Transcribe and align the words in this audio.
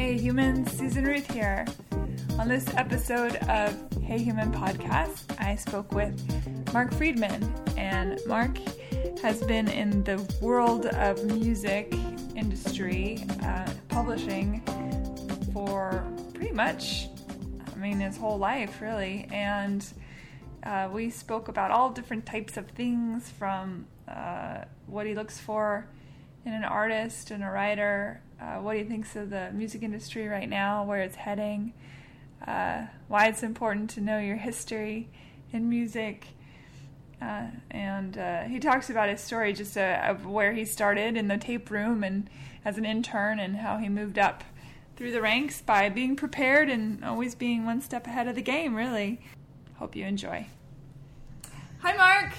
Hey 0.00 0.16
humans, 0.16 0.72
Susan 0.72 1.04
Ruth 1.04 1.30
here. 1.30 1.66
On 2.38 2.48
this 2.48 2.66
episode 2.74 3.36
of 3.50 3.76
Hey 4.02 4.16
Human 4.16 4.50
podcast, 4.50 5.38
I 5.38 5.56
spoke 5.56 5.92
with 5.92 6.72
Mark 6.72 6.94
Friedman, 6.94 7.52
and 7.76 8.18
Mark 8.26 8.56
has 9.20 9.42
been 9.42 9.68
in 9.68 10.02
the 10.04 10.16
world 10.40 10.86
of 10.86 11.22
music 11.26 11.94
industry, 12.34 13.26
uh, 13.42 13.70
publishing 13.88 14.62
for 15.52 16.02
pretty 16.32 16.54
much, 16.54 17.08
I 17.70 17.76
mean, 17.76 18.00
his 18.00 18.16
whole 18.16 18.38
life, 18.38 18.80
really. 18.80 19.28
And 19.30 19.86
uh, 20.62 20.88
we 20.90 21.10
spoke 21.10 21.48
about 21.48 21.70
all 21.70 21.90
different 21.90 22.24
types 22.24 22.56
of 22.56 22.66
things 22.70 23.28
from 23.28 23.86
uh, 24.08 24.64
what 24.86 25.06
he 25.06 25.14
looks 25.14 25.38
for 25.38 25.90
in 26.44 26.52
an 26.52 26.64
artist 26.64 27.30
and 27.30 27.44
a 27.44 27.50
writer, 27.50 28.22
uh, 28.40 28.56
what 28.56 28.76
he 28.76 28.84
thinks 28.84 29.14
of 29.16 29.30
the 29.30 29.50
music 29.52 29.82
industry 29.82 30.26
right 30.26 30.48
now, 30.48 30.84
where 30.84 31.02
it's 31.02 31.16
heading, 31.16 31.72
uh, 32.46 32.86
why 33.08 33.26
it's 33.26 33.42
important 33.42 33.90
to 33.90 34.00
know 34.00 34.18
your 34.18 34.36
history 34.36 35.08
in 35.52 35.68
music. 35.68 36.26
Uh, 37.20 37.48
and 37.70 38.16
uh, 38.16 38.44
he 38.44 38.58
talks 38.58 38.88
about 38.88 39.08
his 39.08 39.20
story 39.20 39.52
just 39.52 39.76
uh, 39.76 40.00
of 40.04 40.24
where 40.24 40.52
he 40.52 40.64
started 40.64 41.16
in 41.16 41.28
the 41.28 41.36
tape 41.36 41.70
room 41.70 42.02
and 42.02 42.30
as 42.64 42.78
an 42.78 42.84
intern 42.86 43.38
and 43.38 43.56
how 43.56 43.76
he 43.76 43.88
moved 43.88 44.18
up 44.18 44.42
through 44.96 45.12
the 45.12 45.20
ranks 45.20 45.60
by 45.60 45.88
being 45.88 46.16
prepared 46.16 46.68
and 46.68 47.04
always 47.04 47.34
being 47.34 47.64
one 47.64 47.80
step 47.80 48.06
ahead 48.06 48.26
of 48.26 48.34
the 48.34 48.42
game, 48.42 48.74
really. 48.74 49.20
Hope 49.76 49.96
you 49.96 50.04
enjoy. 50.04 50.46
Hi, 51.80 51.96
Mark. 51.96 52.32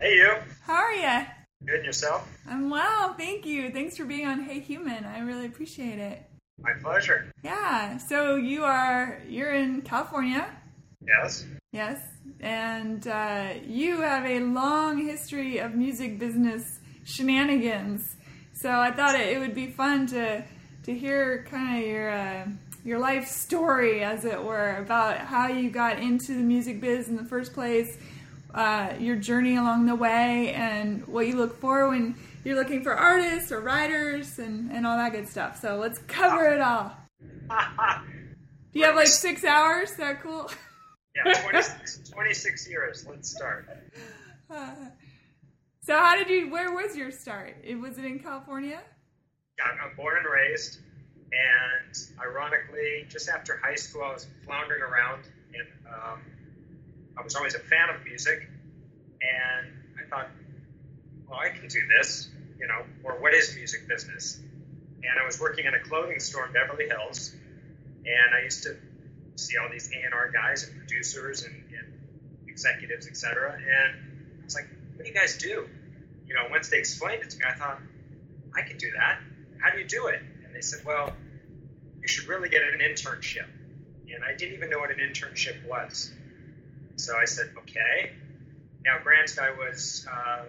Hey, 0.00 0.14
you. 0.14 0.34
How 0.62 0.74
are 0.74 0.92
you? 0.92 1.26
Good, 1.66 1.76
and 1.76 1.84
yourself? 1.84 2.26
I'm 2.48 2.70
well, 2.70 3.14
thank 3.14 3.44
you. 3.44 3.70
Thanks 3.70 3.96
for 3.96 4.04
being 4.04 4.26
on 4.26 4.40
Hey 4.40 4.60
Human. 4.60 5.04
I 5.04 5.20
really 5.20 5.46
appreciate 5.46 5.98
it. 5.98 6.22
My 6.58 6.72
pleasure. 6.82 7.30
Yeah. 7.42 7.98
So 7.98 8.36
you 8.36 8.64
are 8.64 9.20
you're 9.28 9.52
in 9.52 9.82
California. 9.82 10.50
Yes. 11.06 11.46
Yes, 11.72 12.00
and 12.40 13.06
uh, 13.06 13.54
you 13.64 14.00
have 14.00 14.26
a 14.26 14.40
long 14.40 15.06
history 15.06 15.58
of 15.58 15.74
music 15.74 16.18
business 16.18 16.80
shenanigans. 17.04 18.16
So 18.52 18.70
I 18.70 18.90
thought 18.90 19.14
it, 19.14 19.28
it 19.28 19.38
would 19.38 19.54
be 19.54 19.68
fun 19.68 20.06
to 20.08 20.44
to 20.84 20.94
hear 20.94 21.44
kind 21.48 21.82
of 21.82 21.88
your 21.88 22.10
uh, 22.10 22.46
your 22.84 22.98
life 22.98 23.28
story, 23.28 24.02
as 24.02 24.24
it 24.24 24.42
were, 24.42 24.76
about 24.76 25.18
how 25.18 25.46
you 25.48 25.70
got 25.70 25.98
into 25.98 26.32
the 26.32 26.42
music 26.42 26.80
biz 26.80 27.08
in 27.08 27.16
the 27.16 27.24
first 27.24 27.52
place, 27.52 27.98
uh, 28.54 28.94
your 28.98 29.16
journey 29.16 29.56
along 29.56 29.86
the 29.86 29.94
way, 29.94 30.52
and 30.54 31.06
what 31.06 31.26
you 31.26 31.36
look 31.36 31.60
for 31.60 31.88
when 31.88 32.16
you're 32.44 32.56
looking 32.56 32.82
for 32.82 32.94
artists 32.94 33.52
or 33.52 33.60
writers 33.60 34.38
and, 34.38 34.70
and 34.70 34.86
all 34.86 34.96
that 34.96 35.12
good 35.12 35.28
stuff. 35.28 35.60
So 35.60 35.76
let's 35.76 35.98
cover 35.98 36.46
it 36.46 36.60
all. 36.60 36.92
Do 37.50 37.56
you 38.72 38.84
have 38.84 38.96
like 38.96 39.08
six 39.08 39.44
hours? 39.44 39.90
Is 39.90 39.96
that 39.96 40.22
cool? 40.22 40.50
yeah, 41.16 41.34
26, 41.34 42.10
26 42.10 42.68
years. 42.68 43.06
Let's 43.08 43.30
start. 43.30 43.68
Uh, 44.50 44.70
so 45.82 45.98
how 45.98 46.16
did 46.16 46.28
you? 46.28 46.50
Where 46.50 46.72
was 46.72 46.96
your 46.96 47.10
start? 47.10 47.56
It 47.62 47.76
was 47.76 47.98
it 47.98 48.04
in 48.04 48.18
California? 48.18 48.80
Yeah, 49.58 49.64
I'm 49.84 49.94
born 49.96 50.16
and 50.16 50.26
raised, 50.26 50.78
and 51.32 51.96
ironically, 52.18 53.04
just 53.08 53.28
after 53.28 53.60
high 53.62 53.74
school, 53.74 54.02
I 54.02 54.14
was 54.14 54.26
floundering 54.46 54.82
around, 54.82 55.24
and 55.52 55.68
um, 55.92 56.20
I 57.16 57.22
was 57.22 57.34
always 57.34 57.54
a 57.54 57.58
fan 57.58 57.90
of 57.90 58.04
music, 58.04 58.48
and 59.20 59.66
I 59.98 60.08
thought, 60.08 60.28
well, 61.28 61.38
I 61.38 61.50
can 61.50 61.68
do 61.68 61.80
this, 61.98 62.28
you 62.58 62.66
know, 62.66 62.82
or 63.04 63.20
what 63.20 63.34
is 63.34 63.54
music 63.54 63.88
business? 63.88 64.40
And 65.02 65.18
I 65.20 65.24
was 65.24 65.40
working 65.40 65.66
in 65.66 65.74
a 65.74 65.80
clothing 65.80 66.20
store 66.20 66.46
in 66.46 66.52
Beverly 66.52 66.88
Hills, 66.88 67.34
and 68.04 68.34
I 68.34 68.42
used 68.42 68.62
to 68.64 68.76
see 69.36 69.56
all 69.56 69.68
these 69.70 69.90
A&R 69.92 70.30
guys 70.30 70.64
and 70.68 70.76
producers 70.78 71.44
and, 71.44 71.54
and 71.54 71.92
executives, 72.48 73.06
etc. 73.06 73.54
And 73.54 73.96
I 74.40 74.44
was 74.44 74.54
like, 74.54 74.68
what 74.94 75.04
do 75.04 75.10
you 75.10 75.14
guys 75.14 75.38
do? 75.38 75.68
You 76.26 76.34
know, 76.34 76.46
once 76.50 76.68
they 76.68 76.78
explained 76.78 77.22
it 77.22 77.30
to 77.30 77.38
me, 77.38 77.44
I 77.48 77.54
thought, 77.54 77.80
I 78.54 78.62
could 78.62 78.78
do 78.78 78.90
that. 78.92 79.18
How 79.60 79.70
do 79.70 79.78
you 79.78 79.86
do 79.86 80.06
it? 80.08 80.20
And 80.44 80.54
they 80.54 80.60
said, 80.60 80.84
well, 80.84 81.12
you 82.00 82.08
should 82.08 82.28
really 82.28 82.48
get 82.48 82.62
an 82.62 82.80
internship. 82.80 83.46
And 84.12 84.24
I 84.24 84.34
didn't 84.36 84.54
even 84.54 84.70
know 84.70 84.78
what 84.78 84.90
an 84.90 84.98
internship 84.98 85.66
was. 85.68 86.12
So 87.00 87.16
I 87.16 87.24
said, 87.24 87.50
okay. 87.58 88.12
Now, 88.84 88.98
granted, 89.02 89.38
I 89.38 89.52
was 89.52 90.06
uh, 90.10 90.44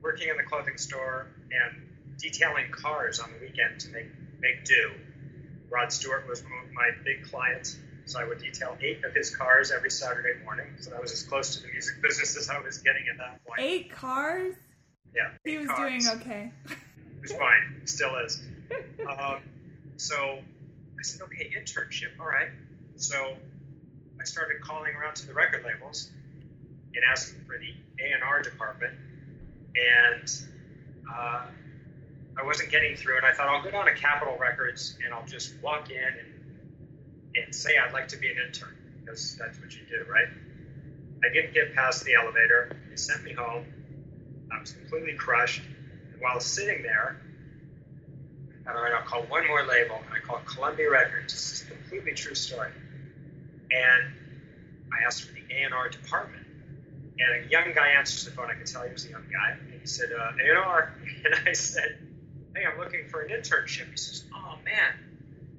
working 0.00 0.28
in 0.28 0.36
the 0.36 0.44
clothing 0.44 0.76
store 0.76 1.26
and 1.50 1.82
detailing 2.18 2.70
cars 2.70 3.18
on 3.18 3.30
the 3.32 3.44
weekend 3.44 3.80
to 3.80 3.90
make, 3.90 4.06
make 4.40 4.64
do. 4.64 4.92
Rod 5.68 5.92
Stewart 5.92 6.28
was 6.28 6.44
my 6.72 6.90
big 7.04 7.24
client, 7.24 7.76
so 8.04 8.20
I 8.20 8.24
would 8.24 8.38
detail 8.38 8.76
eight 8.80 9.04
of 9.04 9.14
his 9.14 9.34
cars 9.34 9.72
every 9.72 9.90
Saturday 9.90 10.40
morning. 10.44 10.66
So 10.78 10.90
that 10.90 11.02
was 11.02 11.10
as 11.12 11.24
close 11.24 11.56
to 11.56 11.62
the 11.62 11.72
music 11.72 12.00
business 12.00 12.36
as 12.36 12.48
I 12.48 12.60
was 12.60 12.78
getting 12.78 13.02
at 13.10 13.18
that 13.18 13.44
point. 13.44 13.60
Eight 13.60 13.90
cars? 13.90 14.54
Yeah. 15.14 15.30
He 15.44 15.58
was 15.58 15.66
cars. 15.66 16.04
doing 16.06 16.20
okay. 16.20 16.52
It 16.66 17.22
was 17.22 17.32
fine. 17.32 17.82
Still 17.84 18.14
is. 18.24 18.40
um, 19.10 19.40
so 19.96 20.38
I 20.38 21.02
said, 21.02 21.22
okay, 21.22 21.50
internship. 21.58 22.20
All 22.20 22.26
right. 22.26 22.50
So 22.94 23.34
started 24.26 24.60
calling 24.60 24.94
around 24.94 25.14
to 25.16 25.26
the 25.26 25.34
record 25.34 25.64
labels 25.64 26.10
and 26.94 27.04
asking 27.10 27.40
for 27.46 27.58
the 27.58 27.72
A&R 28.02 28.42
department. 28.42 28.94
And 29.76 30.30
uh, 31.12 31.46
I 32.38 32.44
wasn't 32.44 32.70
getting 32.70 32.96
through 32.96 33.18
it. 33.18 33.24
I 33.24 33.32
thought 33.32 33.48
I'll 33.48 33.62
go 33.62 33.70
down 33.70 33.86
to 33.86 33.94
Capitol 33.94 34.36
Records 34.38 34.98
and 35.04 35.14
I'll 35.14 35.26
just 35.26 35.54
walk 35.62 35.90
in 35.90 35.96
and, 35.96 37.44
and 37.44 37.54
say 37.54 37.72
I'd 37.76 37.92
like 37.92 38.08
to 38.08 38.16
be 38.18 38.28
an 38.28 38.36
intern 38.46 38.76
because 39.00 39.36
that's 39.36 39.58
what 39.60 39.74
you 39.74 39.82
do, 39.88 40.10
right? 40.10 40.28
I 41.24 41.32
didn't 41.32 41.54
get 41.54 41.74
past 41.74 42.04
the 42.04 42.14
elevator. 42.14 42.76
They 42.90 42.96
sent 42.96 43.24
me 43.24 43.32
home. 43.32 43.64
I 44.52 44.60
was 44.60 44.72
completely 44.72 45.14
crushed. 45.14 45.62
And 46.12 46.20
while 46.20 46.40
sitting 46.40 46.82
there, 46.82 47.20
I 48.60 48.64
thought, 48.64 48.76
all 48.76 48.82
right, 48.82 48.92
I'll 48.92 49.06
call 49.06 49.22
one 49.24 49.46
more 49.46 49.64
label. 49.64 49.96
And 49.96 50.14
I 50.14 50.20
called 50.20 50.44
Columbia 50.46 50.90
Records. 50.90 51.32
This 51.32 51.52
is 51.52 51.66
a 51.66 51.70
completely 51.70 52.12
true 52.12 52.34
story. 52.34 52.70
And 53.70 54.12
I 54.92 55.04
asked 55.04 55.24
for 55.24 55.34
the 55.34 55.42
A&R 55.50 55.88
department. 55.88 56.46
And 57.18 57.44
a 57.44 57.48
young 57.48 57.72
guy 57.74 57.88
answers 57.88 58.24
the 58.24 58.30
phone. 58.30 58.50
I 58.50 58.54
could 58.54 58.66
tell 58.66 58.82
he 58.82 58.92
was 58.92 59.06
a 59.06 59.10
young 59.10 59.24
guy. 59.32 59.52
And 59.52 59.80
he 59.80 59.86
said, 59.86 60.10
uh, 60.12 60.32
A&R. 60.42 60.94
And 61.24 61.48
I 61.48 61.52
said, 61.52 61.98
hey, 62.54 62.62
I'm 62.64 62.78
looking 62.78 63.08
for 63.08 63.22
an 63.22 63.30
internship. 63.30 63.90
He 63.90 63.96
says, 63.96 64.24
oh, 64.34 64.56
man, 64.64 64.94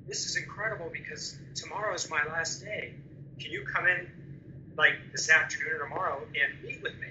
this 0.08 0.26
is 0.26 0.38
incredible 0.38 0.90
because 0.92 1.38
tomorrow 1.56 1.94
is 1.94 2.10
my 2.10 2.24
last 2.26 2.64
day. 2.64 2.94
Can 3.40 3.52
you 3.52 3.66
come 3.66 3.86
in 3.86 4.08
like 4.78 4.94
this 5.12 5.30
afternoon 5.30 5.74
or 5.74 5.80
tomorrow 5.80 6.22
and 6.22 6.64
meet 6.64 6.82
with 6.82 6.98
me? 7.00 7.08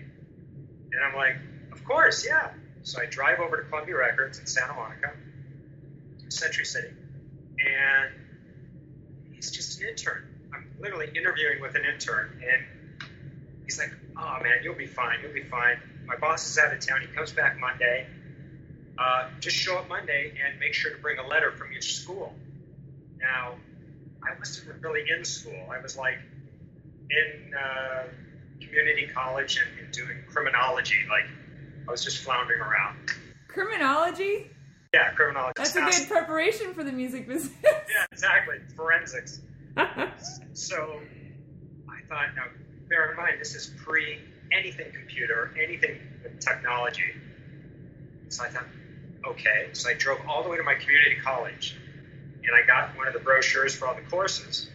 And 0.92 1.04
I'm 1.04 1.14
like, 1.14 1.36
of 1.72 1.84
course, 1.84 2.26
yeah. 2.26 2.50
So 2.82 3.00
I 3.00 3.06
drive 3.06 3.40
over 3.40 3.62
to 3.62 3.68
Columbia 3.68 3.96
Records 3.96 4.38
in 4.38 4.46
Santa 4.46 4.72
Monica, 4.74 5.12
Century 6.28 6.64
City, 6.64 6.88
and 7.58 8.12
he's 9.32 9.50
just 9.50 9.80
an 9.80 9.88
intern. 9.88 10.24
I'm 10.56 10.66
literally 10.80 11.10
interviewing 11.14 11.60
with 11.60 11.74
an 11.74 11.82
intern, 11.84 12.42
and 12.42 12.64
he's 13.64 13.78
like, 13.78 13.92
"Oh 14.16 14.38
man, 14.42 14.58
you'll 14.62 14.74
be 14.74 14.86
fine. 14.86 15.20
You'll 15.22 15.32
be 15.34 15.42
fine. 15.42 15.78
My 16.06 16.16
boss 16.16 16.48
is 16.48 16.58
out 16.58 16.72
of 16.72 16.80
town. 16.80 17.00
He 17.00 17.08
comes 17.08 17.32
back 17.32 17.58
Monday. 17.58 18.06
Uh, 18.98 19.28
just 19.40 19.56
show 19.56 19.76
up 19.76 19.88
Monday 19.88 20.32
and 20.42 20.58
make 20.58 20.72
sure 20.72 20.94
to 20.94 21.02
bring 21.02 21.18
a 21.18 21.26
letter 21.26 21.52
from 21.52 21.72
your 21.72 21.82
school." 21.82 22.34
Now, 23.20 23.54
I 24.22 24.38
wasn't 24.38 24.82
really 24.82 25.04
in 25.10 25.24
school. 25.24 25.68
I 25.70 25.80
was 25.80 25.96
like 25.96 26.18
in 27.10 27.54
uh, 27.54 28.04
community 28.60 29.08
college 29.08 29.58
and, 29.58 29.84
and 29.84 29.92
doing 29.92 30.18
criminology. 30.28 31.04
Like 31.08 31.26
I 31.88 31.90
was 31.90 32.02
just 32.02 32.18
floundering 32.18 32.60
around. 32.60 33.10
Criminology? 33.48 34.50
Yeah, 34.94 35.12
criminology. 35.12 35.52
That's 35.56 35.76
a 35.76 35.80
good 35.80 36.08
preparation 36.08 36.72
for 36.72 36.84
the 36.84 36.92
music 36.92 37.28
business. 37.28 37.52
yeah, 37.64 38.06
exactly. 38.10 38.56
Forensics. 38.74 39.40
So 40.52 41.00
I 41.88 42.00
thought, 42.08 42.34
now 42.34 42.44
bear 42.88 43.10
in 43.10 43.16
mind, 43.16 43.40
this 43.40 43.54
is 43.54 43.72
pre 43.84 44.18
anything 44.52 44.92
computer, 44.92 45.52
anything 45.62 46.00
with 46.22 46.40
technology. 46.40 47.14
So 48.28 48.44
I 48.44 48.48
thought, 48.48 48.66
okay. 49.26 49.68
So 49.72 49.90
I 49.90 49.94
drove 49.94 50.18
all 50.28 50.42
the 50.42 50.48
way 50.48 50.56
to 50.56 50.62
my 50.62 50.74
community 50.74 51.16
college 51.22 51.76
and 52.44 52.54
I 52.54 52.66
got 52.66 52.96
one 52.96 53.06
of 53.06 53.12
the 53.12 53.20
brochures 53.20 53.74
for 53.74 53.88
all 53.88 53.94
the 53.94 54.08
courses 54.08 54.68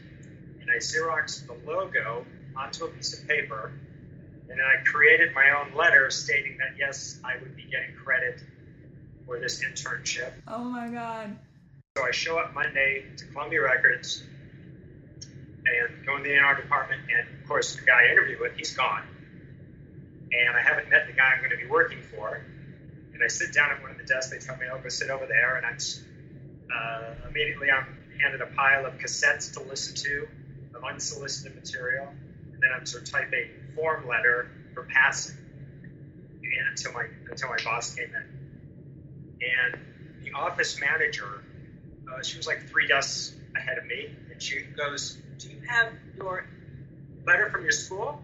and 0.60 0.70
I 0.70 0.78
Xeroxed 0.78 1.48
the 1.48 1.56
logo 1.66 2.26
onto 2.56 2.86
a 2.86 2.88
piece 2.90 3.20
of 3.20 3.28
paper 3.28 3.72
and 4.50 4.60
then 4.60 4.66
I 4.66 4.84
created 4.84 5.34
my 5.34 5.50
own 5.52 5.76
letter 5.78 6.10
stating 6.12 6.58
that 6.58 6.78
yes, 6.78 7.20
I 7.24 7.42
would 7.42 7.56
be 7.56 7.64
getting 7.64 7.96
credit 7.96 8.44
for 9.26 9.40
this 9.40 9.64
internship. 9.64 10.32
Oh 10.48 10.64
my 10.64 10.90
God. 10.90 11.38
So 11.98 12.04
I 12.06 12.12
show 12.12 12.38
up 12.38 12.54
Monday 12.54 13.06
to 13.18 13.26
Columbia 13.28 13.62
Records 13.62 14.24
and 15.66 16.06
go 16.06 16.18
in 16.18 16.24
the 16.24 16.34
A&R 16.38 16.62
department, 16.62 17.02
and 17.10 17.42
of 17.42 17.48
course, 17.48 17.76
the 17.76 17.82
guy 17.82 18.08
I 18.08 18.12
interviewed 18.12 18.40
with, 18.40 18.54
he's 18.58 18.76
gone. 18.76 19.04
And 20.32 20.56
I 20.56 20.62
haven't 20.62 20.90
met 20.90 21.08
the 21.08 21.14
guy 21.14 21.34
I'm 21.34 21.40
going 21.40 21.52
to 21.52 21.58
be 21.58 21.68
working 21.70 22.02
for. 22.02 22.42
And 23.14 23.24
I 23.24 23.28
sit 23.28 23.54
down 23.54 23.72
at 23.72 23.82
one 23.82 23.92
of 23.92 23.98
the 23.98 24.06
desks, 24.06 24.32
they 24.32 24.40
tell 24.40 24.58
me, 24.58 24.66
oh, 24.72 24.80
go 24.80 24.90
sit 24.90 25.10
over 25.10 25.28
there, 25.28 25.58
and 25.58 25.66
I'm 25.66 25.78
uh, 26.74 27.30
immediately 27.30 27.70
I'm 27.70 27.98
handed 28.22 28.42
a 28.42 28.48
pile 28.48 28.86
of 28.86 28.98
cassettes 28.98 29.54
to 29.54 29.64
listen 29.64 29.96
to, 29.96 30.28
of 30.74 30.84
unsolicited 30.84 31.56
material, 31.56 32.08
and 32.54 32.62
then 32.62 32.70
I'm 32.76 32.86
to 32.86 33.02
type 33.02 33.34
a 33.34 33.76
form 33.76 34.08
letter 34.08 34.50
for 34.74 34.84
passing 34.84 35.36
and 36.60 36.70
until 36.70 36.94
my 36.94 37.06
until 37.30 37.50
my 37.50 37.58
boss 37.64 37.96
came 37.96 38.10
in. 38.10 39.42
And 39.42 39.82
the 40.24 40.32
office 40.34 40.80
manager, 40.80 41.44
uh, 42.12 42.22
she 42.22 42.38
was 42.38 42.48
like 42.48 42.68
three 42.70 42.88
desks 42.88 43.36
ahead 43.56 43.78
of 43.78 43.86
me, 43.86 44.10
and 44.32 44.42
she 44.42 44.62
goes, 44.62 45.18
"Do 45.42 45.50
you 45.50 45.62
have 45.68 45.94
your 46.16 46.46
letter 47.26 47.50
from 47.50 47.64
your 47.64 47.72
school?" 47.72 48.22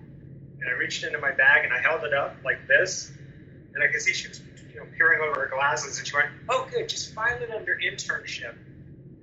And 0.62 0.70
I 0.70 0.74
reached 0.74 1.04
into 1.04 1.18
my 1.18 1.32
bag 1.32 1.66
and 1.66 1.74
I 1.74 1.80
held 1.80 2.04
it 2.04 2.14
up 2.14 2.38
like 2.44 2.68
this, 2.68 3.12
and 3.74 3.84
I 3.84 3.88
could 3.88 4.02
see 4.02 4.14
she 4.14 4.28
was 4.28 4.42
you 4.72 4.80
know 4.80 4.86
peering 4.98 5.22
over 5.22 5.42
her 5.42 5.48
glasses, 5.48 5.98
and 5.98 6.08
she 6.08 6.16
went, 6.16 6.30
"Oh, 6.50 6.68
good, 6.72 6.88
just 6.88 7.14
file 7.14 7.42
it 7.42 7.50
under 7.50 7.76
internship, 7.76 8.54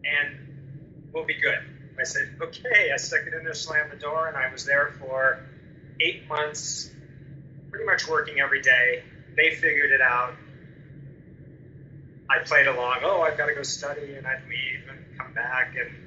and 0.04 1.12
we'll 1.12 1.24
be 1.24 1.34
good." 1.40 1.58
I 1.98 2.02
said, 2.02 2.36
"Okay." 2.40 2.90
I 2.92 2.96
stuck 2.96 3.26
it 3.26 3.34
in 3.34 3.44
there, 3.44 3.54
slammed 3.54 3.92
the 3.92 3.96
door, 3.96 4.26
and 4.26 4.36
I 4.36 4.50
was 4.50 4.64
there 4.64 4.88
for 4.98 5.46
eight 6.00 6.26
months, 6.28 6.90
pretty 7.70 7.84
much 7.84 8.08
working 8.08 8.40
every 8.40 8.62
day. 8.62 9.04
They 9.36 9.54
figured 9.54 9.92
it 9.92 10.00
out. 10.00 10.34
I 12.28 12.40
played 12.40 12.66
along. 12.66 13.00
Oh, 13.02 13.22
I've 13.22 13.36
got 13.36 13.46
to 13.46 13.54
go 13.54 13.62
study, 13.62 14.14
and 14.14 14.26
I'd 14.26 14.42
leave 14.48 14.88
and 14.88 15.18
come 15.18 15.32
back, 15.34 15.74
and 15.76 16.03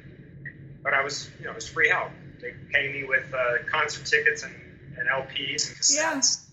but 0.88 0.94
I 0.94 1.04
was, 1.04 1.30
you 1.38 1.44
know, 1.44 1.52
it 1.52 1.56
was 1.56 1.68
free 1.68 1.90
help. 1.90 2.12
They 2.40 2.54
pay 2.72 2.90
me 2.94 3.04
with 3.04 3.34
uh, 3.34 3.66
concert 3.70 4.06
tickets 4.06 4.44
and, 4.44 4.56
and 4.98 5.10
LPs 5.10 5.68
and 5.68 5.78
cassettes 5.78 6.46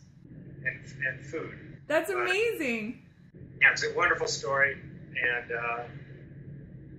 yeah. 0.60 0.70
and, 0.72 1.06
and 1.06 1.24
food. 1.24 1.54
That's 1.86 2.10
amazing. 2.10 3.00
yeah, 3.60 3.70
it's 3.70 3.84
a 3.84 3.94
wonderful 3.94 4.26
story, 4.26 4.76
and 5.22 5.52
uh, 5.52 5.82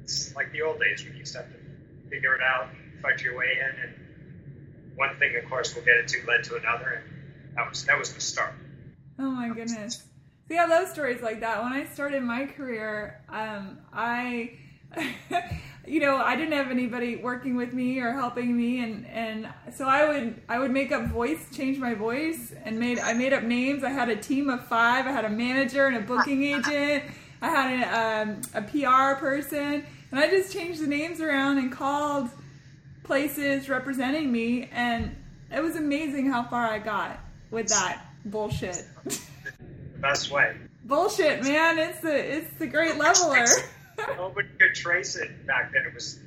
it's 0.01 0.33
like 0.33 0.53
the 0.53 0.61
old 0.61 0.79
days 0.79 1.03
when 1.03 1.11
you 1.11 1.19
used 1.19 1.33
to 1.33 1.39
have 1.39 1.49
to 1.49 2.09
figure 2.09 2.35
it 2.35 2.41
out 2.41 2.69
and 2.69 3.01
fight 3.01 3.21
your 3.21 3.37
way 3.37 3.59
in. 3.59 3.83
And 3.83 3.93
one 4.95 5.17
thing, 5.19 5.35
of 5.35 5.49
course, 5.49 5.75
we'll 5.75 5.83
get 5.83 5.97
into 5.97 6.19
led 6.25 6.45
to 6.45 6.55
another, 6.55 7.03
and 7.03 7.57
that 7.57 7.69
was 7.69 7.83
that 7.83 7.99
was 7.99 8.13
the 8.13 8.21
start. 8.21 8.53
Oh 9.19 9.29
my 9.29 9.49
goodness. 9.49 10.03
See, 10.47 10.57
I 10.57 10.67
love 10.67 10.87
stories 10.87 11.21
like 11.21 11.41
that. 11.41 11.61
When 11.61 11.73
I 11.73 11.83
started 11.83 12.23
my 12.23 12.45
career, 12.45 13.25
um, 13.27 13.79
I, 13.91 14.51
you 15.87 15.99
know, 15.99 16.17
I 16.17 16.35
didn't 16.35 16.53
have 16.53 16.71
anybody 16.71 17.15
working 17.15 17.55
with 17.55 17.73
me 17.73 17.99
or 17.99 18.11
helping 18.11 18.55
me, 18.55 18.83
and 18.83 19.05
and 19.07 19.47
so 19.73 19.85
I 19.85 20.07
would 20.07 20.41
I 20.49 20.59
would 20.59 20.71
make 20.71 20.91
up 20.91 21.07
voice, 21.07 21.47
change 21.55 21.77
my 21.77 21.93
voice, 21.93 22.53
and 22.63 22.79
made 22.79 22.99
I 22.99 23.13
made 23.13 23.33
up 23.33 23.43
names. 23.43 23.83
I 23.83 23.89
had 23.89 24.09
a 24.09 24.15
team 24.15 24.49
of 24.49 24.65
five. 24.65 25.05
I 25.05 25.11
had 25.11 25.25
a 25.25 25.29
manager 25.29 25.87
and 25.87 25.97
a 25.97 26.01
booking 26.01 26.43
agent. 26.43 27.03
I 27.41 27.49
had 27.49 28.25
a, 28.25 28.31
um, 28.31 28.41
a 28.53 28.61
PR 28.61 29.19
person, 29.19 29.85
and 30.11 30.19
I 30.19 30.29
just 30.29 30.51
changed 30.51 30.81
the 30.81 30.87
names 30.87 31.21
around 31.21 31.57
and 31.57 31.71
called 31.71 32.29
places 33.03 33.69
representing 33.69 34.31
me, 34.31 34.69
and 34.71 35.15
it 35.51 35.61
was 35.61 35.75
amazing 35.75 36.31
how 36.31 36.43
far 36.43 36.67
I 36.67 36.79
got 36.79 37.19
with 37.51 37.67
that 37.67 38.01
bullshit. 38.25 38.83
the 39.03 39.19
best 39.99 40.31
way. 40.31 40.55
Bullshit, 40.83 41.43
man. 41.43 41.77
It's 41.77 41.99
the 41.99 42.15
it's 42.15 42.53
the 42.57 42.67
great 42.67 42.97
leveler. 42.97 43.45
Nobody 43.97 44.49
could 44.59 44.75
trace 44.75 45.15
it 45.15 45.45
back 45.47 45.71
then. 45.73 45.83
It 45.85 45.93
was 45.93 46.19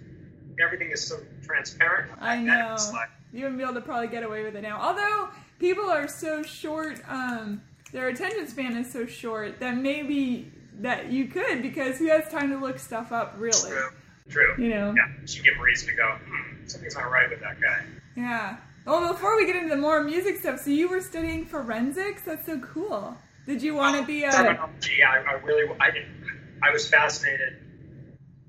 everything 0.60 0.90
is 0.90 1.06
so 1.06 1.18
transparent. 1.44 2.10
I 2.20 2.38
know. 2.38 2.76
Like, 2.92 3.10
you 3.32 3.42
wouldn't 3.42 3.58
be 3.58 3.64
able 3.64 3.74
to 3.74 3.80
probably 3.80 4.08
get 4.08 4.22
away 4.22 4.42
with 4.42 4.56
it 4.56 4.62
now. 4.62 4.80
Although 4.80 5.28
people 5.58 5.84
are 5.90 6.08
so 6.08 6.42
short, 6.42 7.00
um, 7.08 7.62
their 7.92 8.08
attention 8.08 8.46
span 8.48 8.76
is 8.76 8.90
so 8.90 9.06
short 9.06 9.60
that 9.60 9.76
maybe 9.76 10.50
that 10.80 11.10
you 11.10 11.26
could 11.26 11.62
because 11.62 11.98
who 11.98 12.06
has 12.08 12.30
time 12.30 12.50
to 12.50 12.58
look 12.58 12.78
stuff 12.78 13.12
up 13.12 13.34
really? 13.38 13.70
True. 13.70 13.90
True. 14.28 14.54
You 14.58 14.68
know. 14.70 14.94
Yeah. 14.96 15.08
You 15.20 15.26
should 15.26 15.44
give 15.44 15.56
a 15.58 15.62
reason 15.62 15.88
to 15.88 15.94
go. 15.94 16.18
Hmm, 16.26 16.66
something's 16.66 16.94
not 16.94 17.10
right 17.10 17.28
with 17.30 17.40
that 17.40 17.60
guy. 17.60 17.84
Yeah. 18.16 18.56
Well, 18.84 19.12
before 19.12 19.36
we 19.36 19.46
get 19.46 19.56
into 19.56 19.76
more 19.76 20.02
music 20.02 20.38
stuff, 20.38 20.60
so 20.60 20.70
you 20.70 20.88
were 20.88 21.00
studying 21.00 21.46
forensics. 21.46 22.22
That's 22.22 22.46
so 22.46 22.58
cool. 22.60 23.16
Did 23.46 23.62
you 23.62 23.74
want 23.74 23.98
to 23.98 24.06
be 24.06 24.24
a? 24.24 24.30
Terminology. 24.30 25.02
I, 25.02 25.20
I 25.20 25.32
really. 25.34 25.74
I 25.80 25.90
didn't. 25.90 26.27
I 26.62 26.70
was 26.72 26.88
fascinated. 26.88 27.55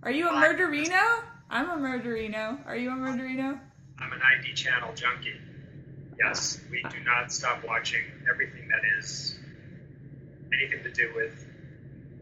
Are 0.04 0.12
you 0.12 0.30
a 0.30 0.32
murderino? 0.32 1.24
I'm 1.50 1.70
a 1.70 1.76
murderino. 1.76 2.66
Are 2.66 2.76
you 2.76 2.90
a 2.90 2.94
murderino? 2.94 3.60
I'm 4.00 4.14
an 4.14 4.20
ID 4.22 4.54
channel 4.54 4.94
junkie. 4.96 5.36
Yes, 6.18 6.60
we 6.72 6.82
do 6.90 6.98
not 7.06 7.32
stop 7.32 7.64
watching 7.66 8.02
everything 8.30 8.68
that 8.70 8.82
is 8.98 9.38
anything 10.54 10.84
to 10.84 10.92
do 10.92 11.12
with 11.16 11.46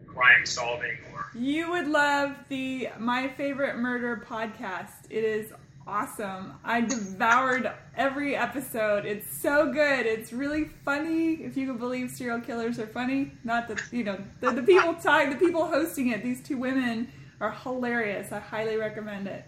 crime 0.06 0.44
solving 0.44 0.98
or. 1.12 1.26
You 1.34 1.70
would 1.70 1.86
love 1.86 2.36
the 2.48 2.88
My 2.98 3.28
Favorite 3.28 3.76
Murder 3.76 4.24
podcast. 4.28 5.06
It 5.10 5.24
is 5.24 5.52
awesome. 5.88 6.52
I 6.64 6.82
devoured 6.82 7.72
every 7.96 8.36
episode. 8.36 9.06
It's 9.06 9.26
so 9.40 9.72
good. 9.72 10.06
It's 10.06 10.32
really 10.32 10.64
funny. 10.84 11.34
If 11.34 11.56
you 11.56 11.66
can 11.66 11.78
believe 11.78 12.10
serial 12.10 12.40
killers 12.40 12.78
are 12.78 12.86
funny, 12.86 13.32
not 13.42 13.66
the 13.66 13.82
you 13.90 14.04
know 14.04 14.18
the, 14.40 14.52
the 14.52 14.62
people 14.62 14.94
talk, 14.94 15.30
the 15.30 15.36
people 15.36 15.66
hosting 15.66 16.08
it. 16.08 16.22
These 16.22 16.42
two 16.42 16.58
women 16.58 17.10
are 17.40 17.50
hilarious. 17.50 18.30
I 18.30 18.38
highly 18.38 18.76
recommend 18.76 19.26
it. 19.26 19.44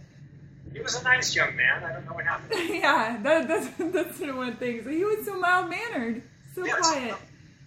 He 0.72 0.80
was 0.80 1.00
a 1.00 1.04
nice 1.04 1.34
young 1.34 1.54
man. 1.56 1.84
I 1.84 1.92
don't 1.92 2.06
know 2.06 2.14
what 2.14 2.24
happened. 2.24 2.68
yeah, 2.70 3.18
that, 3.22 3.46
that's 3.46 3.68
that's 3.78 4.20
one 4.20 4.56
thing. 4.56 4.82
So 4.82 4.90
he 4.90 5.04
was 5.04 5.26
so 5.26 5.38
mild 5.38 5.68
mannered, 5.68 6.22
so 6.54 6.64
yes. 6.64 6.78
quiet. 6.80 7.16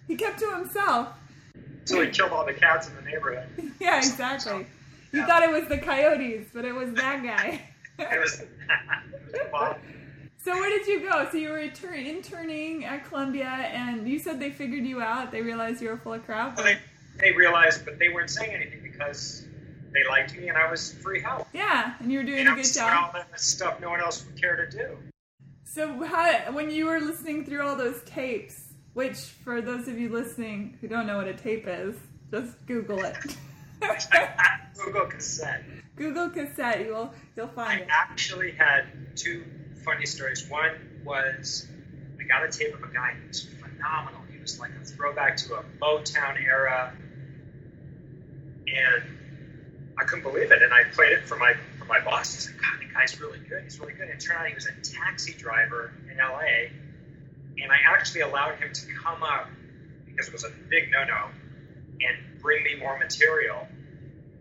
He 0.08 0.16
kept 0.16 0.40
to 0.40 0.54
himself. 0.56 1.08
So 1.84 2.02
he 2.02 2.10
killed 2.10 2.32
all 2.32 2.44
the 2.44 2.54
cats 2.54 2.88
in 2.88 2.96
the 2.96 3.02
neighborhood. 3.02 3.46
yeah, 3.80 3.98
exactly. 3.98 4.52
So, 4.52 4.58
you 5.12 5.20
yeah. 5.20 5.26
thought 5.26 5.42
it 5.42 5.50
was 5.50 5.68
the 5.68 5.78
coyotes, 5.78 6.48
but 6.52 6.64
it 6.64 6.74
was 6.74 6.92
that 6.94 7.22
guy. 7.22 7.62
It 7.98 8.20
was, 8.20 8.40
it 9.34 9.52
was 9.52 9.76
so 10.44 10.52
where 10.52 10.68
did 10.68 10.86
you 10.86 11.08
go? 11.08 11.26
So 11.30 11.38
you 11.38 11.48
were 11.48 11.58
interning 11.58 12.84
at 12.84 13.08
Columbia, 13.08 13.46
and 13.46 14.06
you 14.06 14.18
said 14.18 14.38
they 14.38 14.50
figured 14.50 14.84
you 14.84 15.00
out. 15.00 15.32
They 15.32 15.40
realized 15.40 15.80
you 15.80 15.88
were 15.88 15.96
full 15.96 16.12
of 16.12 16.26
crap. 16.26 16.58
Well, 16.58 16.66
they, 16.66 16.78
they 17.18 17.32
realized, 17.32 17.86
but 17.86 17.98
they 17.98 18.10
weren't 18.10 18.28
saying 18.28 18.54
anything 18.54 18.82
because 18.82 19.46
they 19.94 20.06
liked 20.06 20.36
me 20.36 20.48
and 20.48 20.58
I 20.58 20.70
was 20.70 20.92
free 20.92 21.22
help. 21.22 21.48
Yeah, 21.54 21.94
and 21.98 22.12
you 22.12 22.18
were 22.18 22.24
doing 22.24 22.40
and 22.40 22.48
a 22.50 22.54
good 22.56 22.70
job. 22.70 23.06
all 23.06 23.12
that 23.14 23.40
stuff 23.40 23.80
no 23.80 23.88
one 23.88 24.00
else 24.00 24.26
would 24.26 24.38
care 24.38 24.66
to 24.66 24.70
do. 24.70 24.98
So 25.64 26.04
how, 26.04 26.52
when 26.52 26.70
you 26.70 26.86
were 26.86 27.00
listening 27.00 27.46
through 27.46 27.62
all 27.62 27.76
those 27.76 28.02
tapes, 28.04 28.74
which 28.92 29.16
for 29.16 29.62
those 29.62 29.88
of 29.88 29.98
you 29.98 30.10
listening 30.10 30.76
who 30.80 30.88
don't 30.88 31.06
know 31.06 31.16
what 31.16 31.26
a 31.26 31.34
tape 31.34 31.64
is, 31.66 31.96
just 32.30 32.54
Google 32.66 33.02
it. 33.02 33.16
Google 34.84 35.06
cassette. 35.06 35.64
Google 35.96 36.30
cassette. 36.30 36.84
You'll 36.84 37.12
you'll 37.36 37.48
find 37.48 37.80
I 37.80 37.82
it. 37.82 37.88
Actually 37.90 38.52
had 38.52 38.84
two 39.16 39.44
funny 39.84 40.06
stories. 40.06 40.48
One 40.48 40.72
was 41.04 41.66
I 42.20 42.24
got 42.24 42.44
a 42.44 42.48
tape 42.48 42.74
of 42.74 42.82
a 42.82 42.92
guy 42.92 43.14
who 43.14 43.28
was 43.28 43.44
phenomenal. 43.44 44.20
He 44.30 44.38
was 44.40 44.58
like 44.58 44.72
a 44.80 44.84
throwback 44.84 45.36
to 45.38 45.54
a 45.56 45.64
Motown 45.80 46.42
era, 46.42 46.92
and 48.66 49.02
I 49.98 50.04
couldn't 50.04 50.24
believe 50.24 50.50
it. 50.50 50.62
And 50.62 50.72
I 50.72 50.84
played 50.84 51.12
it 51.12 51.24
for 51.24 51.36
my 51.36 51.54
for 51.78 51.84
my 51.84 52.00
boss. 52.00 52.34
He 52.34 52.40
said, 52.40 52.54
"God, 52.60 52.80
the 52.80 52.92
guy's 52.92 53.20
really 53.20 53.40
good. 53.48 53.62
He's 53.64 53.78
really 53.78 53.92
good." 53.92 54.08
And 54.08 54.12
it 54.12 54.20
turned 54.20 54.40
out 54.40 54.48
he 54.48 54.54
was 54.54 54.66
a 54.66 54.72
taxi 54.82 55.32
driver 55.34 55.92
in 56.10 56.18
L.A. 56.18 56.70
And 57.62 57.70
I 57.70 57.76
actually 57.86 58.22
allowed 58.22 58.56
him 58.56 58.72
to 58.72 58.86
come 58.94 59.22
up 59.22 59.48
because 60.06 60.26
it 60.26 60.32
was 60.32 60.44
a 60.44 60.50
big 60.68 60.90
no-no 60.90 61.28
and 62.00 62.16
bring 62.44 62.62
me 62.62 62.76
more 62.76 62.98
material 62.98 63.66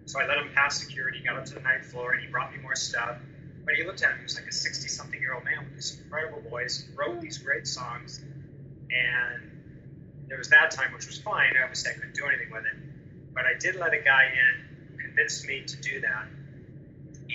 so 0.06 0.20
I 0.20 0.28
let 0.28 0.38
him 0.38 0.50
pass 0.54 0.80
security, 0.80 1.22
got 1.26 1.38
up 1.38 1.46
to 1.46 1.54
the 1.54 1.62
ninth 1.62 1.86
floor, 1.86 2.14
and 2.14 2.22
he 2.22 2.28
brought 2.28 2.54
me 2.54 2.62
more 2.62 2.76
stuff. 2.76 3.18
But 3.66 3.76
he 3.76 3.86
looked 3.86 4.04
at 4.04 4.12
him, 4.12 4.18
he 4.18 4.24
was 4.24 4.36
like 4.36 4.48
a 4.48 4.52
60 4.52 4.90
something 4.90 5.20
year 5.20 5.34
old 5.34 5.46
man 5.46 5.64
with 5.64 5.76
this 5.76 5.98
incredible 5.98 6.42
voice, 6.50 6.86
wrote 6.96 7.22
these 7.22 7.38
great 7.38 7.66
songs. 7.66 8.22
And 8.92 9.52
there 10.28 10.38
was 10.38 10.50
that 10.50 10.72
time, 10.72 10.94
which 10.94 11.08
was 11.08 11.18
fine. 11.18 11.54
Obviously, 11.62 11.92
I 11.92 11.94
couldn't 11.94 12.16
do 12.16 12.26
anything 12.26 12.52
with 12.52 12.66
it. 12.66 12.76
But 13.34 13.46
I 13.46 13.54
did 13.58 13.76
let 13.76 13.94
a 13.94 14.02
guy 14.02 14.26
in 14.26 14.92
who 14.92 15.02
convinced 15.02 15.48
me 15.48 15.64
to 15.66 15.82
do 15.82 16.02
that. 16.02 16.26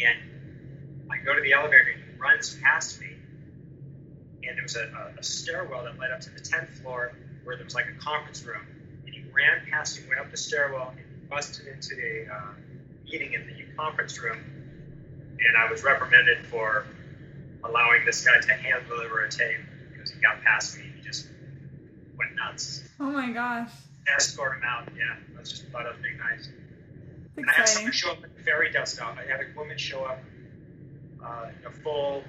And 0.01 1.11
I 1.11 1.17
go 1.25 1.35
to 1.35 1.41
the 1.41 1.55
elevator, 1.55 1.93
and 1.95 2.03
he 2.05 2.21
runs 2.21 2.59
past 2.63 3.01
me. 3.01 3.09
And 4.47 4.57
there 4.57 4.63
was 4.63 4.77
a, 4.77 5.15
a 5.19 5.23
stairwell 5.23 5.85
that 5.85 5.99
led 5.99 6.11
up 6.11 6.21
to 6.21 6.31
the 6.31 6.41
10th 6.41 6.69
floor 6.83 7.13
where 7.45 7.57
there 7.57 7.65
was 7.65 7.75
like 7.75 7.87
a 7.89 7.99
conference 7.99 8.45
room. 8.45 8.67
Ran 9.33 9.67
past 9.71 10.01
me, 10.01 10.09
went 10.09 10.21
up 10.21 10.31
the 10.31 10.37
stairwell, 10.37 10.95
and 10.97 11.29
busted 11.29 11.67
into 11.67 11.95
a 11.95 12.33
uh, 12.33 12.41
meeting 13.05 13.35
in 13.35 13.47
the 13.47 13.77
conference 13.77 14.21
room 14.21 14.39
and 15.47 15.57
I 15.57 15.71
was 15.71 15.83
reprimanded 15.83 16.47
for 16.47 16.87
allowing 17.65 18.05
this 18.05 18.25
guy 18.25 18.39
to 18.41 18.53
hand 18.53 18.85
deliver 18.89 19.25
a 19.25 19.31
tape 19.31 19.61
because 19.93 20.11
he 20.11 20.21
got 20.21 20.43
past 20.43 20.77
me. 20.77 20.85
He 20.97 21.03
just 21.03 21.29
went 22.17 22.35
nuts. 22.37 22.83
Oh 23.01 23.11
my 23.11 23.31
gosh. 23.31 23.71
Escort 24.15 24.57
him 24.57 24.63
out. 24.65 24.89
Yeah, 24.97 25.15
I 25.37 25.41
was 25.41 25.51
just 25.51 25.65
thought 25.67 25.87
I 25.87 25.93
being 26.03 26.19
nice. 26.19 26.49
and 27.37 27.49
I 27.49 27.53
had 27.53 27.69
someone 27.69 27.93
show 27.93 28.13
up 28.13 28.19
in 28.25 28.45
fairy 28.45 28.73
dust 28.73 29.01
out. 29.01 29.19
I 29.19 29.31
had 29.31 29.41
a 29.41 29.59
woman 29.59 29.79
show 29.79 30.05
up 30.05 30.21
uh, 31.25 31.47
in 31.59 31.67
a 31.67 31.71
full 31.71 32.25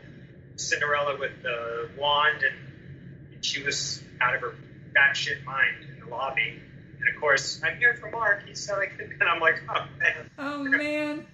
Cinderella 0.58 1.18
with 1.18 1.42
the 1.42 1.90
wand, 1.98 2.44
and, 2.44 3.34
and 3.34 3.46
she 3.46 3.64
was 3.64 4.04
out 4.20 4.36
of 4.36 4.42
her 4.42 4.56
batshit 4.94 5.44
mind 5.46 5.86
in 5.90 6.02
the 6.02 6.08
lobby. 6.14 6.62
And 7.00 7.16
of 7.16 7.22
course, 7.22 7.62
I'm 7.64 7.78
here 7.78 7.96
for 7.96 8.10
Mark. 8.12 8.46
He 8.48 8.54
said 8.56 8.78
I 8.80 8.88
could, 8.88 9.12
and 9.20 9.24
I'm 9.24 9.40
like, 9.40 9.62
oh 9.70 9.86
man. 10.00 10.30
Oh 10.38 10.64
man. 10.64 11.26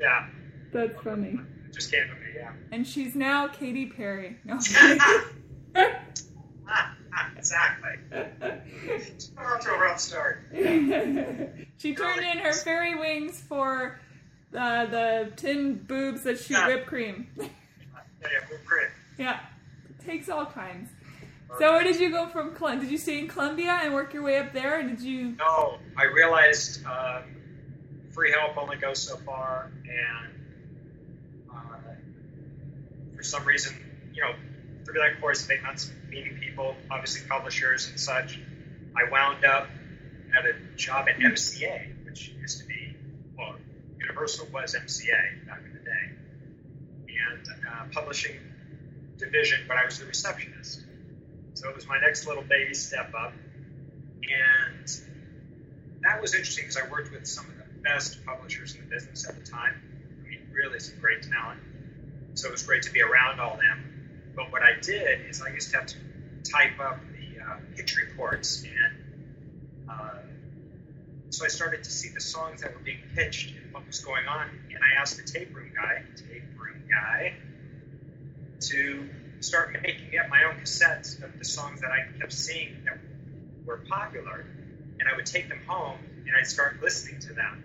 Yeah. 0.00 0.26
That's 0.72 1.00
funny. 1.02 1.38
It 1.68 1.74
just 1.74 1.90
came 1.92 2.06
to 2.08 2.14
me, 2.14 2.20
yeah. 2.36 2.52
And 2.72 2.86
she's 2.86 3.14
now 3.14 3.48
Katy 3.48 3.86
Perry. 3.86 4.38
No. 4.44 4.56
exactly. 7.36 7.90
She's 9.04 9.30
off 9.38 9.60
to 9.60 9.70
a 9.70 9.78
rough 9.78 10.00
start. 10.00 10.46
she 10.54 11.94
turned 11.94 12.22
in 12.22 12.38
her 12.38 12.52
fairy 12.52 12.94
wings 12.98 13.40
for 13.48 14.00
uh, 14.56 14.86
the 14.86 15.32
tin 15.36 15.74
boobs 15.74 16.22
that 16.24 16.38
shoot 16.38 16.54
Yeah. 16.54 16.66
whipped 16.68 16.86
cream. 16.86 17.28
Yeah, 17.36 17.46
yeah, 18.22 18.28
whipped 18.50 18.66
cream. 18.66 18.88
yeah, 19.18 19.40
takes 20.04 20.28
all 20.28 20.46
kinds. 20.46 20.90
So 21.58 21.72
where 21.72 21.84
did 21.84 22.00
you 22.00 22.10
go 22.10 22.26
from? 22.26 22.54
Did 22.80 22.90
you 22.90 22.98
stay 22.98 23.18
in 23.18 23.28
Columbia 23.28 23.80
and 23.82 23.92
work 23.92 24.14
your 24.14 24.22
way 24.22 24.38
up 24.38 24.52
there? 24.52 24.78
Or 24.78 24.82
did 24.82 25.00
you? 25.00 25.36
No, 25.36 25.78
I 25.96 26.04
realized 26.04 26.84
um, 26.86 27.24
free 28.10 28.30
help 28.30 28.56
only 28.56 28.76
goes 28.76 29.00
so 29.00 29.16
far, 29.18 29.70
and 29.84 30.32
uh, 31.52 31.56
for 33.16 33.22
some 33.22 33.44
reason, 33.44 33.76
you 34.14 34.22
know, 34.22 34.32
through 34.84 35.00
that 35.00 35.20
course 35.20 35.44
of 35.44 35.50
eight 35.50 35.62
months 35.62 35.90
meeting 36.08 36.38
people, 36.38 36.76
obviously 36.90 37.26
publishers 37.28 37.88
and 37.88 37.98
such, 37.98 38.38
I 38.96 39.10
wound 39.10 39.44
up 39.44 39.68
at 40.36 40.44
a 40.44 40.54
job 40.76 41.08
at 41.08 41.18
MCA, 41.18 42.04
which 42.04 42.28
used 42.40 42.60
to 42.60 42.66
be, 42.66 42.96
well, 43.36 43.56
Universal 43.98 44.48
was 44.52 44.74
MCA 44.74 45.46
back 45.46 45.60
in 45.64 45.72
the 45.72 45.80
day, 45.80 47.14
and 47.28 47.46
uh, 47.68 47.84
publishing 47.92 48.36
division, 49.18 49.60
but 49.68 49.76
I 49.76 49.84
was 49.84 49.98
the 49.98 50.06
receptionist. 50.06 50.84
So 51.60 51.68
it 51.68 51.76
was 51.76 51.86
my 51.86 52.00
next 52.00 52.26
little 52.26 52.42
baby 52.42 52.72
step 52.72 53.12
up, 53.14 53.34
and 54.22 54.90
that 56.00 56.22
was 56.22 56.32
interesting 56.32 56.64
because 56.64 56.78
I 56.78 56.88
worked 56.88 57.12
with 57.12 57.26
some 57.26 57.44
of 57.50 57.58
the 57.58 57.64
best 57.82 58.24
publishers 58.24 58.74
in 58.74 58.80
the 58.80 58.86
business 58.86 59.28
at 59.28 59.38
the 59.38 59.44
time. 59.44 59.74
I 60.24 60.30
mean, 60.30 60.40
really 60.50 60.80
some 60.80 60.98
great 61.00 61.22
talent. 61.22 61.60
So 62.32 62.48
it 62.48 62.52
was 62.52 62.62
great 62.62 62.84
to 62.84 62.92
be 62.92 63.02
around 63.02 63.40
all 63.40 63.58
them. 63.58 64.32
But 64.34 64.50
what 64.50 64.62
I 64.62 64.80
did 64.80 65.28
is 65.28 65.42
I 65.42 65.52
used 65.52 65.70
to 65.72 65.76
have 65.76 65.86
to 65.88 65.96
type 66.50 66.80
up 66.80 66.98
the 67.12 67.42
uh, 67.44 67.56
pitch 67.76 67.94
reports, 68.08 68.64
and 68.64 69.90
uh, 69.90 70.14
so 71.28 71.44
I 71.44 71.48
started 71.48 71.84
to 71.84 71.90
see 71.90 72.08
the 72.08 72.22
songs 72.22 72.62
that 72.62 72.72
were 72.72 72.80
being 72.80 73.02
pitched 73.14 73.54
and 73.54 73.70
what 73.74 73.86
was 73.86 73.98
going 73.98 74.26
on. 74.26 74.48
And 74.74 74.82
I 74.82 74.98
asked 74.98 75.18
the 75.18 75.30
tape 75.30 75.54
room 75.54 75.72
guy, 75.76 76.04
tape 76.16 76.58
room 76.58 76.84
guy, 76.90 77.34
to 78.60 79.10
start 79.40 79.72
making 79.82 80.18
up 80.18 80.28
my 80.28 80.44
own 80.44 80.60
cassettes 80.60 81.22
of 81.22 81.38
the 81.38 81.44
songs 81.44 81.80
that 81.80 81.90
I 81.90 82.18
kept 82.18 82.32
seeing 82.32 82.84
that 82.84 82.98
were 83.64 83.78
popular, 83.88 84.46
and 84.98 85.08
I 85.08 85.16
would 85.16 85.26
take 85.26 85.48
them 85.48 85.60
home 85.66 85.98
and 86.26 86.36
I'd 86.38 86.46
start 86.46 86.80
listening 86.82 87.20
to 87.22 87.32
them, 87.32 87.64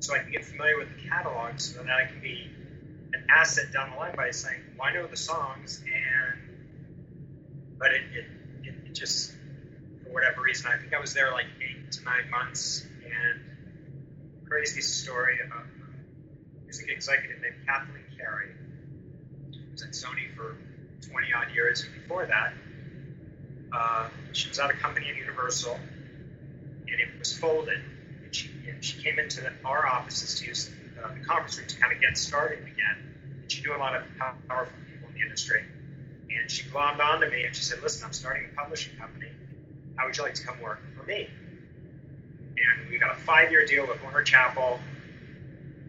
so 0.00 0.14
I 0.14 0.18
can 0.18 0.32
get 0.32 0.44
familiar 0.44 0.78
with 0.78 0.88
the 0.96 1.08
catalog, 1.08 1.60
so 1.60 1.82
that 1.82 1.92
I 1.92 2.06
can 2.10 2.20
be 2.20 2.50
an 3.12 3.26
asset 3.30 3.72
down 3.72 3.90
the 3.90 3.96
line 3.96 4.16
by 4.16 4.30
saying, 4.30 4.60
"Well, 4.78 4.88
I 4.88 4.94
know 4.94 5.06
the 5.06 5.16
songs," 5.16 5.82
and 5.86 6.58
but 7.78 7.92
it 7.92 8.02
it, 8.12 8.24
it, 8.64 8.74
it 8.86 8.94
just 8.94 9.32
for 10.02 10.12
whatever 10.12 10.42
reason, 10.42 10.70
I 10.72 10.78
think 10.78 10.94
I 10.94 11.00
was 11.00 11.14
there 11.14 11.30
like 11.30 11.46
eight 11.60 11.92
to 11.92 12.04
nine 12.04 12.30
months, 12.30 12.86
and 13.04 13.40
crazy 14.48 14.80
story 14.80 15.38
about 15.46 15.66
music 16.64 16.88
executive 16.88 17.40
named 17.40 17.56
Kathleen 17.66 18.04
Carey, 18.16 18.54
who 19.52 19.70
was 19.70 19.82
at 19.82 19.90
Sony 19.90 20.34
for 20.34 20.56
20 21.02 21.26
odd 21.32 21.54
years, 21.54 21.84
before 22.02 22.26
that, 22.26 22.52
uh, 23.72 24.08
she 24.32 24.48
was 24.48 24.58
at 24.58 24.70
a 24.70 24.74
company 24.74 25.08
at 25.08 25.16
Universal, 25.16 25.74
and 25.74 27.00
it 27.00 27.18
was 27.18 27.36
folded. 27.36 27.80
And 28.24 28.34
she, 28.34 28.50
and 28.68 28.82
she 28.84 29.02
came 29.02 29.18
into 29.18 29.40
the, 29.40 29.52
our 29.64 29.86
offices 29.86 30.40
to 30.40 30.46
use 30.46 30.70
uh, 31.02 31.12
the 31.14 31.20
conference 31.20 31.58
room 31.58 31.68
to 31.68 31.80
kind 31.80 31.92
of 31.92 32.00
get 32.00 32.16
started 32.16 32.60
again. 32.60 33.14
And 33.42 33.50
she 33.50 33.62
knew 33.62 33.74
a 33.74 33.78
lot 33.78 33.94
of 33.94 34.02
powerful 34.48 34.76
people 34.90 35.08
in 35.08 35.14
the 35.14 35.22
industry. 35.22 35.64
And 36.30 36.50
she 36.50 36.64
glommed 36.64 37.00
onto 37.00 37.28
me 37.30 37.44
and 37.44 37.54
she 37.54 37.62
said, 37.62 37.82
Listen, 37.82 38.06
I'm 38.06 38.12
starting 38.12 38.48
a 38.52 38.60
publishing 38.60 38.96
company. 38.98 39.28
How 39.96 40.06
would 40.06 40.16
you 40.16 40.22
like 40.22 40.34
to 40.34 40.44
come 40.44 40.60
work 40.60 40.80
for 40.96 41.04
me? 41.04 41.28
And 42.56 42.90
we 42.90 42.98
got 42.98 43.16
a 43.16 43.20
five 43.20 43.50
year 43.50 43.64
deal 43.66 43.86
with 43.86 44.02
Warner 44.02 44.22
Chappell. 44.22 44.78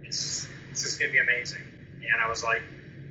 It's, 0.03 0.47
this 0.69 0.85
is 0.85 0.97
going 0.97 1.11
to 1.11 1.13
be 1.13 1.19
amazing. 1.21 1.61
And 2.01 2.21
I 2.21 2.29
was 2.29 2.43
like, 2.43 2.61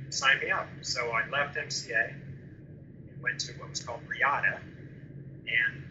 Sign 0.09 0.39
me 0.39 0.51
up. 0.51 0.67
So 0.81 1.09
I 1.11 1.27
left 1.29 1.55
MCA 1.57 2.09
and 2.11 3.21
went 3.21 3.39
to 3.41 3.53
what 3.53 3.69
was 3.69 3.81
called 3.81 4.01
Riata. 4.07 4.59
And 5.47 5.83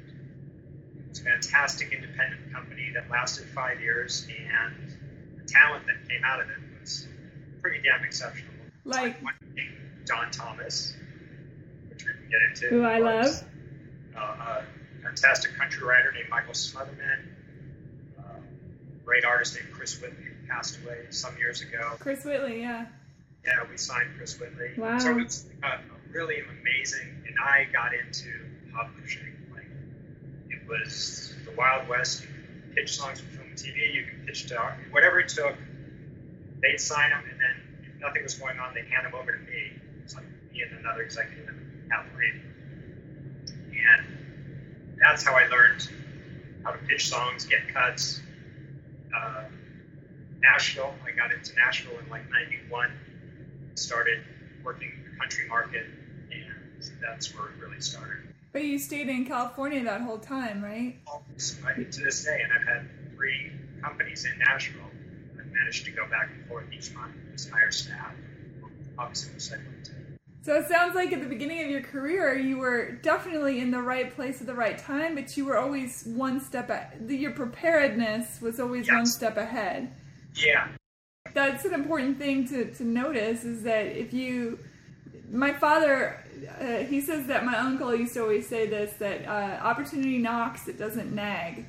it 0.99 1.09
was 1.09 1.21
a 1.21 1.25
fantastic 1.25 1.93
independent 1.93 2.53
company 2.53 2.91
that 2.95 3.11
lasted 3.11 3.47
five 3.49 3.81
years, 3.81 4.27
and 4.29 4.97
the 5.37 5.45
talent 5.45 5.87
that 5.87 6.09
came 6.09 6.25
out 6.25 6.41
of 6.41 6.49
it 6.49 6.57
was 6.81 7.07
pretty 7.61 7.81
damn 7.83 8.05
exceptional. 8.05 8.53
Like- 8.85 9.17
Dawn 10.05 10.31
Thomas, 10.31 10.95
which 11.91 12.03
we 12.07 12.13
can 12.13 12.31
get 12.31 12.41
into. 12.49 12.69
Who 12.75 12.83
I 12.83 12.99
love. 12.99 13.45
Uh, 14.17 14.21
a 14.21 15.03
fantastic 15.03 15.55
country 15.55 15.87
writer 15.87 16.11
named 16.13 16.31
Michael 16.31 16.55
Smotherman. 16.55 17.27
Uh, 18.19 18.23
great 19.05 19.27
artist 19.27 19.55
named 19.57 19.69
Chris 19.71 20.01
Whitley, 20.01 20.25
who 20.25 20.49
passed 20.49 20.79
away 20.83 21.07
some 21.11 21.37
years 21.37 21.61
ago. 21.61 21.97
Chris 21.99 22.25
Whitley, 22.25 22.63
yeah. 22.63 22.87
Yeah, 23.45 23.65
we 23.71 23.77
signed 23.77 24.09
Chris 24.17 24.39
Whitley. 24.39 24.73
Wow. 24.77 24.99
So 24.99 25.19
it's 25.19 25.47
uh, 25.63 25.79
really 26.13 26.41
amazing, 26.41 27.23
and 27.27 27.37
I 27.43 27.67
got 27.73 27.93
into 27.95 28.29
publishing. 28.75 29.35
Like 29.55 29.67
it 30.51 30.69
was 30.69 31.35
the 31.45 31.53
Wild 31.53 31.89
West. 31.89 32.23
You 32.23 32.29
could 32.29 32.75
pitch 32.75 32.99
songs 32.99 33.21
for 33.21 33.27
film 33.29 33.49
and 33.49 33.59
TV. 33.59 33.95
You 33.95 34.05
could 34.05 34.27
pitch 34.27 34.47
to 34.49 34.75
whatever 34.91 35.21
it 35.21 35.29
took. 35.29 35.55
They'd 36.61 36.81
sign 36.81 37.11
them, 37.11 37.23
and 37.31 37.41
then 37.41 37.57
if 37.95 38.01
nothing 38.01 38.23
was 38.23 38.35
going 38.35 38.59
on, 38.59 38.75
they'd 38.75 38.87
hand 38.87 39.07
them 39.07 39.15
over 39.15 39.33
to 39.33 39.39
me. 39.39 39.73
It's 40.03 40.15
like 40.15 40.27
me 40.53 40.63
and 40.63 40.79
another 40.81 41.03
executive 41.03 41.49
and 41.49 41.93
Al 41.93 42.05
And 43.71 44.07
that's 45.01 45.25
how 45.25 45.35
I 45.35 45.47
learned 45.47 45.89
how 46.65 46.73
to 46.73 46.79
pitch 46.79 47.09
songs, 47.09 47.47
get 47.47 47.73
cuts. 47.73 48.21
Uh, 49.15 49.45
Nashville, 50.41 50.95
I 51.07 51.13
got 51.13 51.33
into 51.33 51.55
Nashville 51.57 51.99
in 51.99 52.11
like 52.11 52.29
'91 52.31 52.91
started 53.79 54.23
working 54.65 54.91
in 54.97 55.13
the 55.13 55.19
country 55.19 55.49
market, 55.49 55.87
and 56.33 56.83
that's 57.01 57.35
where 57.35 57.49
it 57.49 57.55
really 57.61 57.81
started. 57.81 58.17
But 58.53 58.65
you 58.65 58.79
stayed 58.79 59.09
in 59.09 59.27
California 59.27 59.83
that 59.85 60.01
whole 60.01 60.19
time, 60.19 60.63
right? 60.63 60.97
Right 61.65 61.93
to 61.93 62.01
this 62.05 62.25
day, 62.25 62.41
and 62.43 62.53
I've 62.53 62.67
had 62.67 62.89
three 63.15 63.53
companies 63.83 64.25
in 64.25 64.39
Nashville. 64.39 64.83
I've 65.39 65.53
managed 65.53 65.85
to 65.85 65.91
go 65.93 66.07
back 66.09 66.31
and 66.35 66.47
forth 66.49 66.65
each 66.73 66.93
month, 66.95 67.13
just 67.33 67.51
hire 67.51 67.71
staff. 67.71 68.15
Obviously, 68.99 69.33
we're 69.33 69.39
segmented. 69.39 69.95
So 70.43 70.55
it 70.55 70.67
sounds 70.67 70.95
like 70.95 71.13
at 71.13 71.21
the 71.21 71.29
beginning 71.29 71.63
of 71.63 71.71
your 71.71 71.83
career, 71.83 72.35
you 72.39 72.57
were 72.57 72.93
definitely 72.93 73.61
in 73.61 73.71
the 73.71 73.83
right 73.83 74.11
place 74.15 74.41
at 74.41 74.47
the 74.47 74.55
right 74.55 74.79
time, 74.79 75.15
but 75.15 75.37
you 75.37 75.45
were 75.45 75.59
always 75.59 76.05
one 76.07 76.41
step 76.41 76.71
ahead. 76.71 77.09
Your 77.11 77.33
preparedness 77.33 78.41
was 78.41 78.59
always 78.59 78.87
Yes. 78.87 78.95
one 78.95 79.07
step 79.07 79.37
ahead. 79.37 79.93
Yeah, 80.35 80.69
That's 81.35 81.65
an 81.65 81.75
important 81.75 82.19
thing 82.19 82.49
to, 82.49 82.73
to 82.75 82.85
notice 82.85 83.45
is 83.45 83.63
that 83.63 83.87
if 83.87 84.13
you. 84.13 84.59
My 85.31 85.53
father, 85.53 86.25
uh, 86.59 86.85
he 86.85 87.03
says 87.03 87.27
that 87.27 87.45
my 87.45 87.59
uncle 87.59 87.95
used 87.95 88.15
to 88.15 88.23
always 88.23 88.49
say 88.49 88.67
this 88.67 88.95
that 88.95 89.27
uh, 89.27 89.63
opportunity 89.63 90.17
knocks, 90.17 90.69
it 90.69 90.79
doesn't 90.79 91.15
nag. 91.15 91.67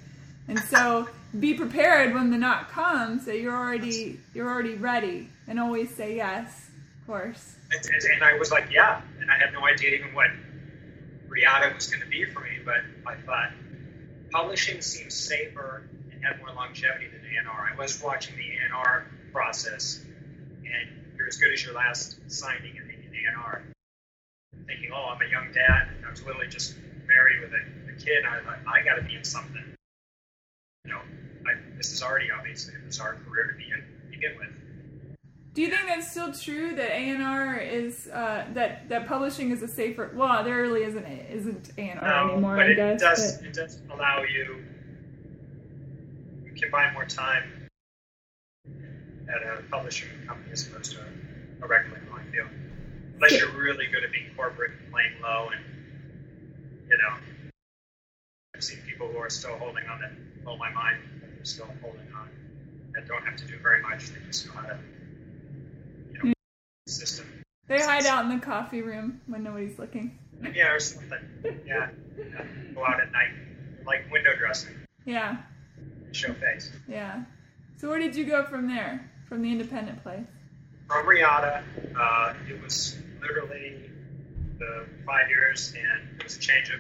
And 0.48 0.60
so 0.60 1.08
be 1.40 1.54
prepared 1.54 2.14
when 2.14 2.32
the 2.32 2.38
knock 2.38 2.72
comes 2.72 3.26
that 3.26 3.40
you're 3.40 3.56
already 3.56 4.20
you're 4.34 4.50
already 4.50 4.76
ready 4.76 5.30
and 5.48 5.60
always 5.60 5.94
say 5.94 6.16
yes, 6.16 6.70
of 7.02 7.08
course. 7.08 7.56
and, 7.72 7.86
and, 7.86 8.24
I 8.24 8.38
was 8.40 8.52
like, 8.52 8.72
yeah, 8.72 9.02
and 9.22 9.30
I 9.30 9.38
had 9.38 9.54
no 9.54 9.66
idea 9.66 9.92
even 9.92 10.14
what 10.14 10.32
Riata 11.28 11.74
was 11.76 11.88
going 11.88 12.02
to 12.02 12.10
be 12.10 12.26
for 12.26 12.40
me, 12.40 12.60
but 12.66 12.82
I 13.06 13.16
thought 13.16 13.52
publishing 14.32 14.82
seems 14.82 15.14
safer 15.14 15.88
and 16.12 16.24
had 16.24 16.40
more 16.40 16.52
longevity 16.56 17.08
than 17.08 17.22
A&R. 17.22 17.72
I 17.74 17.78
was 17.78 18.02
watching 18.02 18.36
the 18.36 18.44
A&R 18.44 19.06
process, 19.32 20.02
and 20.04 20.90
you're 21.18 21.28
as 21.28 21.38
good 21.38 21.54
as 21.54 21.64
your 21.64 21.74
last 21.74 22.20
signing 22.28 22.76
in, 22.76 22.84
in 22.90 23.14
A&R. 23.36 23.64
Thinking, 24.68 24.92
oh, 24.94 25.10
I'm 25.16 25.22
a 25.22 25.30
young 25.30 25.52
dad, 25.54 25.90
and 25.96 26.06
I 26.06 26.10
was 26.10 26.24
literally 26.24 26.48
just 26.48 26.76
married 27.08 27.42
with 27.42 27.52
a, 27.54 27.92
a 27.92 27.96
kid, 27.98 28.24
I 28.26 28.40
I 28.70 28.84
got 28.84 28.96
to 28.96 29.02
be 29.02 29.16
in 29.16 29.24
something. 29.24 29.64
You 30.86 30.92
know, 30.92 31.00
I, 31.48 31.56
this 31.78 31.92
is 31.92 32.04
already 32.04 32.30
obviously 32.32 32.76
a 32.76 32.86
bizarre 32.86 33.18
career 33.28 33.48
to 33.52 33.58
be 33.58 33.66
in, 33.66 33.80
to 33.80 34.12
begin 34.12 34.38
with. 34.38 34.50
Do 35.56 35.64
you 35.64 35.70
think 35.72 35.88
that's 35.88 36.12
still 36.12 36.32
true 36.32 36.76
that 36.76 36.92
A 36.92 37.10
and 37.10 37.24
R 37.24 37.58
is 37.58 38.08
uh, 38.08 38.46
that 38.54 38.88
that 38.90 39.08
publishing 39.08 39.52
is 39.52 39.64
a 39.64 39.68
safer? 39.68 40.12
Well, 40.14 40.44
there 40.44 40.62
really 40.62 40.84
isn't 40.84 41.06
isn't 41.06 41.72
A 41.78 41.82
and 41.82 42.00
R 42.00 42.08
No, 42.28 42.34
anymore, 42.34 42.56
but 42.56 42.66
I 42.68 42.70
it 42.70 42.76
guess. 42.76 43.02
does 43.02 43.38
but- 43.38 43.46
it 43.48 43.54
does 43.54 43.82
allow 43.92 44.22
you 44.22 44.64
you 46.46 46.52
can 46.54 46.70
buy 46.72 46.92
more 46.94 47.06
time 47.06 47.44
at 49.30 49.60
a 49.60 49.64
publishing 49.70 50.10
company 50.28 50.52
as 50.52 50.68
opposed 50.68 50.94
to 50.94 51.00
a 51.62 51.68
record 51.68 51.94
label. 51.94 52.18
I 52.18 52.24
feel 52.32 52.48
unless 53.16 53.40
you're 53.40 53.52
really 53.52 53.88
good 53.88 54.04
at 54.04 54.12
being 54.12 54.32
corporate 54.36 54.72
and 54.72 54.92
playing 54.92 55.14
low, 55.22 55.50
and 55.54 55.64
you 56.90 56.98
know, 56.98 57.52
I've 58.56 58.64
seen 58.64 58.80
people 58.88 59.08
who 59.08 59.18
are 59.18 59.30
still 59.30 59.58
holding 59.58 59.88
on 59.88 60.00
that 60.02 60.44
blow 60.44 60.58
my 60.58 60.72
mind 60.72 61.00
that 61.22 61.36
they're 61.36 61.46
still 61.46 61.68
holding 61.82 62.14
on 62.16 62.30
that 62.94 63.08
don't 63.08 63.24
have 63.24 63.38
to 63.38 63.46
do 63.46 63.58
very 63.62 63.82
much. 63.82 64.10
They 64.10 64.26
just 64.26 64.48
know 64.48 64.54
how 64.54 64.68
to 64.68 64.78
mm. 66.24 66.34
system. 66.88 67.26
They 67.68 67.80
hide 67.80 68.06
out 68.06 68.26
in 68.26 68.40
the 68.40 68.44
coffee 68.44 68.82
room 68.82 69.22
when 69.28 69.44
nobody's 69.44 69.78
looking. 69.78 70.18
Yeah, 70.56 70.74
or 70.74 70.80
something. 70.80 71.20
Yeah. 71.66 71.90
yeah. 72.18 72.44
Go 72.74 72.86
out 72.86 73.00
at 73.00 73.12
night, 73.12 73.32
like 73.86 74.10
window 74.12 74.36
dressing, 74.38 74.74
Yeah, 75.06 75.38
show 76.12 76.34
face. 76.34 76.72
yeah. 76.88 77.24
So 77.78 77.90
where 77.90 78.00
did 78.00 78.16
you 78.16 78.26
go 78.26 78.44
from 78.44 78.68
there? 78.68 79.10
From 79.30 79.44
the 79.44 79.52
independent 79.52 80.02
place? 80.02 80.26
From 80.88 81.08
Riata, 81.08 81.64
uh, 81.96 82.34
it 82.50 82.60
was 82.64 82.98
literally 83.22 83.92
the 84.58 84.88
five 85.06 85.30
years, 85.30 85.72
and 85.78 86.20
it 86.20 86.24
was 86.24 86.36
a 86.36 86.40
change 86.40 86.72
of 86.72 86.80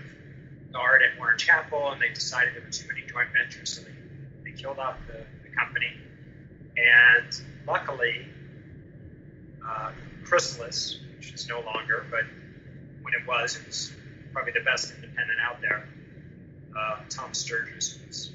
guard 0.74 1.04
at 1.04 1.18
Warner 1.20 1.36
Chappell, 1.36 1.92
and 1.92 2.02
they 2.02 2.10
decided 2.10 2.56
there 2.56 2.64
were 2.64 2.72
too 2.72 2.88
many 2.88 3.06
joint 3.06 3.30
ventures, 3.38 3.70
so 3.70 3.84
they, 3.84 4.50
they 4.50 4.58
killed 4.58 4.80
off 4.80 4.98
the, 5.06 5.24
the 5.48 5.56
company. 5.56 5.94
And 6.76 7.40
luckily, 7.68 8.26
uh, 9.64 9.92
Chrysalis, 10.24 11.00
which 11.18 11.32
is 11.32 11.48
no 11.48 11.62
longer, 11.62 12.08
but 12.10 12.24
when 13.04 13.14
it 13.14 13.28
was, 13.28 13.58
it 13.58 13.68
was 13.68 13.92
probably 14.34 14.54
the 14.54 14.66
best 14.66 14.92
independent 14.96 15.40
out 15.40 15.62
there. 15.62 15.88
Uh, 16.76 16.98
Tom 17.10 17.32
Sturges 17.36 18.00
was 18.08 18.32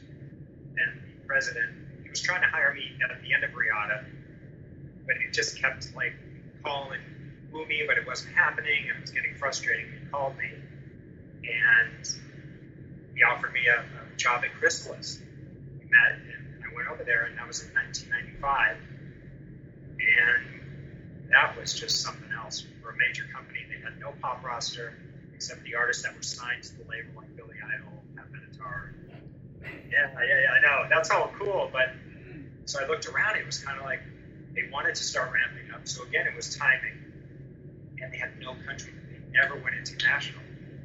then 0.76 1.02
the 1.20 1.26
president. 1.26 1.83
Was 2.14 2.22
trying 2.22 2.42
to 2.42 2.46
hire 2.46 2.72
me 2.72 2.94
at 3.02 3.10
the 3.22 3.34
end 3.34 3.42
of 3.42 3.50
Riata, 3.56 4.04
but 5.04 5.16
it 5.16 5.32
just 5.32 5.60
kept 5.60 5.96
like 5.96 6.14
calling 6.62 7.00
woo 7.50 7.66
me, 7.66 7.82
but 7.88 7.98
it 7.98 8.06
wasn't 8.06 8.36
happening. 8.36 8.86
And 8.88 8.98
it 8.98 9.00
was 9.00 9.10
getting 9.10 9.34
frustrating. 9.34 9.86
He 9.90 10.06
called 10.12 10.38
me, 10.38 10.46
and 11.42 12.06
he 13.16 13.24
offered 13.24 13.52
me 13.52 13.66
a, 13.66 13.80
a 13.80 14.16
job 14.16 14.44
at 14.44 14.54
Chrysalis. 14.60 15.18
We 15.80 15.86
met, 15.90 16.22
and 16.22 16.62
I 16.62 16.72
went 16.76 16.86
over 16.86 17.02
there, 17.02 17.24
and 17.24 17.36
that 17.36 17.48
was 17.48 17.64
in 17.64 17.74
1995, 17.74 18.76
and 19.98 21.30
that 21.32 21.58
was 21.58 21.74
just 21.74 22.00
something 22.00 22.30
else 22.30 22.64
for 22.80 22.90
a 22.90 22.96
major 22.96 23.24
company. 23.34 23.58
They 23.68 23.82
had 23.82 23.98
no 23.98 24.14
pop 24.22 24.44
roster 24.44 24.94
except 25.34 25.64
the 25.64 25.74
artists 25.74 26.04
that 26.04 26.14
were 26.14 26.22
signed 26.22 26.62
to 26.62 26.78
the 26.78 26.84
label, 26.88 27.10
like 27.16 27.34
Billy 27.34 27.58
Idol, 27.58 27.90
Pat 28.14 28.30
Benatar. 28.30 28.94
Yeah, 29.90 30.10
yeah, 30.14 30.40
yeah, 30.42 30.50
I 30.52 30.60
know. 30.60 30.88
That's 30.88 31.10
all 31.10 31.32
cool, 31.38 31.70
but 31.72 31.94
so 32.64 32.82
I 32.82 32.88
looked 32.88 33.06
around. 33.06 33.36
It 33.36 33.46
was 33.46 33.58
kind 33.58 33.78
of 33.78 33.84
like 33.84 34.00
they 34.54 34.68
wanted 34.72 34.94
to 34.94 35.02
start 35.02 35.32
ramping 35.32 35.72
up. 35.74 35.86
So 35.86 36.04
again, 36.04 36.26
it 36.26 36.34
was 36.34 36.56
timing, 36.56 37.12
and 38.00 38.12
they 38.12 38.18
had 38.18 38.38
no 38.40 38.54
country. 38.66 38.92
They 39.10 39.38
never 39.38 39.56
went 39.56 39.76
international. 39.76 40.42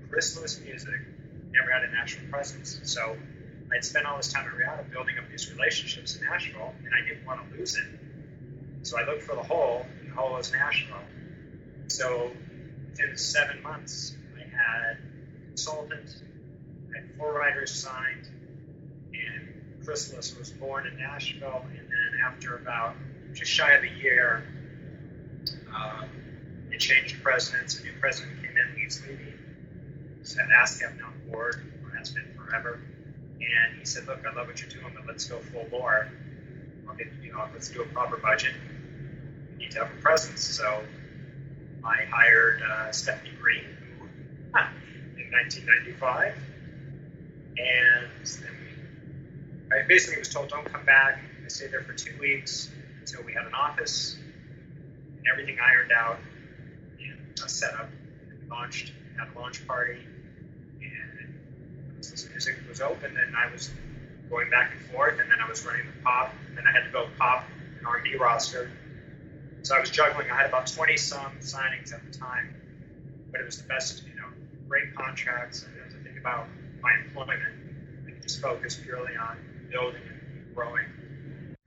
Chrysalis 0.10 0.60
Music 0.62 1.00
never 1.52 1.72
had 1.72 1.84
a 1.84 1.92
national 1.92 2.30
presence. 2.30 2.80
So 2.84 3.18
I'd 3.74 3.86
spent 3.86 4.06
all 4.06 4.18
this 4.18 4.32
time 4.32 4.48
at 4.48 4.54
Riata 4.54 4.84
building 4.92 5.18
up 5.18 5.30
these 5.30 5.52
relationships 5.52 6.16
in 6.16 6.26
Nashville, 6.26 6.74
and 6.84 6.94
I 6.94 7.08
didn't 7.08 7.26
want 7.26 7.50
to 7.50 7.58
lose 7.58 7.76
it. 7.76 7.86
So 8.84 8.98
I 9.00 9.06
looked 9.06 9.24
for 9.24 9.36
the 9.36 9.44
hole, 9.44 9.86
and 10.00 10.10
the 10.10 10.16
hole 10.16 10.34
was 10.34 10.52
Nashville. 10.52 10.98
So 11.88 12.32
within 12.90 13.18
seven 13.18 13.62
months, 13.62 14.16
I 14.36 14.42
had 14.42 14.98
a 14.98 15.46
consultant, 15.48 16.24
I 16.90 17.00
had 17.00 17.18
four 17.18 17.34
writers 17.34 17.72
signed, 17.72 18.28
and 19.14 19.84
Chrysalis 19.86 20.38
was 20.38 20.50
born 20.52 20.88
in 20.88 20.98
Nashville. 20.98 21.66
And 21.66 21.78
then 21.78 22.22
after 22.24 22.56
about 22.56 22.96
just 23.34 23.52
shy 23.52 23.74
of 23.74 23.84
a 23.84 23.90
year, 23.90 24.44
uh, 25.74 26.06
it 26.72 26.80
changed 26.80 27.22
presidents. 27.24 27.80
A 27.80 27.84
new 27.84 27.94
president 28.00 28.42
came 28.42 28.56
in, 28.58 28.76
Leeds 28.76 29.02
Levy, 29.08 29.34
said 30.24 30.48
ASCAP 30.56 30.98
now 30.98 31.08
on 31.08 31.32
board, 31.32 31.56
or 31.84 31.98
has 31.98 32.12
been 32.12 32.26
forever. 32.36 32.80
And 33.42 33.80
he 33.80 33.86
said, 33.86 34.08
"Look, 34.08 34.26
I 34.26 34.34
love 34.36 34.48
what 34.48 34.60
you're 34.60 34.70
doing, 34.70 34.94
but 34.96 35.06
let's 35.08 35.26
go 35.26 35.40
full 35.40 35.66
bore. 35.66 36.10
I'll 36.88 36.96
get, 36.96 37.08
you 37.22 37.32
know, 37.32 37.48
let's 37.54 37.70
do 37.70 37.82
a 37.82 37.86
proper 37.86 38.18
budget. 38.18 38.54
We 39.52 39.66
need 39.66 39.72
to 39.72 39.80
have 39.80 39.92
a 39.92 40.02
presence." 40.02 40.42
So 40.42 40.84
I 41.84 42.04
hired 42.10 42.62
uh, 42.62 42.92
Stephanie 42.92 43.32
Green 43.42 43.64
in 45.18 45.32
1995, 45.32 46.36
and 47.58 48.08
then 48.26 48.52
we, 48.60 48.69
I 49.72 49.86
basically 49.88 50.20
was 50.20 50.30
told, 50.30 50.50
"Don't 50.50 50.66
come 50.66 50.86
back." 50.86 51.20
I 51.46 51.48
stayed 51.48 51.72
there 51.72 51.84
for 51.84 51.94
two 51.94 52.18
weeks 52.20 52.72
until 53.00 53.24
we 53.24 53.34
had 53.34 53.46
an 53.46 53.54
office 53.54 54.18
and 55.18 55.28
everything 55.32 55.58
ironed 55.60 55.92
out 55.92 56.20
and 57.00 57.40
uh, 57.42 57.48
set 57.48 57.74
up. 57.76 57.90
And 58.30 58.42
we 58.42 58.50
launched, 58.50 58.94
had 59.18 59.28
a 59.36 59.40
launch 59.40 59.66
party, 59.68 60.00
and 60.82 61.34
this 61.98 62.28
music 62.30 62.56
was 62.68 62.82
open, 62.82 63.16
and 63.16 63.36
I 63.36 63.52
was 63.52 63.70
going 64.30 64.50
back 64.50 64.72
and 64.72 64.92
forth, 64.92 65.20
and 65.20 65.30
then 65.30 65.40
I 65.40 65.48
was 65.48 65.64
running 65.66 65.86
the 65.86 66.04
pop, 66.04 66.34
and 66.48 66.58
then 66.58 66.66
I 66.68 66.72
had 66.72 66.86
to 66.86 66.92
build 66.92 67.10
pop 67.18 67.46
and 67.78 67.86
R&B 67.86 68.16
roster. 68.16 68.72
So 69.62 69.76
I 69.76 69.80
was 69.80 69.92
juggling. 69.92 70.32
I 70.32 70.36
had 70.36 70.48
about 70.48 70.68
20 70.68 70.98
some 70.98 71.32
signings 71.42 71.94
at 71.94 72.02
the 72.12 72.18
time, 72.18 72.56
but 73.32 73.42
it 73.42 73.46
was 73.46 73.62
the 73.62 73.68
best, 73.68 74.04
you 74.08 74.16
know, 74.16 74.28
great 74.68 74.96
contracts. 74.96 75.64
I 75.64 75.72
didn't 75.72 75.92
have 75.92 75.94
to 75.94 76.04
think 76.04 76.20
about 76.20 76.48
my 76.82 76.92
employment. 77.06 77.42
I 78.08 78.12
could 78.12 78.22
just 78.24 78.42
focus 78.42 78.76
purely 78.76 79.16
on 79.16 79.38
building 79.72 80.02
and 80.08 80.56
growing. 80.56 80.86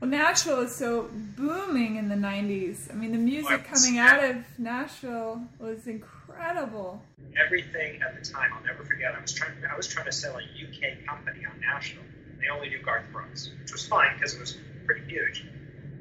Well, 0.01 0.11
Nashville 0.11 0.59
was 0.59 0.75
so 0.75 1.09
booming 1.37 1.97
in 1.97 2.09
the 2.09 2.17
90s. 2.17 2.91
I 2.91 2.95
mean, 2.95 3.12
the 3.12 3.19
music 3.19 3.65
coming 3.65 3.99
out 3.99 4.23
of 4.25 4.37
Nashville 4.59 5.43
was 5.61 5.87
incredible. 5.87 7.03
everything 7.47 8.03
at 8.03 8.19
the 8.19 8.31
time. 8.31 8.51
I'll 8.55 8.65
never 8.65 8.85
forget. 8.85 9.15
I 9.15 9.21
was 9.21 9.33
trying. 9.33 9.53
I 9.71 9.77
was 9.77 9.87
trying 9.87 10.07
to 10.07 10.12
sell 10.12 10.37
a 10.37 10.43
UK 10.43 11.07
company 11.07 11.45
on 11.47 11.59
Nashville. 11.61 12.03
They 12.41 12.49
only 12.49 12.69
knew 12.69 12.83
Garth 12.83 13.05
Brooks, 13.12 13.51
which 13.61 13.73
was 13.73 13.87
fine 13.87 14.15
because 14.17 14.35
it 14.35 14.41
was 14.41 14.57
pretty 14.87 15.05
huge. 15.07 15.47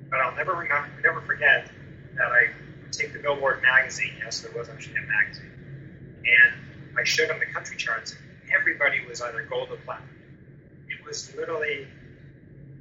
But 0.10 0.20
I'll 0.20 0.36
never 0.36 0.54
remember, 0.54 0.90
never 1.04 1.22
forget 1.22 1.70
that 2.16 2.32
I 2.32 2.48
would 2.82 2.92
take 2.92 3.14
the 3.14 3.20
Billboard 3.20 3.62
magazine. 3.62 4.14
Yes, 4.20 4.42
there 4.42 4.52
was 4.58 4.68
actually 4.70 4.98
a 4.98 5.02
magazine, 5.08 5.52
and 6.26 7.00
I 7.00 7.04
showed 7.04 7.30
them 7.30 7.40
the 7.40 7.46
country 7.46 7.78
charts. 7.78 8.16
Everybody 8.54 9.06
was 9.08 9.22
either 9.22 9.44
gold 9.44 9.70
or 9.72 9.78
platinum. 9.78 10.10
It 11.12 11.16
was 11.16 11.36
literally 11.36 11.88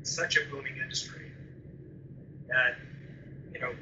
such 0.04 0.36
a 0.36 0.40
booming 0.48 0.76
industry 0.80 1.32
that 2.46 2.76
you 3.52 3.58
know, 3.58 3.72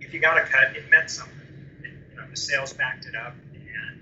if 0.00 0.14
you 0.14 0.20
got 0.20 0.38
a 0.38 0.44
cut, 0.44 0.74
it 0.74 0.90
meant 0.90 1.10
something. 1.10 1.36
And, 1.84 1.92
you 2.10 2.16
know, 2.16 2.24
the 2.30 2.38
sales 2.38 2.72
backed 2.72 3.04
it 3.04 3.14
up, 3.14 3.34
and 3.52 4.00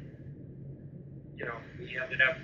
you 1.37 1.45
know, 1.45 1.57
we 1.81 1.99
ended 2.01 2.21
up 2.23 2.37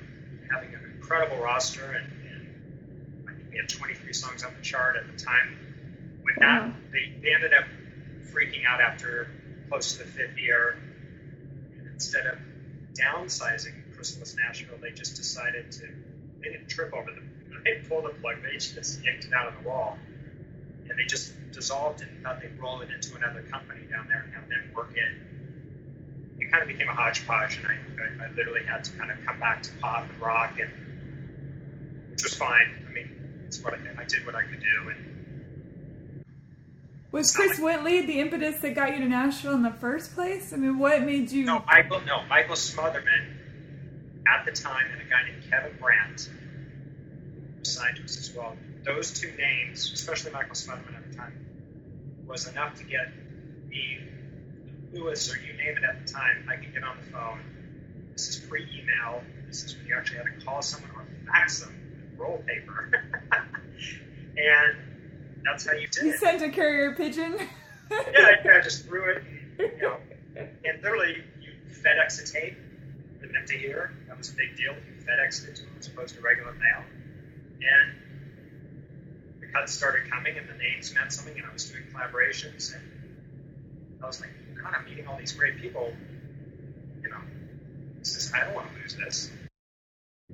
having 0.51 0.75
an 0.75 0.81
incredible 0.97 1.37
roster, 1.39 1.85
and, 1.85 2.05
and 2.33 3.29
I 3.29 3.35
think 3.35 3.49
we 3.53 3.59
had 3.59 3.69
23 3.69 4.13
songs 4.13 4.43
on 4.43 4.53
the 4.57 4.63
chart 4.63 4.97
at 4.97 5.07
the 5.07 5.25
time. 5.25 5.57
When 6.23 6.35
that, 6.41 6.63
Wow. 6.65 6.75
they, 6.91 7.15
they 7.23 7.33
ended 7.33 7.55
up 7.55 7.67
freaking 8.33 8.67
out 8.69 8.81
after 8.81 9.31
close 9.69 9.93
to 9.93 9.99
the 10.01 10.11
fifth 10.11 10.37
year, 10.37 10.77
and 11.79 11.87
instead 11.93 12.27
of 12.27 12.39
downsizing 12.95 13.95
Chrysalis 13.95 14.35
Nashville, 14.35 14.79
they 14.83 14.91
just 14.91 15.15
decided 15.15 15.71
to. 15.71 15.89
They 16.45 16.53
didn't 16.53 16.69
trip 16.69 16.93
over 16.93 17.11
the. 17.11 17.23
They 17.65 17.87
pulled 17.89 18.05
the 18.05 18.11
plug. 18.21 18.43
They 18.43 18.59
just 18.59 19.03
yanked 19.03 19.25
it 19.25 19.33
out 19.33 19.49
of 19.49 19.63
the 19.63 19.69
wall 19.69 19.99
and 20.89 20.99
they 20.99 21.05
just 21.05 21.33
dissolved 21.53 22.03
it 22.03 22.09
and 22.09 22.23
thought 22.23 22.41
they'd 22.41 22.59
roll 22.59 22.81
it 22.81 22.91
into 22.91 23.17
another 23.17 23.43
company 23.51 23.81
down 23.91 24.07
there 24.09 24.23
and 24.23 24.33
have 24.35 24.49
them 24.49 24.63
work 24.75 24.93
it. 24.95 26.43
It 26.43 26.51
kind 26.51 26.63
of 26.63 26.69
became 26.69 26.89
a 26.89 26.95
hodgepodge, 26.95 27.59
and 27.59 27.67
I, 27.67 28.25
I, 28.25 28.27
I 28.27 28.31
literally 28.33 28.65
had 28.65 28.85
to 28.85 28.93
kind 28.93 29.11
of 29.11 29.19
come 29.25 29.39
back 29.41 29.63
to 29.63 29.71
pop 29.81 30.09
and 30.09 30.21
rock, 30.21 30.59
and 30.61 30.71
which 32.11 32.23
was 32.23 32.35
fine. 32.35 32.87
I 32.89 32.93
mean, 32.93 33.11
it's 33.47 33.63
what 33.63 33.75
I, 33.75 33.79
I 33.99 34.05
did 34.05 34.27
what 34.27 34.35
I 34.35 34.43
could 34.43 34.61
do, 34.61 34.89
and 34.91 36.25
Was 37.13 37.35
Chris 37.35 37.59
Whitley 37.59 38.05
the 38.05 38.21
impetus 38.21 38.61
that 38.61 38.75
got 38.75 38.93
you 38.93 38.99
to 38.99 39.09
Nashville 39.09 39.55
in 39.55 39.63
the 39.63 39.71
first 39.71 40.15
place? 40.15 40.53
I 40.53 40.57
mean, 40.57 40.79
what 40.79 41.03
made 41.03 41.31
you? 41.31 41.45
no, 41.45 41.65
Michael, 41.67 42.01
no, 42.01 42.25
Michael 42.29 42.57
Smotherman 42.57 43.44
at 44.27 44.45
the 44.45 44.53
time, 44.53 44.87
and 44.93 45.01
a 45.01 45.05
guy 45.05 45.25
named 45.31 45.43
Kevin 45.51 45.77
Brandt 45.81 46.29
signed 47.63 47.97
to 47.97 48.05
us 48.05 48.19
as 48.19 48.35
well. 48.35 48.57
Those 48.85 49.13
two 49.13 49.33
names, 49.39 49.91
especially 49.93 50.33
Michael 50.33 50.55
Smotherman 50.55 50.97
at 50.97 51.11
the 51.11 51.17
time, 51.17 51.33
was 52.27 52.47
enough 52.49 52.75
to 52.77 52.85
get 52.85 53.13
me 53.69 53.99
Lewis 54.93 55.33
or 55.33 55.39
you 55.39 55.53
name 55.55 55.77
it 55.77 55.85
at 55.85 56.07
the 56.07 56.13
time. 56.13 56.47
I 56.49 56.57
could 56.57 56.73
get 56.73 56.85
on 56.85 56.97
the 57.05 57.11
phone. 57.11 57.41
This 58.13 58.29
is 58.29 58.37
pre-email. 58.47 59.23
This 59.49 59.65
is 59.65 59.77
when 59.77 59.87
you 59.87 59.97
actually 59.97 60.19
had 60.19 60.39
to 60.39 60.45
call 60.45 60.63
someone 60.63 60.91
or 60.93 61.07
fax 61.27 61.61
them 61.61 61.75
roll 62.17 62.39
paper, 62.47 62.91
and 64.37 64.77
that's 65.45 65.67
how 65.67 65.73
you 65.73 65.89
did 65.89 66.05
You 66.05 66.13
it. 66.13 66.21
sent 66.21 66.43
a 66.43 66.49
carrier 66.49 66.93
pigeon? 66.95 67.37
yeah, 67.91 68.37
I 68.45 68.61
just 68.63 68.85
threw 68.87 69.11
it, 69.11 69.23
you 69.59 69.71
know, 69.83 69.97
and 70.37 70.83
literally 70.83 71.23
you 71.43 71.53
FedEx 71.83 72.23
a 72.23 72.33
tape, 72.33 72.57
meant 73.33 73.49
to 73.49 73.59
hear. 73.59 73.93
That 74.09 74.19
was 74.19 74.31
a 74.31 74.35
big 74.35 74.57
deal. 74.57 74.75
FedEx 75.05 75.49
it 75.49 75.57
to 75.57 75.63
them 75.63 75.73
as 75.79 75.89
opposed 75.89 76.15
to 76.15 76.21
regular 76.23 76.53
mail, 76.53 76.83
and 77.61 77.95
the 79.41 79.47
cuts 79.49 79.73
started 79.73 80.11
coming, 80.11 80.37
and 80.39 80.49
the 80.49 80.55
names 80.55 80.95
meant 80.95 81.13
something, 81.13 81.37
and 81.37 81.47
I 81.47 81.53
was 81.53 81.71
doing 81.71 81.85
collaborations, 81.93 82.75
and 82.75 82.83
I 84.03 84.07
was 84.07 84.21
like, 84.21 84.31
God, 84.63 84.75
I'm 84.77 84.85
meeting 84.87 85.07
all 85.07 85.19
these 85.19 85.33
great 85.33 85.59
people. 85.59 85.93
You 87.03 87.11
know, 87.11 87.21
this 87.99 88.17
is 88.17 88.33
I 88.33 88.45
don't 88.45 88.55
want 88.55 88.69
to 88.73 88.81
lose 88.81 88.97
this. 88.97 89.31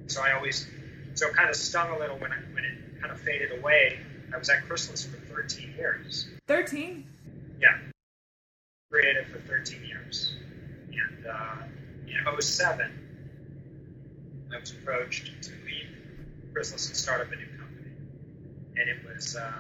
So 0.07 0.22
I 0.22 0.33
always, 0.33 0.66
so 1.14 1.29
it 1.29 1.35
kind 1.35 1.50
of 1.50 1.57
stung 1.57 1.90
a 1.90 1.98
little 1.98 2.18
when 2.18 2.33
I, 2.33 2.37
when 2.53 2.64
it 2.64 3.00
kind 3.00 3.12
of 3.12 3.20
faded 3.20 3.59
away. 3.59 3.98
I 4.33 4.38
was 4.38 4.48
at 4.48 4.64
Chrysalis 4.66 5.05
for 5.05 5.16
13 5.35 5.74
years. 5.76 6.29
13? 6.46 7.05
Yeah. 7.61 7.76
creative 8.90 9.26
for 9.26 9.40
13 9.40 9.85
years. 9.85 10.35
And 10.88 11.26
uh, 11.26 11.57
in 12.10 12.42
07, 12.42 12.90
I 14.52 14.58
was 14.58 14.72
approached 14.72 15.42
to 15.42 15.50
leave 15.64 15.88
Chrysalis 16.52 16.88
and 16.88 16.96
start 16.96 17.20
up 17.20 17.32
a 17.32 17.36
new 17.36 17.46
company. 17.58 17.90
And 18.76 18.88
it 18.88 18.98
was 19.06 19.36
uh, 19.36 19.52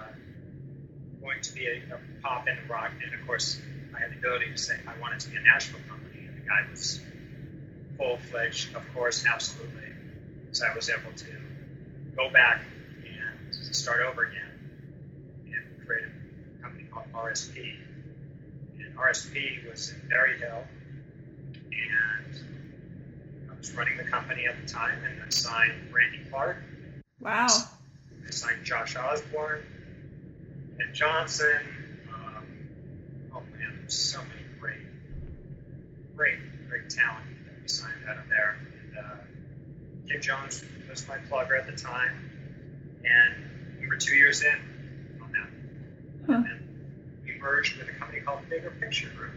going 1.20 1.40
to 1.42 1.54
be 1.54 1.66
a, 1.66 1.76
a 1.94 2.22
pop 2.22 2.46
and 2.48 2.58
rock. 2.68 2.90
And 3.04 3.20
of 3.20 3.26
course, 3.26 3.60
I 3.94 4.00
had 4.00 4.12
the 4.12 4.16
ability 4.16 4.50
to 4.50 4.58
say 4.58 4.74
I 4.86 5.00
wanted 5.00 5.20
to 5.20 5.30
be 5.30 5.36
a 5.36 5.40
Nashville 5.40 5.80
company. 5.88 6.26
And 6.26 6.36
the 6.36 6.48
guy 6.48 6.62
was 6.70 7.00
full 7.96 8.16
fledged, 8.30 8.74
of 8.74 8.82
course, 8.94 9.24
absolutely. 9.26 9.92
So 10.52 10.66
I 10.66 10.74
was 10.74 10.90
able 10.90 11.12
to 11.16 11.26
go 12.16 12.30
back 12.30 12.62
and 13.06 13.54
start 13.74 14.00
over 14.00 14.24
again 14.24 14.50
and 15.46 15.86
create 15.86 16.04
a 16.04 16.62
company 16.62 16.84
called 16.90 17.06
RSP. 17.14 17.76
And 18.78 18.96
RSP 18.96 19.70
was 19.70 19.90
in 19.90 20.08
Berry 20.08 20.38
Hill, 20.38 20.64
and 21.90 23.50
I 23.50 23.56
was 23.56 23.74
running 23.74 23.96
the 23.96 24.04
company 24.04 24.46
at 24.46 24.60
the 24.60 24.72
time, 24.72 24.98
and 25.04 25.22
I 25.22 25.28
signed 25.30 25.92
Randy 25.92 26.20
Clark. 26.30 26.56
Wow. 27.20 27.48
I 28.26 28.30
signed 28.30 28.64
Josh 28.64 28.96
Osborne, 28.96 29.62
and 30.78 30.94
Johnson. 30.94 31.60
Um, 32.12 32.46
oh 33.34 33.40
man, 33.58 33.78
there's 33.80 33.94
so 33.98 34.18
many 34.18 34.42
great, 34.60 34.86
great, 36.16 36.38
great 36.68 36.90
talent 36.90 37.26
that 37.46 37.62
we 37.62 37.68
signed 37.68 38.08
out 38.08 38.18
of 38.18 38.28
there. 38.28 38.56
And 38.82 38.98
uh, 38.98 39.16
Kim 40.08 40.20
Jones 40.20 40.64
was 40.88 41.06
my 41.08 41.18
plugger 41.30 41.58
at 41.58 41.66
the 41.66 41.76
time, 41.76 42.30
and 43.04 43.80
we 43.80 43.88
were 43.88 43.96
two 43.96 44.14
years 44.14 44.42
in 44.42 45.20
on 45.22 45.32
that. 45.32 45.48
Huh. 46.26 46.42
And 46.50 46.60
we 47.24 47.38
merged 47.40 47.76
with 47.78 47.88
a 47.88 47.92
company 47.92 48.20
called 48.20 48.48
Bigger 48.48 48.70
Picture 48.70 49.08
Group. 49.10 49.32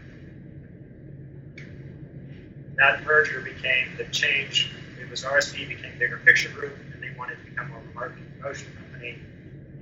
That 2.76 3.04
merger 3.04 3.40
became 3.40 3.96
the 3.96 4.04
change. 4.04 4.70
It 5.00 5.08
was 5.10 5.22
RSP 5.22 5.68
became 5.68 5.98
Bigger 5.98 6.18
Picture 6.18 6.50
Group, 6.50 6.76
and 6.92 7.02
they 7.02 7.10
wanted 7.16 7.36
to 7.36 7.50
become 7.50 7.68
more 7.68 7.78
of 7.78 7.84
a 7.88 7.94
marketing 7.94 8.26
promotion 8.38 8.72
company. 8.76 9.18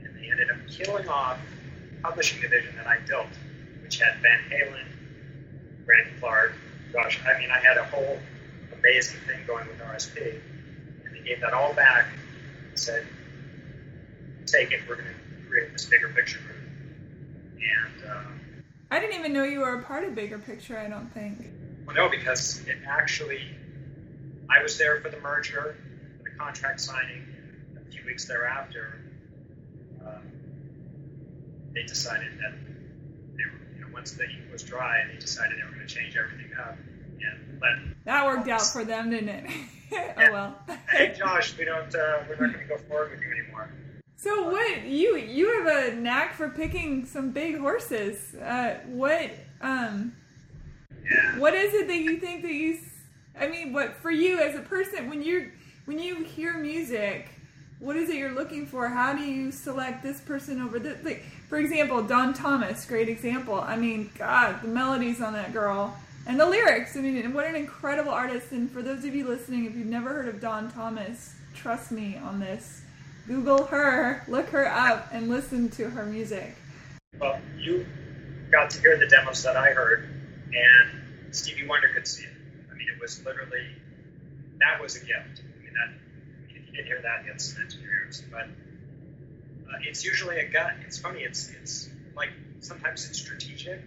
And 0.04 0.16
they 0.16 0.30
ended 0.30 0.50
up 0.50 0.58
killing 0.68 1.08
off 1.08 1.38
the 1.90 2.02
publishing 2.02 2.40
division 2.40 2.76
that 2.76 2.86
I 2.86 2.98
built, 3.06 3.28
which 3.82 3.98
had 3.98 4.20
Van 4.20 4.40
Halen, 4.50 4.84
Randy 5.86 6.10
Clark, 6.20 6.54
gosh, 6.92 7.18
I 7.26 7.38
mean, 7.38 7.50
I 7.50 7.58
had 7.58 7.78
a 7.78 7.84
whole 7.84 8.18
amazing 8.78 9.18
thing 9.26 9.40
going 9.46 9.66
with 9.66 9.78
RSP. 9.78 10.40
And 11.04 11.14
they 11.14 11.26
gave 11.26 11.40
that 11.40 11.52
all 11.52 11.72
back 11.72 12.06
and 12.68 12.78
said, 12.78 13.06
take 14.46 14.72
it, 14.72 14.80
we're 14.88 14.96
going 14.96 15.08
to 15.08 15.48
create 15.48 15.72
this 15.72 15.86
bigger 15.86 16.08
picture 16.10 16.38
group. 16.40 16.56
And, 17.56 18.10
uh, 18.10 18.22
I 18.90 19.00
didn't 19.00 19.18
even 19.18 19.32
know 19.32 19.44
you 19.44 19.60
were 19.60 19.78
a 19.78 19.82
part 19.82 20.04
of 20.04 20.14
Bigger 20.14 20.38
Picture, 20.38 20.78
I 20.78 20.86
don't 20.86 21.10
think. 21.14 21.46
No, 21.92 22.08
because 22.08 22.60
it 22.66 22.78
actually, 22.86 23.42
I 24.50 24.62
was 24.62 24.78
there 24.78 25.00
for 25.00 25.08
the 25.08 25.20
merger, 25.20 25.76
for 26.18 26.30
the 26.30 26.36
contract 26.36 26.80
signing, 26.80 27.24
a 27.76 27.90
few 27.90 28.04
weeks 28.04 28.26
thereafter, 28.26 29.00
uh, 30.04 30.18
they 31.74 31.82
decided 31.84 32.38
that 32.38 32.52
they 33.36 33.44
were, 33.44 33.60
you 33.76 33.80
know, 33.82 33.88
once 33.92 34.12
the 34.12 34.24
ink 34.24 34.52
was 34.52 34.62
dry, 34.62 35.04
they 35.12 35.18
decided 35.18 35.58
they 35.58 35.64
were 35.64 35.74
going 35.74 35.86
to 35.86 35.94
change 35.94 36.16
everything 36.16 36.50
up 36.58 36.76
and 36.76 37.60
let 37.60 38.04
That 38.04 38.26
worked 38.26 38.48
out 38.48 38.66
for 38.66 38.84
them, 38.84 39.10
didn't 39.10 39.28
it? 39.28 39.50
oh 39.92 40.32
well. 40.32 40.58
hey 40.90 41.14
Josh, 41.16 41.56
we 41.58 41.64
don't, 41.64 41.94
uh, 41.94 42.24
we're 42.28 42.36
not 42.36 42.54
going 42.54 42.68
to 42.68 42.74
go 42.74 42.78
forward 42.78 43.12
with 43.12 43.20
you 43.20 43.30
anymore. 43.30 43.72
So 44.22 44.50
what 44.50 44.84
you 44.84 45.16
you 45.16 45.64
have 45.64 45.66
a 45.66 45.96
knack 45.96 46.34
for 46.34 46.48
picking 46.48 47.04
some 47.06 47.32
big 47.32 47.58
horses. 47.58 48.36
Uh, 48.36 48.78
what 48.86 49.32
um 49.60 50.14
Yeah. 51.04 51.38
what 51.38 51.54
is 51.54 51.74
it 51.74 51.88
that 51.88 51.98
you 51.98 52.18
think 52.18 52.42
that 52.42 52.52
you? 52.52 52.78
I 53.38 53.48
mean, 53.48 53.72
what 53.72 53.96
for 53.96 54.10
you 54.10 54.38
as 54.38 54.54
a 54.54 54.60
person 54.60 55.08
when 55.08 55.22
you 55.22 55.50
when 55.84 55.98
you 55.98 56.22
hear 56.22 56.54
music, 56.54 57.28
what 57.78 57.96
is 57.96 58.08
it 58.08 58.16
you're 58.16 58.34
looking 58.34 58.66
for? 58.66 58.88
How 58.88 59.12
do 59.14 59.22
you 59.22 59.50
select 59.50 60.02
this 60.02 60.20
person 60.20 60.60
over 60.60 60.78
this? 60.78 61.04
Like 61.04 61.24
for 61.48 61.58
example, 61.58 62.02
Dawn 62.02 62.34
Thomas, 62.34 62.84
great 62.84 63.08
example. 63.08 63.60
I 63.60 63.76
mean, 63.76 64.10
God, 64.16 64.62
the 64.62 64.68
melodies 64.68 65.20
on 65.20 65.32
that 65.32 65.52
girl 65.52 65.96
and 66.26 66.38
the 66.38 66.46
lyrics. 66.46 66.96
I 66.96 67.00
mean, 67.00 67.18
and 67.18 67.34
what 67.34 67.46
an 67.46 67.56
incredible 67.56 68.12
artist. 68.12 68.52
And 68.52 68.70
for 68.70 68.82
those 68.82 69.04
of 69.04 69.14
you 69.14 69.26
listening, 69.26 69.66
if 69.66 69.74
you've 69.74 69.86
never 69.86 70.10
heard 70.10 70.28
of 70.28 70.40
Dawn 70.40 70.70
Thomas, 70.70 71.34
trust 71.54 71.90
me 71.92 72.16
on 72.16 72.40
this. 72.40 72.82
Google 73.26 73.64
her, 73.66 74.24
look 74.26 74.48
her 74.48 74.66
up, 74.66 75.08
and 75.12 75.28
listen 75.28 75.68
to 75.70 75.90
her 75.90 76.04
music. 76.04 76.56
Well, 77.20 77.38
you 77.58 77.86
got 78.50 78.70
to 78.70 78.80
hear 78.80 78.98
the 78.98 79.06
demos 79.06 79.42
that 79.44 79.56
I 79.56 79.70
heard, 79.70 80.08
and 80.54 81.34
Stevie 81.34 81.66
Wonder 81.66 81.88
could 81.88 82.06
see 82.06 82.24
it. 82.24 82.32
I 82.70 82.74
mean, 82.74 82.88
it 82.88 83.00
was 83.00 83.24
literally 83.24 83.66
that 84.60 84.80
was 84.80 84.96
a 84.96 85.00
gift. 85.00 85.42
I 85.42 85.62
mean, 85.64 85.74
that 85.74 85.88
I 85.88 86.46
mean, 86.46 86.56
if 86.56 86.66
you 86.66 86.72
didn't 86.72 86.86
hear 86.86 87.02
that, 87.02 87.24
you 87.24 87.32
had 87.32 87.72
your 87.72 87.90
ears. 87.90 88.22
But 88.30 88.42
uh, 88.42 89.78
it's 89.82 90.04
usually 90.04 90.38
a 90.38 90.48
gut. 90.48 90.74
It's 90.86 90.98
funny. 90.98 91.20
It's 91.20 91.50
it's 91.60 91.88
like 92.16 92.30
sometimes 92.60 93.08
it's 93.08 93.18
strategic 93.18 93.80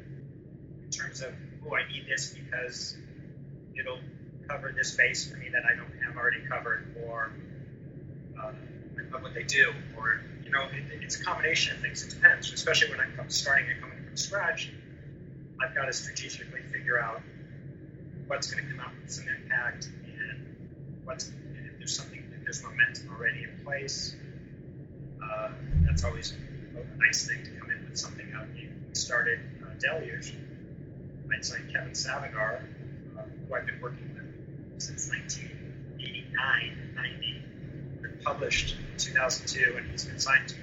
in 0.84 0.90
terms 0.92 1.22
of 1.22 1.34
oh, 1.68 1.76
I 1.76 1.88
need 1.92 2.06
this 2.08 2.34
because 2.34 2.96
it'll 3.78 4.00
cover 4.48 4.74
this 4.76 4.94
space 4.94 5.30
for 5.30 5.38
me 5.38 5.50
that 5.50 5.64
I 5.66 5.76
don't 5.76 5.92
have 6.06 6.18
already 6.18 6.42
covered, 6.48 6.96
or 7.06 7.32
uh, 8.42 8.52
what 9.20 9.34
they 9.34 9.44
do, 9.44 9.74
or 9.98 10.22
you 10.44 10.52
know, 10.52 10.64
it, 10.64 11.02
it's 11.02 11.20
a 11.20 11.24
combination 11.24 11.76
of 11.76 11.82
things. 11.82 12.04
It 12.04 12.10
depends, 12.12 12.52
especially 12.52 12.92
when 12.92 13.00
I'm 13.00 13.30
starting 13.30 13.70
and 13.70 13.82
coming 13.82 14.04
from 14.06 14.18
scratch. 14.18 14.72
I've 15.62 15.74
got 15.76 15.86
to 15.86 15.94
strategically 15.94 16.62
figure 16.72 17.00
out 17.00 17.22
what's 18.28 18.52
going 18.52 18.66
to 18.66 18.72
come 18.72 18.80
out 18.80 18.92
with 19.02 19.12
some 19.12 19.26
impact 19.28 19.88
and 20.06 20.46
what's 21.04 21.30
and 21.30 21.68
if 21.68 21.78
there's 21.78 21.96
something 21.96 22.24
if 22.38 22.44
there's 22.44 22.64
momentum 22.64 23.10
already 23.12 23.44
in 23.44 23.64
place. 23.64 24.16
Uh, 25.24 25.50
that's 25.86 26.04
always 26.04 26.34
a 26.34 26.98
nice 26.98 27.28
thing 27.28 27.44
to 27.44 27.52
come 27.52 27.72
in 27.72 27.86
with 27.88 27.98
something 27.98 28.32
out. 28.36 28.48
We 28.54 28.70
started 28.94 29.40
uh, 29.64 29.70
Deluge. 29.80 30.34
I 31.32 31.42
signed 31.42 31.72
Kevin 31.72 31.92
Savigar, 31.92 32.64
uh, 33.18 33.22
who 33.48 33.54
I've 33.54 33.66
been 33.66 33.82
working 33.82 34.14
with 34.14 34.82
since 34.82 35.10
1989, 35.10 36.94
90. 36.96 37.44
Been 38.02 38.20
published 38.24 38.76
in 38.78 38.98
2002, 38.98 39.78
and 39.78 39.92
he's 39.92 40.06
been 40.06 40.20
signed 40.20 40.48
to 40.50 40.56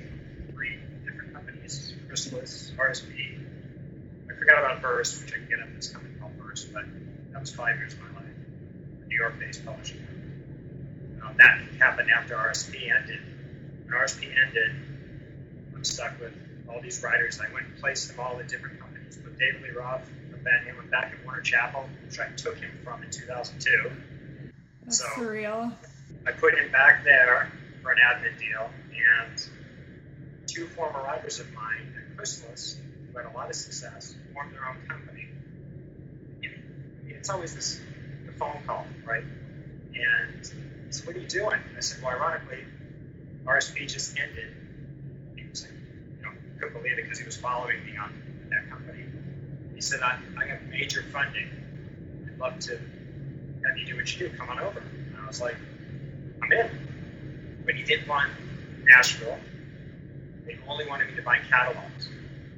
three 0.53 0.79
different 1.05 1.35
companies: 1.35 1.95
Chrysalis, 2.09 2.73
RSP. 2.77 3.42
I 4.43 4.45
forgot 4.45 4.59
about 4.65 4.81
Verse, 4.83 5.23
which 5.23 5.33
I 5.33 5.37
can 5.37 5.49
get 5.49 5.61
up 5.61 5.69
this 5.77 5.89
coming 5.91 6.17
called 6.19 6.33
Verse, 6.33 6.65
but 6.65 6.83
that 7.31 7.41
was 7.41 7.55
five 7.55 7.77
years 7.77 7.93
of 7.93 8.01
my 8.01 8.07
life. 8.09 8.35
A 9.05 9.07
New 9.07 9.17
York-based 9.17 9.65
publishing. 9.65 9.99
company. 10.01 11.23
Um, 11.23 11.37
that 11.39 11.61
happened 11.79 12.11
after 12.11 12.35
RSP 12.35 12.91
ended. 12.93 13.21
When 13.85 13.95
RSP 13.95 14.35
ended, 14.45 14.73
I'm 15.77 15.85
stuck 15.85 16.19
with 16.19 16.33
all 16.69 16.81
these 16.81 17.01
writers. 17.05 17.41
I 17.41 17.53
went 17.55 17.67
and 17.67 17.77
placed 17.79 18.09
them 18.09 18.19
all 18.19 18.41
in 18.41 18.49
different 18.49 18.81
companies. 18.81 19.17
Put 19.17 19.39
David 19.39 19.63
Lee 19.63 19.71
Roth 19.71 20.11
Van 20.43 20.65
Halen 20.67 20.91
back 20.91 21.13
at 21.17 21.25
Warner 21.25 21.41
Chappell, 21.43 21.89
which 22.05 22.19
I 22.19 22.27
took 22.37 22.59
him 22.59 22.73
from 22.83 23.01
in 23.05 23.11
2002. 23.13 23.93
That's 24.83 24.99
So- 24.99 25.05
surreal. 25.07 25.73
I 26.27 26.33
put 26.33 26.59
him 26.59 26.73
back 26.73 27.05
there 27.05 27.47
for 27.81 27.93
an 27.93 27.99
admin 27.99 28.37
deal, 28.41 28.69
and 28.91 29.47
two 30.49 30.67
former 30.67 31.01
writers 31.01 31.39
of 31.39 31.53
mine 31.53 31.95
at 31.97 32.17
Chrysalis, 32.17 32.77
who 33.13 33.19
had 33.19 33.33
a 33.33 33.37
lot 33.37 33.49
of 33.51 33.57
success, 33.57 34.15
formed 34.33 34.55
their 34.55 34.67
own 34.67 34.77
company. 34.89 35.29
And 36.43 37.13
it's 37.13 37.31
always 37.31 37.55
this 37.55 37.81
the 38.27 38.33
phone 38.33 38.63
call, 38.67 38.87
right? 39.05 39.25
And 39.95 40.41
he 40.41 40.93
said, 40.93 41.07
"What 41.07 41.17
are 41.17 41.21
you 41.21 41.29
doing?" 41.29 41.61
And 41.69 41.77
I 41.77 41.81
said, 41.81 42.03
"Well, 42.03 42.13
ironically, 42.13 42.65
RSP 43.45 43.87
just 43.87 44.19
ended." 44.19 44.55
He 45.37 45.45
was 45.49 45.63
like, 45.63 45.73
you 45.73 46.23
know, 46.25 46.31
couldn't 46.59 46.75
believe 46.75 46.99
it 46.99 47.03
because 47.03 47.19
he 47.19 47.25
was 47.25 47.37
following 47.37 47.85
me 47.85 47.97
on 47.97 48.13
that 48.51 48.69
company. 48.71 49.05
He 49.75 49.81
said, 49.81 50.01
"I, 50.01 50.19
I 50.41 50.47
have 50.47 50.63
major 50.71 51.03
funding. 51.13 51.49
I'd 52.27 52.39
love 52.39 52.59
to 52.61 52.73
have 52.73 53.79
you 53.79 53.87
do 53.87 53.97
what 53.97 54.13
you 54.13 54.29
do. 54.29 54.37
Come 54.37 54.49
on 54.49 54.59
over." 54.59 54.81
And 54.81 55.17
I 55.23 55.27
was 55.27 55.41
like, 55.41 55.57
I'm 56.43 56.53
in. 56.53 56.71
But 57.65 57.75
he 57.75 57.85
didn't 57.85 58.09
want 58.09 58.31
Nashville. 58.85 59.39
They 60.47 60.59
only 60.69 60.89
wanted 60.89 61.09
me 61.09 61.17
to 61.17 61.23
buy 61.23 61.39
catalogs. 61.49 62.09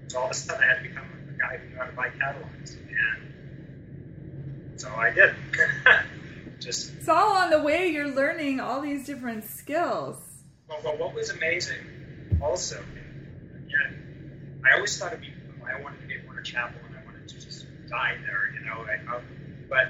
So 0.08 0.18
all 0.18 0.24
of 0.26 0.30
a 0.30 0.34
sudden 0.34 0.62
I 0.62 0.66
had 0.66 0.82
to 0.82 0.88
become 0.88 1.04
a 1.28 1.38
guy 1.38 1.56
who 1.58 1.70
knew 1.70 1.76
how 1.76 1.84
to 1.84 1.92
buy 1.92 2.10
catalogs. 2.10 2.76
And 2.76 4.80
so 4.80 4.88
I 4.94 5.10
did. 5.10 5.34
Just, 6.60 6.94
It's 6.94 7.08
all 7.08 7.36
on 7.36 7.50
the 7.50 7.62
way 7.62 7.88
you're 7.88 8.08
learning 8.08 8.60
all 8.60 8.80
these 8.80 9.04
different 9.04 9.44
skills. 9.44 10.16
well, 10.68 10.78
well, 10.82 10.96
what 10.96 11.14
was 11.14 11.30
amazing 11.30 11.76
also, 12.44 12.82
again, 13.66 14.60
I 14.64 14.74
always 14.74 14.96
thought 14.98 15.12
it'd 15.12 15.20
be, 15.20 15.32
I 15.66 15.80
wanted 15.80 16.00
to 16.00 16.06
be 16.06 16.14
at 16.14 16.24
Warner 16.24 16.42
Chappell 16.42 16.80
and 16.86 16.96
I 16.96 17.04
wanted 17.04 17.28
to 17.28 17.40
just 17.40 17.66
die 17.88 18.16
there, 18.24 18.52
you 18.54 18.64
know. 18.66 18.84
I, 18.84 19.16
uh, 19.16 19.20
but 19.68 19.88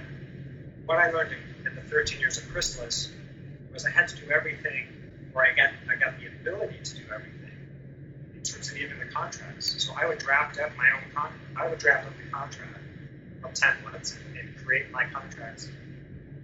what 0.86 0.98
I 0.98 1.10
learned 1.10 1.32
in, 1.32 1.66
in 1.66 1.74
the 1.74 1.82
13 1.82 2.20
years 2.20 2.38
of 2.38 2.48
Chrysalis 2.50 3.10
was 3.72 3.84
I 3.84 3.90
had 3.90 4.08
to 4.08 4.16
do 4.16 4.30
everything, 4.30 4.86
or 5.34 5.44
I 5.44 5.54
got 5.54 5.70
I 5.90 5.96
got 5.96 6.18
the 6.20 6.26
ability 6.26 6.78
to 6.82 6.96
do 6.96 7.02
everything 7.12 7.40
in 7.42 7.43
terms 8.44 8.70
of 8.70 8.76
even 8.76 8.98
the 8.98 9.06
contracts. 9.06 9.82
So 9.82 9.94
I 9.96 10.06
would 10.06 10.18
draft 10.18 10.58
up 10.60 10.70
my 10.76 10.90
own 10.90 11.02
con- 11.14 11.32
I 11.56 11.68
would 11.68 11.78
draft 11.78 12.06
up 12.06 12.12
the 12.16 12.30
contract, 12.30 12.78
of 13.42 13.52
templates 13.52 14.16
and 14.38 14.56
create 14.64 14.90
my 14.90 15.04
contracts, 15.12 15.68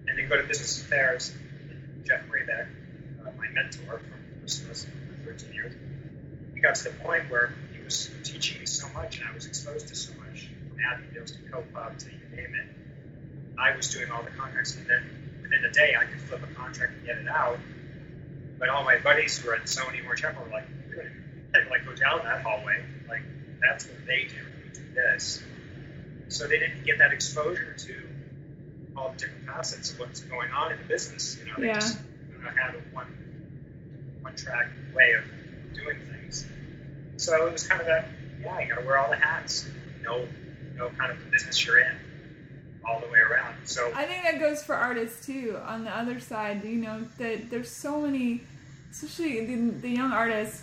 and 0.08 0.18
then 0.18 0.28
go 0.28 0.40
to 0.40 0.46
business 0.46 0.80
affairs. 0.80 1.32
Jeff 2.04 2.22
Raybeck, 2.28 2.66
uh, 3.20 3.30
my 3.38 3.48
mentor 3.48 3.98
from 3.98 4.40
Chrysalis 4.40 4.86
for 5.24 5.32
13 5.32 5.52
years, 5.52 5.74
we 6.54 6.60
got 6.60 6.74
to 6.76 6.84
the 6.84 6.90
point 7.04 7.30
where 7.30 7.52
he 7.76 7.84
was 7.84 8.10
teaching 8.24 8.58
me 8.60 8.66
so 8.66 8.88
much, 8.94 9.18
and 9.18 9.28
I 9.28 9.34
was 9.34 9.46
exposed 9.46 9.88
to 9.88 9.94
so 9.94 10.12
much, 10.14 10.48
from 10.68 10.78
admin 10.78 11.12
deals 11.12 11.32
to 11.32 11.38
co-pub 11.50 11.98
to 11.98 12.06
you 12.06 12.36
name 12.36 12.54
it. 12.54 12.66
I 13.58 13.76
was 13.76 13.92
doing 13.92 14.10
all 14.10 14.22
the 14.22 14.30
contracts, 14.30 14.76
and 14.76 14.86
then 14.86 15.02
within 15.42 15.64
a 15.64 15.70
day, 15.70 15.94
I 15.98 16.04
could 16.04 16.20
flip 16.20 16.42
a 16.42 16.54
contract 16.54 16.94
and 16.94 17.06
get 17.06 17.18
it 17.18 17.28
out. 17.28 17.58
But 18.58 18.68
all 18.70 18.84
my 18.84 18.98
buddies 18.98 19.38
who 19.38 19.48
were 19.48 19.54
at 19.54 19.64
Sony 19.64 20.04
or 20.06 20.14
Chappell 20.14 20.44
were 20.44 20.50
like, 20.50 20.66
"You're 20.88 21.10
gonna 21.52 21.68
like 21.70 21.84
go 21.84 21.94
down 21.94 22.20
that 22.24 22.42
hallway. 22.42 22.82
Like 23.08 23.22
that's 23.60 23.86
what 23.86 24.06
they 24.06 24.24
do. 24.28 24.36
We 24.64 24.70
do 24.72 24.94
this." 24.94 25.42
So 26.28 26.46
they 26.46 26.58
didn't 26.58 26.84
get 26.84 26.98
that 26.98 27.12
exposure 27.12 27.74
to 27.78 27.94
all 28.96 29.10
the 29.12 29.18
different 29.18 29.46
facets 29.46 29.92
of 29.92 29.98
what's 30.00 30.20
going 30.20 30.50
on 30.52 30.72
in 30.72 30.78
the 30.78 30.84
business. 30.84 31.36
You 31.38 31.46
know, 31.46 31.54
they 31.58 31.66
Yeah. 31.68 31.74
just 31.74 31.98
don't 32.32 32.42
know 32.44 32.50
how 32.60 32.70
to 32.70 32.78
one 32.92 33.06
one 34.22 34.36
track 34.36 34.68
way 34.94 35.12
of 35.12 35.24
doing 35.74 35.98
things. 36.12 36.46
So 37.16 37.46
it 37.46 37.52
was 37.52 37.66
kind 37.66 37.80
of 37.80 37.86
that, 37.86 38.06
yeah, 38.42 38.60
you 38.60 38.68
got 38.68 38.80
to 38.80 38.86
wear 38.86 38.98
all 38.98 39.10
the 39.10 39.16
hats. 39.16 39.68
Know 40.02 40.26
know 40.76 40.90
kind 40.98 41.10
of 41.12 41.18
the 41.18 41.30
business 41.30 41.64
you're 41.66 41.78
in 41.80 41.92
all 42.86 43.00
the 43.00 43.06
way 43.08 43.18
around. 43.18 43.54
So 43.64 43.92
I 43.94 44.04
think 44.04 44.22
that 44.24 44.38
goes 44.40 44.62
for 44.62 44.74
artists 44.74 45.26
too. 45.26 45.58
On 45.66 45.84
the 45.84 45.90
other 45.90 46.20
side, 46.20 46.64
you 46.64 46.76
know, 46.76 47.04
that 47.18 47.50
there's 47.50 47.70
so 47.70 48.00
many, 48.00 48.42
especially 48.90 49.44
the, 49.46 49.70
the 49.80 49.90
young 49.90 50.12
artists 50.12 50.62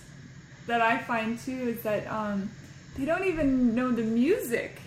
that 0.68 0.82
I 0.82 1.00
find 1.00 1.40
too, 1.40 1.76
is 1.76 1.82
that 1.84 2.06
um, 2.08 2.50
they 2.98 3.06
don't 3.06 3.26
even 3.26 3.74
know 3.74 3.92
the 3.92 4.04
music 4.04 4.80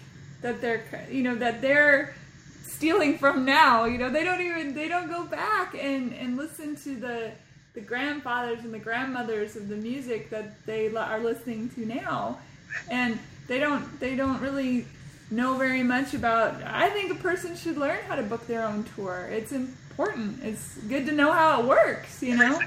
that 0.43 0.61
they're, 0.61 0.85
you 1.11 1.23
know, 1.23 1.35
that 1.37 1.61
they're 1.61 2.14
stealing 2.62 3.19
from 3.19 3.45
now. 3.45 3.85
You 3.85 3.99
know, 3.99 4.11
they 4.11 4.25
don't 4.25 4.40
even 4.40 4.75
they 4.75 4.88
don't 4.88 5.09
go 5.09 5.25
back 5.25 5.75
and 5.75 6.12
and 6.14 6.37
listen 6.37 6.77
to 6.77 6.97
the 6.97 7.33
the 7.75 7.81
grandfathers 7.81 8.64
and 8.64 8.73
the 8.73 8.79
grandmothers 8.79 9.57
of 9.57 9.69
the 9.69 9.77
music 9.77 10.31
that 10.31 10.64
they 10.66 10.95
are 10.95 11.21
listening 11.21 11.69
to 11.71 11.87
now, 11.87 12.38
and 12.90 13.19
they 13.49 13.59
don't 13.59 14.01
they 14.01 14.16
don't 14.16 14.40
really 14.40 14.87
know 15.31 15.57
very 15.57 15.83
much 15.83 16.14
about. 16.14 16.62
I 16.62 16.90
think 16.90 17.12
a 17.12 17.16
person 17.16 17.57
should 17.57 17.77
learn 17.77 17.99
how 18.09 18.16
to 18.16 18.23
book 18.23 18.47
their 18.47 18.64
own 18.64 18.85
tour. 18.97 19.29
It's 19.31 19.53
important. 19.53 20.43
It's 20.43 20.79
good 20.88 21.07
to 21.07 21.12
know 21.12 21.33
how 21.33 21.61
it 21.61 21.66
works. 21.66 22.23
You 22.23 22.37
know. 22.37 22.61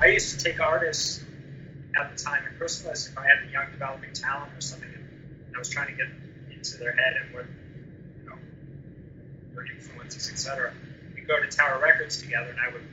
I 0.00 0.06
used 0.08 0.38
to 0.38 0.44
take 0.44 0.60
artists 0.60 1.24
at 1.98 2.16
the 2.16 2.22
time 2.22 2.42
at 2.46 2.58
Chrysalis 2.58 3.08
if 3.08 3.18
I 3.18 3.22
had 3.22 3.48
a 3.48 3.52
young 3.52 3.70
developing 3.70 4.12
talent 4.12 4.52
or 4.56 4.60
something, 4.60 4.88
and 4.88 5.56
I 5.56 5.58
was 5.58 5.68
trying 5.68 5.88
to 5.88 5.94
get 5.94 6.06
into 6.54 6.78
their 6.78 6.92
head 6.92 7.14
and 7.22 7.34
what 7.34 7.44
you 8.22 8.28
know 8.28 8.36
their 9.54 9.66
influences, 9.66 10.30
etc. 10.30 10.72
We'd 11.14 11.26
go 11.26 11.40
to 11.40 11.48
Tower 11.48 11.80
Records 11.82 12.20
together, 12.20 12.50
and 12.50 12.60
I 12.60 12.72
would 12.72 12.86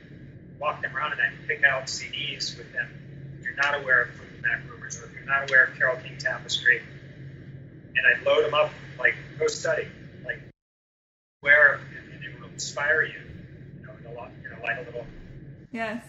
walk 0.58 0.82
them 0.82 0.96
around 0.96 1.12
and 1.12 1.20
I'd 1.20 1.46
pick 1.46 1.64
out 1.64 1.86
CDs 1.86 2.56
with 2.56 2.72
them. 2.72 2.88
If 3.38 3.44
you're 3.44 3.56
not 3.56 3.80
aware 3.80 4.02
of 4.02 4.10
Fleetwood 4.14 4.42
Mac 4.42 4.62
Rumors, 4.70 4.98
or 4.98 5.06
if 5.06 5.12
you're 5.12 5.26
not 5.26 5.50
aware 5.50 5.64
of 5.64 5.76
Carole 5.76 5.96
King 5.96 6.16
Tapestry, 6.18 6.80
and 6.80 8.06
I'd 8.06 8.24
load 8.24 8.44
them 8.44 8.54
up 8.54 8.70
like 8.98 9.14
go 9.38 9.46
study, 9.46 9.88
like 10.24 10.40
where 11.40 11.74
and 11.74 12.24
it 12.24 12.40
will 12.40 12.48
inspire 12.48 13.02
you. 13.02 13.20
You 13.78 13.86
know, 13.86 13.92
and 13.98 14.06
a 14.06 14.18
lot, 14.18 14.30
you 14.42 14.48
know, 14.48 14.62
like 14.62 14.78
a 14.78 14.82
little 14.82 15.06
Yes. 15.74 16.04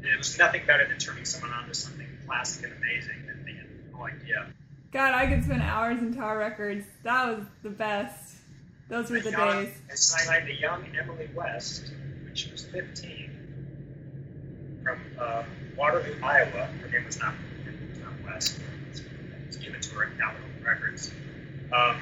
It 0.00 0.16
was 0.16 0.38
nothing 0.38 0.62
better 0.66 0.86
than 0.86 0.98
turning 0.98 1.24
someone 1.24 1.52
on 1.52 1.68
to 1.68 1.74
something 1.74 2.06
classic 2.26 2.64
and 2.64 2.72
amazing 2.74 3.26
that 3.26 3.44
they 3.44 3.52
had 3.52 3.66
no 3.92 4.04
idea. 4.04 4.46
God, 4.92 5.14
I 5.14 5.26
could 5.26 5.44
spend 5.44 5.62
hours 5.62 6.00
in 6.00 6.14
Tower 6.14 6.38
Records. 6.38 6.86
That 7.02 7.28
was 7.28 7.44
the 7.62 7.70
best. 7.70 8.36
Those 8.88 9.10
were 9.10 9.20
the 9.20 9.30
young, 9.30 9.64
days. 9.64 9.74
I 9.90 9.94
signed 9.94 10.48
the 10.48 10.54
young 10.54 10.84
Emily 11.00 11.28
West 11.34 11.92
when 12.24 12.34
she 12.34 12.50
was 12.50 12.64
15 12.64 14.80
from 14.82 15.00
uh, 15.20 15.42
Waterloo, 15.76 16.16
Iowa. 16.22 16.66
Her 16.66 16.88
name 16.88 17.04
was 17.04 17.20
not, 17.20 17.34
was 17.90 17.98
not 17.98 18.12
West. 18.24 18.58
It 18.58 19.46
was 19.46 19.56
given 19.56 19.80
to 19.80 19.94
her 19.96 20.04
at 20.04 20.18
Capitol 20.18 20.48
Records. 20.64 21.10
Um, 21.72 21.98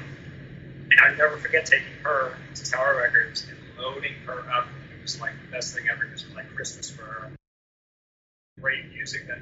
and 0.89 0.99
I'll 1.03 1.17
never 1.17 1.37
forget 1.37 1.65
taking 1.65 1.91
her 2.03 2.37
to 2.55 2.71
Tower 2.71 2.95
Records 2.95 3.45
and 3.49 3.57
loading 3.77 4.13
her 4.25 4.49
up. 4.49 4.67
It 4.97 5.01
was 5.01 5.19
like 5.19 5.33
the 5.45 5.51
best 5.51 5.75
thing 5.75 5.87
ever 5.91 6.05
because 6.05 6.21
it 6.21 6.27
was 6.27 6.35
like 6.35 6.55
Christmas 6.55 6.89
for 6.89 7.03
her. 7.03 7.31
Great 8.61 8.91
music 8.93 9.27
that 9.27 9.39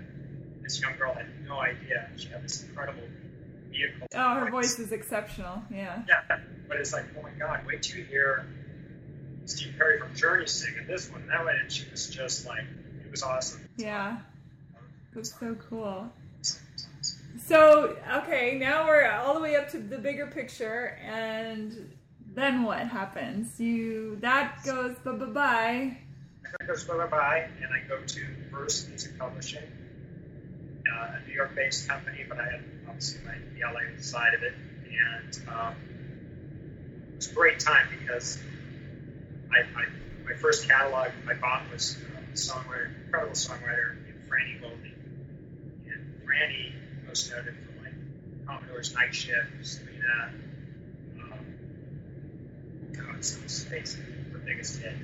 this 0.62 0.82
young 0.82 0.97
girl 0.97 1.13
had 1.13 1.28
no 1.47 1.60
idea. 1.60 2.10
She 2.17 2.28
had 2.30 2.43
this 2.43 2.63
incredible 2.63 3.04
vehicle. 3.71 4.08
Oh, 4.13 4.36
her 4.36 4.51
voice 4.51 4.78
is 4.80 4.91
exceptional. 4.91 5.62
Yeah. 5.71 6.04
Yeah, 6.08 6.39
but 6.67 6.78
it's 6.78 6.93
like, 6.93 7.06
oh 7.17 7.21
my 7.21 7.32
God, 7.32 7.65
wait 7.65 7.84
till 7.84 7.97
you 7.97 8.06
hear 8.06 8.47
Steve 9.45 9.75
Perry 9.78 9.99
from 9.99 10.13
Journey 10.15 10.47
singing 10.47 10.88
this 10.88 11.10
one 11.10 11.21
and 11.21 11.30
that 11.30 11.45
one, 11.45 11.56
and 11.56 11.71
she 11.71 11.89
was 11.91 12.10
just 12.10 12.45
like, 12.47 12.63
it 13.06 13.12
was 13.12 13.23
awesome. 13.23 13.67
Yeah. 13.78 14.17
It 15.13 15.17
was 15.17 15.34
so 15.39 15.56
cool. 15.69 16.12
So, 17.45 17.97
okay, 18.12 18.58
now 18.58 18.88
we're 18.88 19.10
all 19.10 19.34
the 19.34 19.39
way 19.39 19.56
up 19.56 19.69
to 19.71 19.78
the 19.78 19.97
bigger 19.97 20.28
picture, 20.28 20.97
and 21.04 21.93
then 22.34 22.63
what 22.63 22.80
happens? 22.80 23.60
You 23.60 24.17
that 24.21 24.63
goes 24.65 24.97
bye 25.04 25.12
bye 25.12 25.25
bye. 25.25 25.97
Goes 26.68 26.84
bye, 26.86 27.48
and 27.62 27.72
I 27.72 27.88
go 27.88 28.02
to 28.02 28.26
Verse 28.52 28.88
Music 28.88 29.18
Publishing, 29.20 29.64
uh, 30.92 31.18
a 31.24 31.28
New 31.28 31.34
York-based 31.34 31.88
company, 31.88 32.26
but 32.28 32.40
I 32.40 32.46
had 32.46 32.64
obviously 32.88 33.22
my 33.26 33.36
the 33.54 33.62
LA 33.62 33.82
side 34.00 34.34
of 34.34 34.42
it, 34.42 34.54
and 34.90 35.40
um, 35.48 35.76
it 37.10 37.16
was 37.18 37.32
a 37.32 37.34
great 37.36 37.60
time 37.60 37.88
because 38.00 38.40
I, 39.52 39.60
I 39.60 39.86
my 40.26 40.34
first 40.34 40.68
catalog 40.68 41.10
I 41.30 41.34
bought 41.36 41.64
was 41.72 41.98
uh, 41.98 42.20
a 42.20 42.36
songwriter, 42.36 42.90
incredible 43.06 43.36
songwriter 43.36 43.96
named 44.04 44.28
Franne 44.28 44.62
Golde, 44.62 44.92
and 45.88 46.22
Franne 46.26 46.74
most 47.08 47.30
noted 47.30 47.54
for 47.54 47.84
like 47.84 47.94
Commodore's 48.48 48.94
Night 48.96 49.14
Shift, 49.14 49.48
Selena, 49.62 50.32
um, 51.22 51.46
God, 52.94 53.24
some 53.24 53.48
space, 53.48 53.96
her 54.32 54.40
biggest 54.40 54.82
hit. 54.82 54.96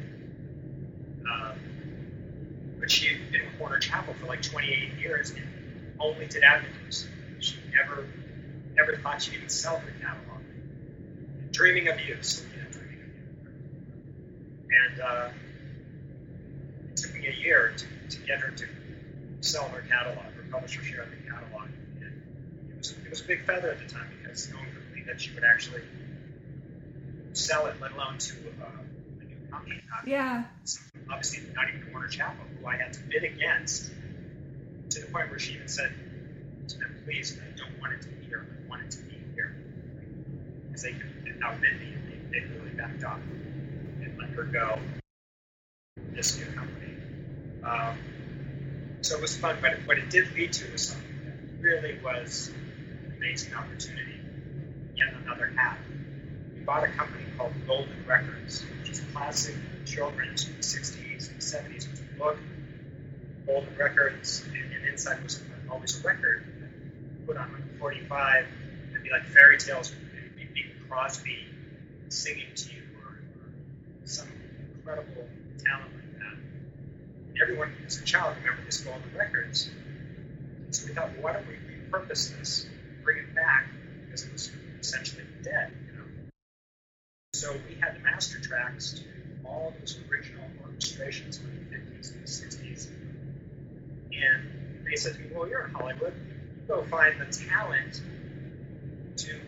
Um, 1.30 2.78
but 2.80 2.90
she 2.90 3.08
had 3.08 3.32
been 3.32 3.42
in 3.42 3.60
Warner 3.60 3.80
Chappell 3.80 4.14
for 4.16 4.26
like 4.26 4.42
28 4.42 5.00
years 5.00 5.32
and 5.32 5.48
only 6.00 6.26
did 6.28 6.44
avenues. 6.44 7.08
She 7.40 7.58
never, 7.76 8.08
never 8.76 8.96
thought 8.98 9.22
she'd 9.22 9.36
even 9.36 9.50
sell 9.50 9.78
her 9.78 9.94
catalog. 10.02 10.42
Dreaming 11.52 11.88
of 11.90 12.00
you, 12.02 12.18
Selena, 12.22 12.70
dreaming 12.72 13.02
of 13.02 13.08
you. 13.08 14.78
And 14.90 15.02
uh, 15.02 15.30
it 16.90 16.98
took 16.98 17.14
me 17.14 17.28
a 17.28 17.34
year 17.34 17.74
to, 17.78 18.18
to 18.18 18.26
get 18.26 18.40
her 18.40 18.52
to 18.52 18.66
sell 19.42 19.68
her 19.70 19.82
catalog, 19.82 20.26
her 20.26 20.42
share 20.84 21.02
of 21.02 21.10
the 21.10 21.30
catalog. 21.30 21.70
And 22.02 22.22
it 22.72 22.78
was, 22.78 22.92
it 22.92 23.10
was 23.10 23.22
a 23.22 23.26
big 23.26 23.46
feather 23.46 23.72
at 23.72 23.80
the 23.80 23.94
time 23.94 24.10
because 24.22 24.50
no 24.50 24.58
one 24.58 24.66
could 24.68 24.90
believe 24.90 25.06
that 25.08 25.22
she 25.22 25.34
would 25.34 25.44
actually 25.44 25.82
sell 27.34 27.66
it, 27.68 27.76
let 27.82 27.92
alone 27.92 28.18
to 28.18 28.34
uh, 28.62 28.66
a 28.66 29.24
new 29.24 29.36
company. 29.36 29.41
Not 29.41 29.41
Yeah. 30.06 30.44
obviously 31.10 31.44
not 31.54 31.66
even 31.70 31.92
Warner 31.92 32.08
Chappell, 32.08 32.46
who 32.60 32.68
I 32.68 32.78
had 32.78 32.94
to 32.94 33.00
bid 33.02 33.24
against, 33.24 33.92
to 34.92 35.02
the 35.02 35.08
point 35.08 35.30
where 35.30 35.40
she 35.40 35.54
even 35.54 35.68
said 35.68 35.92
to 36.68 36.78
them, 36.78 36.96
please, 37.06 37.38
I 37.38 37.58
don't 37.58 37.80
want 37.80 37.94
it 37.94 38.02
to 38.04 38.08
be 38.10 38.26
here, 38.26 38.46
I 38.66 38.70
want 38.70 38.84
it 38.84 38.92
to 38.92 38.98
be 39.00 39.16
here. 39.36 39.56
Because 40.68 40.84
they 40.84 40.94
could 40.94 41.40
outbid 41.44 41.80
me, 41.80 41.94
they, 42.10 42.40
they 42.40 42.46
really 42.56 42.72
backed 42.72 43.04
off 43.04 43.20
and 44.02 44.18
let 44.20 44.30
her 44.30 44.44
go. 44.44 44.80
This 46.14 46.38
new 46.38 46.46
company. 46.46 46.96
Um, 47.64 47.98
so 49.02 49.16
it 49.16 49.22
was 49.22 49.38
fun, 49.38 49.58
but 49.62 49.74
what 49.86 49.98
it 49.98 50.10
did 50.10 50.34
lead 50.34 50.54
to 50.54 50.72
was 50.72 50.88
something 50.90 51.22
that 51.26 51.64
really 51.64 52.00
was 52.04 52.50
an 52.50 53.14
amazing 53.18 53.54
opportunity. 53.54 54.20
Yet 54.96 55.14
another 55.24 55.48
hat. 55.56 55.78
We 56.62 56.66
bought 56.66 56.84
a 56.84 56.90
company 56.90 57.24
called 57.40 57.54
Golden 57.66 58.06
Records, 58.06 58.64
which 58.78 58.92
is 58.92 59.00
classic 59.16 59.56
children's 59.84 60.44
from 60.44 60.58
the 60.58 60.62
60s 60.62 61.32
and 61.32 61.40
70s. 61.42 61.86
It 61.86 61.90
was 61.90 62.02
a 62.02 62.20
book, 62.20 62.38
Golden 63.48 63.76
Records, 63.78 64.46
and, 64.46 64.72
and 64.72 64.86
inside 64.86 65.24
was 65.24 65.42
always 65.72 66.00
a 66.00 66.08
record 66.08 66.46
put 67.26 67.36
on 67.36 67.52
like 67.52 67.80
45. 67.80 68.46
It'd 68.92 69.04
be 69.04 69.10
like 69.10 69.26
fairy 69.26 69.58
tales, 69.58 69.92
it'd 69.92 70.54
be 70.54 70.66
Crosby 70.88 71.48
singing 72.10 72.54
to 72.54 72.70
you, 72.76 72.84
or, 73.00 73.08
or 73.10 73.52
some 74.06 74.28
incredible 74.76 75.28
talent 75.66 75.90
like 75.96 76.20
that. 76.20 76.34
And 76.34 77.42
everyone, 77.42 77.74
as 77.88 78.00
a 78.00 78.06
child, 78.06 78.36
remembered 78.38 78.68
this 78.68 78.82
Golden 78.82 79.02
Records. 79.18 79.72
So 80.70 80.86
we 80.86 80.94
thought, 80.94 81.10
well, 81.14 81.24
why 81.24 81.34
don't 81.34 81.48
we 81.48 81.56
repurpose 81.56 82.38
this, 82.38 82.68
bring 83.04 83.18
it 83.18 83.34
back, 83.34 83.66
because 84.06 84.26
it 84.26 84.32
was 84.32 84.52
essentially 84.80 85.24
dead. 85.42 85.74
So 87.42 87.54
we 87.68 87.74
had 87.82 87.96
the 87.96 88.02
master 88.02 88.40
tracks 88.40 88.94
to 89.00 89.02
all 89.50 89.74
those 89.80 89.98
original 90.12 90.46
orchestrations 90.64 91.42
from 91.42 91.50
the 91.56 91.76
50s 91.76 92.14
and 92.14 92.22
the 92.22 92.28
60s. 92.28 92.88
And 94.14 94.86
they 94.86 94.96
said 94.96 95.16
to 95.16 95.20
me, 95.22 95.30
well, 95.34 95.50
you're 95.50 95.66
in 95.66 95.72
Hollywood. 95.72 96.14
You 96.14 96.68
go 96.68 96.84
find 96.84 97.20
the 97.20 97.26
talent 97.26 98.00
to 99.18 99.40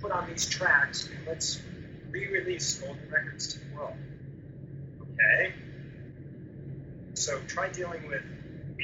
put 0.00 0.12
on 0.12 0.30
these 0.30 0.48
tracks 0.48 1.08
and 1.08 1.26
let's 1.26 1.60
re-release 2.10 2.78
Golden 2.78 3.10
Records 3.10 3.54
to 3.54 3.58
the 3.58 3.74
world. 3.74 3.96
Okay. 5.02 5.54
So 7.14 7.40
try 7.48 7.68
dealing 7.68 8.06
with 8.06 8.22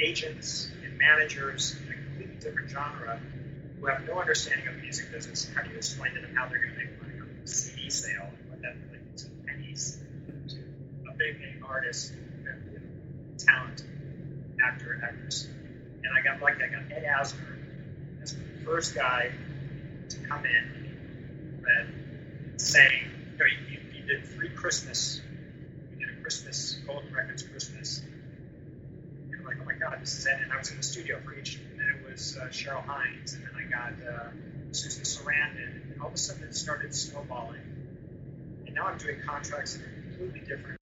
agents 0.03 0.73
and 0.85 0.99
managers 0.99 1.77
in 1.87 1.93
a 1.93 1.95
completely 1.95 2.35
different 2.41 2.69
genre 2.69 3.21
who 3.79 3.87
have 3.87 4.05
no 4.09 4.19
understanding 4.19 4.67
of 4.67 4.75
the 4.75 4.81
music 4.81 5.13
business. 5.13 5.49
How 5.55 5.63
do 5.63 5.71
you 5.71 5.77
explain 5.77 6.15
to 6.15 6.21
them 6.21 6.35
how 6.35 6.49
they're 6.49 6.59
going 6.59 6.73
to 6.73 6.79
make 6.79 7.01
money 7.01 7.10
CD 7.45 7.91
sale 7.91 8.29
and 8.39 8.51
what 8.51 8.63
that 8.63 8.77
means 8.93 9.25
in 9.25 9.45
pennies 9.47 9.99
to 10.49 10.57
a 11.09 11.15
big 11.15 11.41
name 11.41 11.65
artist, 11.67 12.13
you 12.13 12.45
know, 12.45 12.53
talent, 13.39 13.85
actor, 14.63 15.01
actress? 15.05 15.49
And 16.05 16.13
I 16.17 16.23
got 16.23 16.41
lucky. 16.41 16.63
I 16.63 16.69
got 16.69 16.93
Ed 16.93 17.05
Asner 17.05 17.57
as 18.23 18.35
the 18.35 18.41
first 18.65 18.95
guy 18.95 19.31
to 20.09 20.19
come 20.19 20.45
in 20.45 21.63
that 21.63 21.87
saying, 22.61 23.11
you 23.33 23.39
know, 23.39 23.45
he, 23.45 23.99
he 23.99 24.07
did 24.07 24.27
three 24.27 24.51
Christmas, 24.51 25.21
he 25.91 26.05
did 26.05 26.17
a 26.17 26.21
Christmas, 26.21 26.79
Golden 26.87 27.13
Records 27.13 27.43
Christmas. 27.43 28.03
And 29.31 29.41
I'm 29.41 29.45
like, 29.45 29.57
oh 29.61 29.65
my 29.65 29.75
God, 29.75 29.99
this 30.01 30.19
is 30.19 30.27
it. 30.27 30.37
And 30.43 30.53
I 30.53 30.59
was 30.59 30.71
in 30.71 30.77
the 30.77 30.83
studio 30.83 31.21
for 31.25 31.35
each, 31.35 31.57
and 31.57 31.79
then 31.79 31.89
it 31.89 32.11
was 32.11 32.37
uh, 32.37 32.47
Cheryl 32.47 32.85
Hines, 32.85 33.35
and 33.35 33.45
then 33.45 33.53
I 33.57 33.71
got 33.71 33.93
uh, 34.07 34.29
Susan 34.73 35.03
Sarandon, 35.03 35.93
and 35.93 36.01
all 36.01 36.09
of 36.09 36.15
a 36.15 36.19
sudden 36.19 36.45
it 36.45 36.55
started 36.55 36.95
snowballing. 36.95 37.61
And 38.67 38.75
now 38.75 38.87
I'm 38.87 38.99
doing 38.99 39.21
contracts 39.27 39.77
that 39.77 39.83
are 39.85 40.03
completely 40.03 40.41
different, 40.41 40.79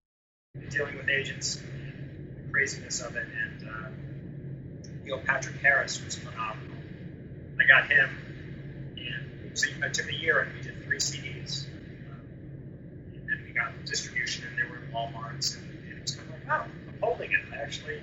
dealing 0.70 0.96
with 0.96 1.08
agents 1.08 1.56
and 1.56 2.36
the 2.36 2.52
craziness 2.52 3.00
of 3.00 3.16
it. 3.16 3.26
And 3.26 3.68
uh, 3.68 3.88
Neil 5.04 5.20
Patrick 5.24 5.56
Harris 5.56 6.04
was 6.04 6.16
phenomenal. 6.16 6.76
I 7.60 7.66
got 7.66 7.90
him, 7.90 8.94
and 8.96 9.50
was 9.50 9.64
a, 9.64 9.84
it 9.84 9.94
took 9.94 10.08
a 10.08 10.14
year, 10.14 10.40
and 10.40 10.54
we 10.54 10.62
did 10.62 10.84
three 10.84 10.98
CDs. 10.98 11.66
Um, 11.66 12.20
and 13.14 13.28
then 13.28 13.44
we 13.46 13.52
got 13.52 13.72
distribution, 13.84 14.44
and 14.48 14.58
they 14.58 14.70
were 14.70 14.76
in 14.76 14.92
Walmart's, 14.92 15.56
and, 15.56 15.68
and 15.68 15.98
it 15.98 16.02
was 16.02 16.14
kind 16.14 16.28
of 16.28 16.34
like, 16.34 16.60
oh, 16.60 16.64
I'm 16.88 16.98
holding 17.00 17.32
it. 17.32 17.40
I 17.52 17.62
actually 17.62 18.00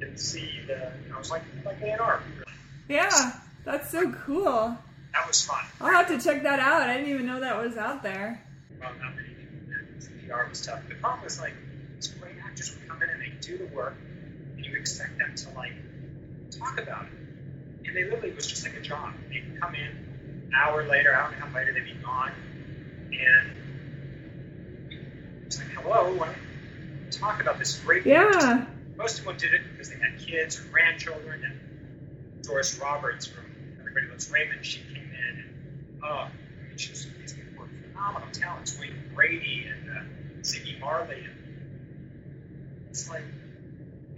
can 0.00 0.16
see 0.16 0.60
the, 0.66 0.92
you 1.04 1.08
know, 1.10 1.16
it 1.16 1.18
was 1.18 1.30
like 1.30 1.42
like 1.64 1.80
A&R. 1.80 2.22
Really. 2.36 2.52
Yeah, 2.88 3.32
that's 3.64 3.90
so 3.90 4.10
cool. 4.12 4.76
That 5.12 5.26
was 5.26 5.44
fun. 5.44 5.64
I'll 5.80 5.90
have 5.90 6.08
to 6.08 6.20
check 6.20 6.42
that 6.44 6.60
out. 6.60 6.82
I 6.82 6.96
didn't 6.98 7.12
even 7.12 7.26
know 7.26 7.40
that 7.40 7.60
was 7.60 7.76
out 7.76 8.02
there. 8.02 8.44
Well, 8.80 8.90
not 9.00 9.16
many. 9.16 9.30
PR 10.30 10.48
was 10.48 10.64
tough. 10.64 10.88
The 10.88 10.94
problem 10.94 11.24
was 11.24 11.40
like, 11.40 11.54
these 11.96 12.08
great 12.08 12.36
actors 12.44 12.72
would 12.74 12.88
come 12.88 13.02
in 13.02 13.10
and 13.10 13.20
they 13.20 13.32
do 13.40 13.58
the 13.58 13.66
work, 13.74 13.96
and 14.56 14.64
you 14.64 14.76
expect 14.76 15.18
them 15.18 15.34
to 15.34 15.50
like 15.56 15.72
talk 16.56 16.80
about 16.80 17.06
it. 17.06 17.12
And 17.86 17.96
they 17.96 18.04
literally 18.04 18.28
it 18.30 18.36
was 18.36 18.46
just 18.46 18.64
like 18.64 18.76
a 18.76 18.80
job. 18.80 19.12
They'd 19.28 19.60
come 19.60 19.74
in, 19.74 19.82
an 20.46 20.52
hour 20.54 20.86
later, 20.86 21.12
hour 21.12 21.26
and 21.26 21.34
a 21.34 21.38
half 21.40 21.54
later, 21.54 21.72
they'd 21.72 21.84
be 21.84 21.94
gone. 21.94 22.32
And 23.12 23.50
it's 25.46 25.58
like, 25.58 25.68
hello, 25.70 26.14
want 26.14 26.32
to 27.10 27.18
talk 27.18 27.40
about 27.40 27.58
this 27.58 27.78
great 27.80 28.06
Yeah. 28.06 28.66
Most 28.96 29.18
of 29.18 29.24
them 29.24 29.36
did 29.36 29.54
it 29.54 29.62
because 29.72 29.88
they 29.90 29.96
had 29.96 30.18
kids 30.18 30.60
or 30.60 30.64
grandchildren. 30.70 31.42
And 31.42 32.42
Doris 32.42 32.78
Roberts 32.78 33.26
from 33.26 33.44
Everybody 34.20 34.44
Raymond, 34.44 34.66
she 34.66 34.80
came 34.80 34.96
in 34.96 35.38
and, 35.38 36.00
oh, 36.04 36.06
I 36.06 36.30
mean, 36.68 36.76
these 36.76 37.06
people 37.32 37.62
were 37.62 37.68
phenomenal 37.92 38.28
talents. 38.32 38.78
Wayne 38.78 39.10
Brady 39.14 39.66
and 39.66 39.90
uh, 39.90 40.02
Ziggy 40.42 40.78
Marley. 40.78 41.24
And 41.24 42.86
it's 42.90 43.08
like, 43.08 43.24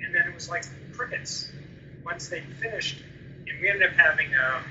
and 0.05 0.15
then 0.15 0.27
it 0.27 0.35
was 0.35 0.49
like 0.49 0.65
crickets. 0.93 1.51
Once 2.05 2.29
they 2.29 2.41
finished, 2.61 3.01
and 3.47 3.61
we 3.61 3.71
ended 3.71 3.89
up 3.89 3.95
having, 3.95 4.27
um, 4.35 4.63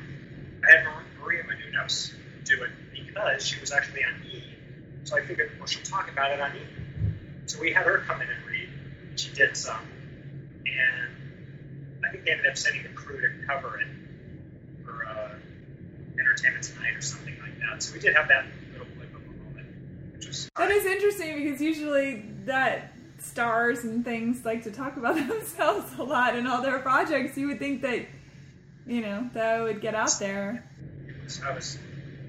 I 0.67 0.77
had 0.77 0.85
Maria 1.21 1.43
Menounos 1.43 2.13
do 2.43 2.63
it 2.63 2.71
because 2.93 3.45
she 3.45 3.59
was 3.59 3.71
actually 3.71 4.03
on 4.03 4.21
E. 4.29 4.43
So 5.05 5.15
I 5.17 5.21
figured, 5.21 5.51
well, 5.57 5.67
she'll 5.67 5.83
talk 5.83 6.11
about 6.11 6.31
it 6.31 6.41
on 6.41 6.51
E. 6.55 6.59
So 7.45 7.61
we 7.61 7.71
had 7.71 7.85
her 7.85 7.99
come 7.99 8.21
in 8.21 8.27
and 8.27 8.45
read. 8.45 8.69
She 9.15 9.33
did 9.33 9.55
some. 9.55 9.79
And 10.65 12.05
I 12.05 12.11
think 12.11 12.25
they 12.25 12.31
ended 12.31 12.47
up 12.47 12.57
sending 12.57 12.83
the 12.83 12.89
crew 12.89 13.21
to 13.21 13.47
cover 13.47 13.79
it 13.79 13.87
Entertainment 16.43 16.63
Tonight 16.63 16.95
or 16.95 17.01
something 17.01 17.37
like 17.39 17.59
that. 17.59 17.83
So 17.83 17.93
we 17.93 17.99
did 17.99 18.15
have 18.15 18.27
that 18.27 18.45
little 18.71 18.87
blip 18.95 19.13
of 19.15 19.21
a 19.21 19.43
moment, 19.43 19.67
which 20.13 20.27
was 20.27 20.49
That 20.57 20.71
is 20.71 20.85
interesting 20.85 21.43
because 21.43 21.61
usually 21.61 22.25
that 22.45 22.93
stars 23.19 23.83
and 23.83 24.03
things 24.03 24.43
like 24.45 24.63
to 24.63 24.71
talk 24.71 24.97
about 24.97 25.15
themselves 25.27 25.97
a 25.97 26.03
lot 26.03 26.35
in 26.35 26.47
all 26.47 26.61
their 26.61 26.79
projects. 26.79 27.37
You 27.37 27.47
would 27.47 27.59
think 27.59 27.81
that, 27.83 28.05
you 28.85 29.01
know, 29.01 29.29
that 29.33 29.61
would 29.61 29.81
get 29.81 29.95
out 29.95 30.13
there. 30.19 30.69
was, 31.23 31.41
I 31.43 31.53
was 31.53 31.77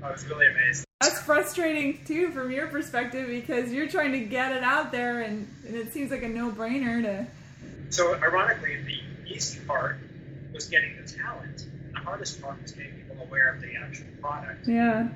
I 0.03 0.11
was 0.11 0.27
really 0.27 0.49
amazed. 0.49 0.85
That's 1.01 1.21
frustrating 1.21 2.05
too 2.05 2.31
from 2.31 2.51
your 2.51 2.67
perspective 2.67 3.29
because 3.29 3.73
you're 3.73 3.89
trying 3.89 4.13
to 4.13 4.21
get 4.21 4.53
it 4.57 4.63
out 4.63 4.93
there 4.93 5.23
and, 5.23 5.49
and 5.67 5.77
it 5.77 5.93
seems 5.93 6.11
like 6.11 6.23
a 6.23 6.29
no 6.29 6.51
brainer 6.51 7.03
to. 7.03 7.27
So 7.91 8.15
ironically, 8.15 8.83
the 8.83 9.33
easy 9.33 9.61
part 9.61 9.99
was 10.53 10.69
getting 10.69 10.97
the 10.97 11.09
talent. 11.09 11.67
Hardest 12.05 12.41
part 12.43 12.61
was 12.63 12.73
getting 12.73 12.93
people 12.95 13.17
aware 13.27 13.55
of 13.55 13.61
the 13.61 13.75
actual 13.77 14.07
product, 14.21 14.67
Yeah. 14.67 15.09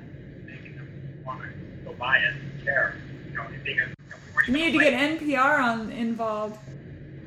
making 0.45 0.75
them 0.75 1.21
want 1.25 1.41
to 1.41 1.47
go 1.85 1.93
buy 1.93 2.17
it, 2.19 2.33
and 2.33 2.63
care. 2.63 2.95
You 3.29 3.35
know, 3.37 3.43
it 3.43 3.63
being 3.63 3.79
a 3.79 3.81
you 3.83 3.87
know, 4.09 4.15
we 4.35 4.45
You 4.47 4.53
need 4.53 4.71
to 4.77 4.79
get 4.79 4.93
NPR 4.93 5.59
on 5.59 5.91
involved. 5.91 6.57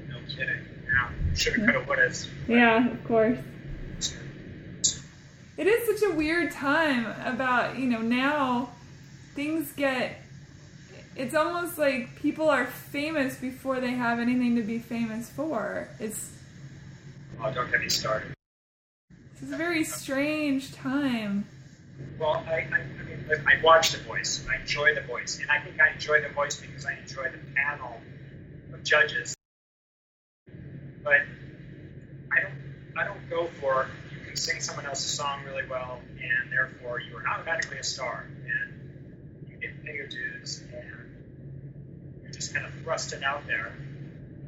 No 0.09 0.16
kidding. 0.29 0.64
Yeah, 0.87 1.11
shoulda, 1.35 1.73
coulda, 1.73 1.85
woulda. 1.87 2.14
Yeah, 2.49 2.90
of 2.90 3.05
course. 3.05 3.38
It 5.57 5.66
is 5.66 6.01
such 6.01 6.11
a 6.11 6.14
weird 6.14 6.53
time 6.53 7.07
about, 7.27 7.79
you 7.79 7.87
know, 7.87 8.01
now 8.01 8.70
things 9.35 9.73
get. 9.73 10.16
It's 11.16 11.35
almost 11.35 11.77
like 11.77 12.16
people 12.16 12.49
are 12.49 12.64
famous 12.66 13.37
before 13.37 13.79
they 13.81 13.90
have 13.90 14.20
anything 14.20 14.57
to 14.57 14.62
be 14.62 14.79
famous 14.79 15.29
for. 15.29 15.88
It's, 15.99 16.31
Oh, 17.42 17.53
don't 17.53 17.70
get 17.70 17.81
me 17.81 17.88
started. 17.90 18.33
It's 19.42 19.53
a 19.53 19.57
very 19.57 19.85
strange 19.85 20.72
time. 20.74 21.46
Well, 22.18 22.44
I, 22.46 22.66
I, 22.72 23.35
I 23.46 23.62
watch 23.62 23.92
The 23.92 24.03
Voice. 24.05 24.44
I 24.50 24.61
enjoy 24.61 24.94
The 24.94 25.03
Voice, 25.03 25.38
and 25.40 25.50
I 25.50 25.61
think 25.61 25.81
I 25.81 25.92
enjoy 25.92 26.20
The 26.20 26.29
Voice 26.29 26.61
because 26.61 26.85
I 26.85 26.94
enjoy 26.94 27.24
the 27.24 27.38
panel 27.55 28.00
of 28.72 28.85
judges. 28.85 29.35
But 31.03 31.22
I 32.33 32.40
don't, 32.40 32.98
I 32.98 33.05
don't 33.05 33.31
go 33.31 33.48
for 33.61 33.88
you 34.12 34.20
can 34.26 34.37
sing 34.37 34.61
someone 34.61 34.87
else's 34.87 35.11
song 35.11 35.42
really 35.46 35.66
well, 35.68 36.00
and 36.20 36.53
therefore 36.53 37.00
you 37.00 37.16
are 37.16 37.26
automatically 37.26 37.79
a 37.79 37.85
star, 37.85 38.26
and 38.44 39.50
you 39.50 39.57
get 39.57 39.76
to 39.76 39.83
pay 39.87 39.94
your 39.94 40.09
dues, 40.09 40.62
and 40.72 42.22
you're 42.22 42.33
just 42.33 42.53
kind 42.55 42.66
of 42.66 42.72
thrusted 42.85 43.22
out 43.22 43.46
there, 43.46 43.72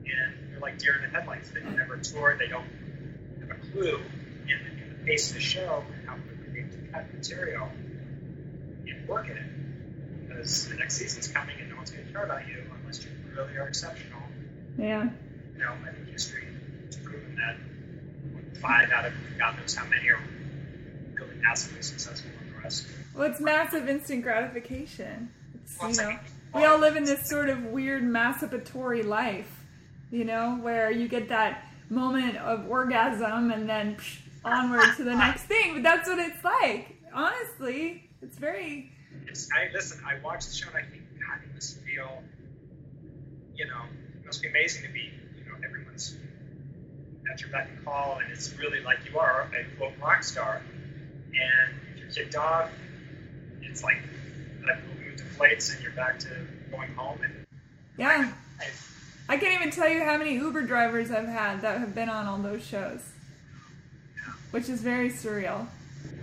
and 0.05 0.50
you're 0.50 0.61
like 0.61 0.78
deer 0.78 0.96
in 0.96 1.02
the 1.02 1.18
headlights. 1.18 1.50
They've 1.50 1.64
never 1.64 1.96
toured, 1.96 2.38
they 2.38 2.48
don't 2.48 2.68
have 3.40 3.50
a 3.50 3.72
clue 3.72 3.98
in 4.42 4.59
the, 4.64 4.83
in 4.83 4.88
the 4.90 4.91
pace 5.04 5.28
of 5.30 5.34
the 5.34 5.40
show 5.40 5.84
and 5.98 6.08
how 6.08 6.14
quickly 6.16 6.62
they 6.62 6.68
to 6.70 6.92
cut 6.92 7.12
material 7.14 7.68
and 8.86 9.08
work 9.08 9.26
in 9.28 9.36
it. 9.36 10.28
Because 10.28 10.68
the 10.68 10.74
next 10.76 10.96
season's 10.96 11.28
coming 11.28 11.56
and 11.60 11.70
no 11.70 11.76
one's 11.76 11.90
going 11.90 12.06
to 12.06 12.12
care 12.12 12.24
about 12.24 12.46
you 12.46 12.62
unless 12.80 13.04
you 13.04 13.10
really 13.36 13.56
are 13.56 13.68
exceptional. 13.68 14.20
Yeah. 14.78 15.08
You 15.54 15.58
know, 15.64 15.72
I 15.86 15.92
think 15.92 16.08
history 16.08 16.46
has 16.86 16.96
proven 16.96 17.36
that 17.36 17.56
five 18.60 18.90
out 18.90 19.04
of 19.06 19.12
God 19.38 19.58
knows 19.58 19.74
how 19.74 19.86
many 19.86 20.08
are 20.08 20.20
really 21.14 21.34
massively 21.42 21.82
successful 21.82 22.30
and 22.40 22.54
the 22.54 22.60
rest. 22.60 22.86
Well, 23.14 23.30
it's 23.30 23.40
massive 23.40 23.88
instant 23.88 24.22
gratification. 24.22 25.31
It's, 25.54 25.79
Well, 25.79 25.90
you 25.90 25.96
know, 25.96 26.04
like- 26.08 26.20
we 26.54 26.64
all 26.64 26.79
live 26.79 26.96
in 26.96 27.04
this 27.04 27.29
sort 27.29 27.48
of 27.48 27.64
weird 27.64 28.02
masturbatory 28.02 29.04
life, 29.04 29.50
you 30.10 30.24
know, 30.24 30.58
where 30.60 30.90
you 30.90 31.08
get 31.08 31.29
that 31.31 31.64
moment 31.88 32.37
of 32.38 32.68
orgasm 32.70 33.50
and 33.50 33.68
then 33.68 33.96
psh, 33.96 34.18
onward 34.44 34.96
to 34.96 35.04
the 35.04 35.14
next 35.14 35.42
thing. 35.44 35.74
But 35.74 35.82
that's 35.82 36.08
what 36.08 36.18
it's 36.18 36.42
like. 36.44 36.96
Honestly, 37.14 38.10
it's 38.22 38.36
very. 38.38 38.90
It's, 39.26 39.48
I 39.52 39.70
listen. 39.72 40.00
I 40.06 40.18
watch 40.24 40.46
the 40.46 40.52
show 40.54 40.68
and 40.68 40.78
I 40.78 40.82
think, 40.90 41.02
God, 41.20 41.38
it 41.44 41.54
must 41.54 41.78
feel, 41.80 42.22
you 43.54 43.66
know, 43.66 43.82
it 44.20 44.26
must 44.26 44.42
be 44.42 44.48
amazing 44.48 44.82
to 44.86 44.92
be, 44.92 45.10
you 45.38 45.44
know, 45.44 45.56
everyone's 45.64 46.16
at 47.32 47.40
your 47.40 47.50
beck 47.50 47.68
and 47.68 47.84
call, 47.84 48.18
and 48.22 48.30
it's 48.32 48.52
really 48.58 48.80
like 48.80 48.98
you 49.10 49.18
are 49.18 49.48
a 49.54 49.76
quote 49.76 49.92
rock 50.02 50.22
star. 50.22 50.62
And 51.28 51.74
if 51.94 52.16
you're 52.16 52.24
kicked 52.24 52.36
off, 52.36 52.70
it's 53.62 53.82
like 53.82 53.98
that 54.66 54.80
movie 54.86 55.16
deflates, 55.16 55.72
and 55.74 55.82
you're 55.82 55.92
back 55.92 56.18
to 56.20 56.28
going 56.70 56.92
home. 56.94 57.20
And 57.22 57.46
Yeah. 57.96 58.32
I, 58.60 58.66
I 59.28 59.36
can't 59.38 59.54
even 59.60 59.70
tell 59.70 59.88
you 59.88 60.02
how 60.04 60.18
many 60.18 60.34
Uber 60.34 60.62
drivers 60.62 61.10
I've 61.10 61.28
had 61.28 61.62
that 61.62 61.78
have 61.78 61.94
been 61.94 62.08
on 62.08 62.26
all 62.26 62.38
those 62.38 62.64
shows, 62.64 63.00
which 64.53 64.69
is 64.69 64.81
very 64.81 65.11
surreal. 65.11 65.67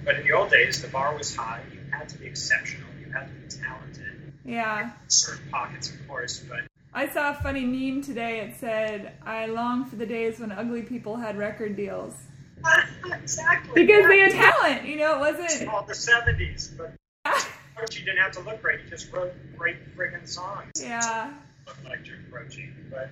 but 0.05 0.15
in 0.15 0.23
the 0.25 0.31
old 0.31 0.49
days, 0.49 0.81
the 0.81 0.87
bar 0.87 1.15
was 1.17 1.35
high. 1.35 1.61
You 1.73 1.79
had 1.91 2.07
to 2.09 2.17
be 2.17 2.25
exceptional. 2.27 2.87
You 3.05 3.11
had 3.11 3.27
to 3.27 3.33
be 3.33 3.47
talented. 3.63 4.33
Yeah. 4.45 4.91
Certain 5.07 5.49
pockets, 5.51 5.91
of 5.91 6.07
course, 6.07 6.39
but 6.49 6.61
I 6.93 7.07
saw 7.09 7.31
a 7.31 7.33
funny 7.35 7.65
meme 7.65 8.01
today. 8.03 8.39
It 8.39 8.55
said, 8.59 9.13
I 9.23 9.45
long 9.45 9.85
for 9.85 9.95
the 9.97 10.05
days 10.07 10.39
when 10.39 10.51
ugly 10.51 10.81
people 10.81 11.17
had 11.17 11.37
record 11.37 11.75
deals. 11.75 12.15
exactly 13.11 13.85
Because 13.85 14.05
they 14.07 14.19
had 14.19 14.31
talent, 14.31 14.85
you 14.85 14.97
know, 14.97 15.15
it 15.15 15.19
wasn't. 15.37 15.69
all 15.69 15.83
the 15.83 15.93
'70s, 15.93 16.75
but 16.77 16.93
But 17.75 17.97
you 17.97 18.03
didn't 18.05 18.17
have 18.21 18.33
to 18.33 18.41
look 18.41 18.61
great. 18.61 18.81
You 18.83 18.89
just 18.89 19.11
wrote 19.13 19.31
great 19.57 19.95
friggin' 19.95 20.27
songs. 20.27 20.71
Yeah. 20.81 21.33
Look 21.65 21.77
like 21.85 22.03
Jim 22.03 22.25
Croce, 22.29 22.69
but 22.91 23.09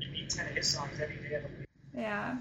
you 0.00 0.08
meet 0.10 0.28
ten 0.28 0.46
of 0.48 0.54
his 0.56 0.66
songs 0.68 0.90
every 1.00 1.16
day 1.16 1.36
of 1.36 1.42
the 1.44 1.48
week. 1.60 1.68
Yeah. 1.96 2.36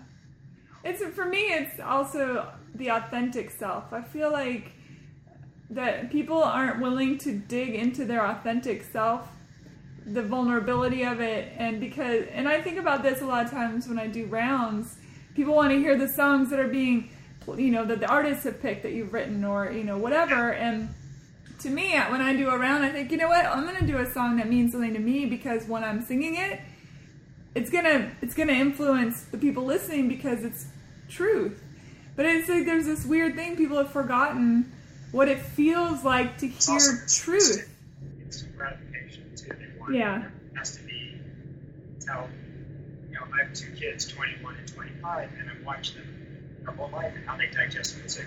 It's 0.85 1.03
for 1.15 1.25
me. 1.25 1.39
It's 1.39 1.79
also 1.79 2.47
the 2.75 2.89
authentic 2.89 3.49
self. 3.49 3.91
I 3.91 4.03
feel 4.03 4.31
like 4.31 4.71
that 5.71 6.11
people 6.11 6.43
aren't 6.43 6.79
willing 6.79 7.17
to 7.17 7.33
dig 7.33 7.73
into 7.73 8.05
their 8.05 8.23
authentic 8.23 8.83
self, 8.83 9.27
the 10.05 10.21
vulnerability 10.21 11.03
of 11.03 11.19
it, 11.19 11.51
and 11.57 11.79
because 11.79 12.27
and 12.31 12.47
I 12.47 12.61
think 12.61 12.77
about 12.77 13.01
this 13.01 13.21
a 13.21 13.25
lot 13.25 13.45
of 13.45 13.51
times 13.51 13.87
when 13.87 13.97
I 13.97 14.05
do 14.05 14.27
rounds. 14.27 14.97
People 15.33 15.55
want 15.55 15.71
to 15.71 15.79
hear 15.79 15.97
the 15.97 16.07
songs 16.07 16.51
that 16.51 16.59
are 16.59 16.67
being, 16.67 17.09
you 17.57 17.71
know, 17.71 17.83
that 17.83 17.99
the 17.99 18.07
artists 18.07 18.43
have 18.43 18.61
picked 18.61 18.83
that 18.83 18.93
you've 18.93 19.11
written 19.11 19.43
or 19.43 19.71
you 19.71 19.83
know 19.83 19.97
whatever. 19.97 20.53
And 20.53 20.93
to 21.61 21.69
me, 21.71 21.93
when 21.93 22.21
I 22.21 22.35
do 22.35 22.49
a 22.49 22.57
round, 22.59 22.85
I 22.85 22.91
think, 22.91 23.11
you 23.11 23.17
know 23.17 23.27
what, 23.27 23.45
I'm 23.45 23.63
going 23.63 23.77
to 23.77 23.87
do 23.87 23.97
a 23.97 24.05
song 24.05 24.37
that 24.37 24.47
means 24.47 24.73
something 24.73 24.93
to 24.93 24.99
me 24.99 25.25
because 25.25 25.67
when 25.67 25.83
I'm 25.83 26.05
singing 26.05 26.35
it, 26.35 26.61
it's 27.55 27.69
gonna 27.69 28.11
it's 28.21 28.35
gonna 28.35 28.53
influence 28.53 29.23
the 29.23 29.37
people 29.37 29.63
listening 29.63 30.07
because 30.09 30.43
it's 30.43 30.67
truth. 31.09 31.61
But 32.15 32.25
it's 32.25 32.47
like 32.49 32.65
there's 32.65 32.85
this 32.85 33.05
weird 33.05 33.35
thing 33.35 33.55
people 33.57 33.77
have 33.77 33.91
forgotten 33.91 34.71
what 35.11 35.27
it 35.27 35.39
feels 35.39 36.03
like 36.03 36.37
to 36.39 36.47
It's 36.47 36.67
hear 36.67 37.05
truth. 37.07 37.69
Instant 38.23 38.57
gratification 38.57 39.23
too. 39.35 39.49
They 39.49 39.79
want 39.79 39.93
Yeah. 39.95 40.23
it 40.25 40.57
has 40.57 40.77
to 40.77 40.83
be 40.83 41.19
how 42.07 42.27
you 43.09 43.15
know, 43.15 43.21
I 43.33 43.43
have 43.45 43.53
two 43.53 43.71
kids, 43.73 44.07
twenty 44.07 44.33
one 44.43 44.55
and 44.55 44.67
twenty 44.67 44.91
five, 45.01 45.29
and 45.39 45.49
I've 45.49 45.65
watched 45.65 45.95
them 45.95 46.57
their 46.63 46.73
whole 46.73 46.89
life 46.89 47.13
and 47.15 47.25
how 47.27 47.35
they 47.37 47.47
digest 47.47 47.97
music. 47.99 48.25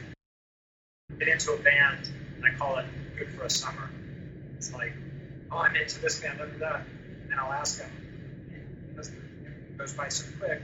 Get 1.19 1.29
into 1.29 1.53
a 1.53 1.59
band 1.59 2.11
and 2.37 2.45
I 2.45 2.57
call 2.59 2.79
it 2.79 2.87
good 3.19 3.33
for 3.33 3.45
a 3.45 3.51
summer. 3.51 3.91
It's 4.57 4.73
like, 4.73 4.93
oh 5.51 5.59
I'm 5.59 5.75
into 5.77 5.99
this 6.01 6.21
band, 6.21 6.39
look 6.39 6.51
at 6.51 6.59
that. 6.61 6.83
And 7.31 7.41
I'll 7.41 7.53
ask 7.53 7.79
them, 7.79 7.91
it 8.97 9.79
goes 9.79 9.93
by 9.95 10.09
so 10.09 10.25
quick, 10.39 10.63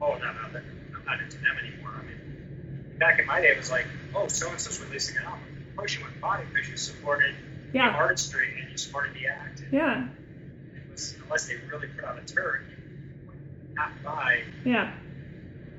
oh 0.00 0.16
no 0.18 0.32
no, 0.32 0.60
I'm 1.02 1.18
not 1.18 1.20
into 1.24 1.38
them 1.38 1.56
anymore. 1.58 1.94
I 1.98 2.02
mean 2.06 2.96
back 2.98 3.18
in 3.18 3.26
my 3.26 3.40
day 3.40 3.48
it 3.48 3.58
was 3.58 3.70
like, 3.70 3.86
oh 4.14 4.28
so 4.28 4.50
and 4.50 4.60
so's 4.60 4.80
releasing 4.80 5.16
an 5.18 5.24
album. 5.24 5.42
Of 5.70 5.76
course 5.76 5.94
you 5.94 6.02
went 6.02 6.14
and 6.22 6.52
because 6.54 6.68
you 6.68 6.76
supported 6.76 7.34
the 7.72 7.78
Yeah. 7.78 7.90
artistry 7.90 8.60
and 8.60 8.70
you 8.70 8.76
supported 8.76 9.14
the 9.14 9.26
act. 9.26 9.60
And 9.60 9.72
Yeah. 9.72 10.08
it 10.76 10.90
was, 10.90 11.16
unless 11.24 11.48
they 11.48 11.56
really 11.70 11.88
put 11.88 12.04
out 12.04 12.18
a 12.18 12.24
turd, 12.24 12.66
you 12.70 12.76
would 13.26 13.74
not 13.74 13.90
buy. 14.04 14.44
Yeah. 14.64 14.92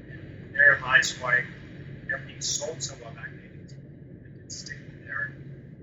And 0.10 0.54
there 0.54 0.80
lies 0.82 1.18
why 1.22 1.44
everything 2.12 2.42
sold 2.42 2.82
so 2.84 2.96
well 3.02 3.14
back 3.14 3.30
then. 3.30 3.68
It 3.70 4.36
didn't 4.36 4.52
stick 4.52 4.78
with 4.86 5.06
their 5.06 5.32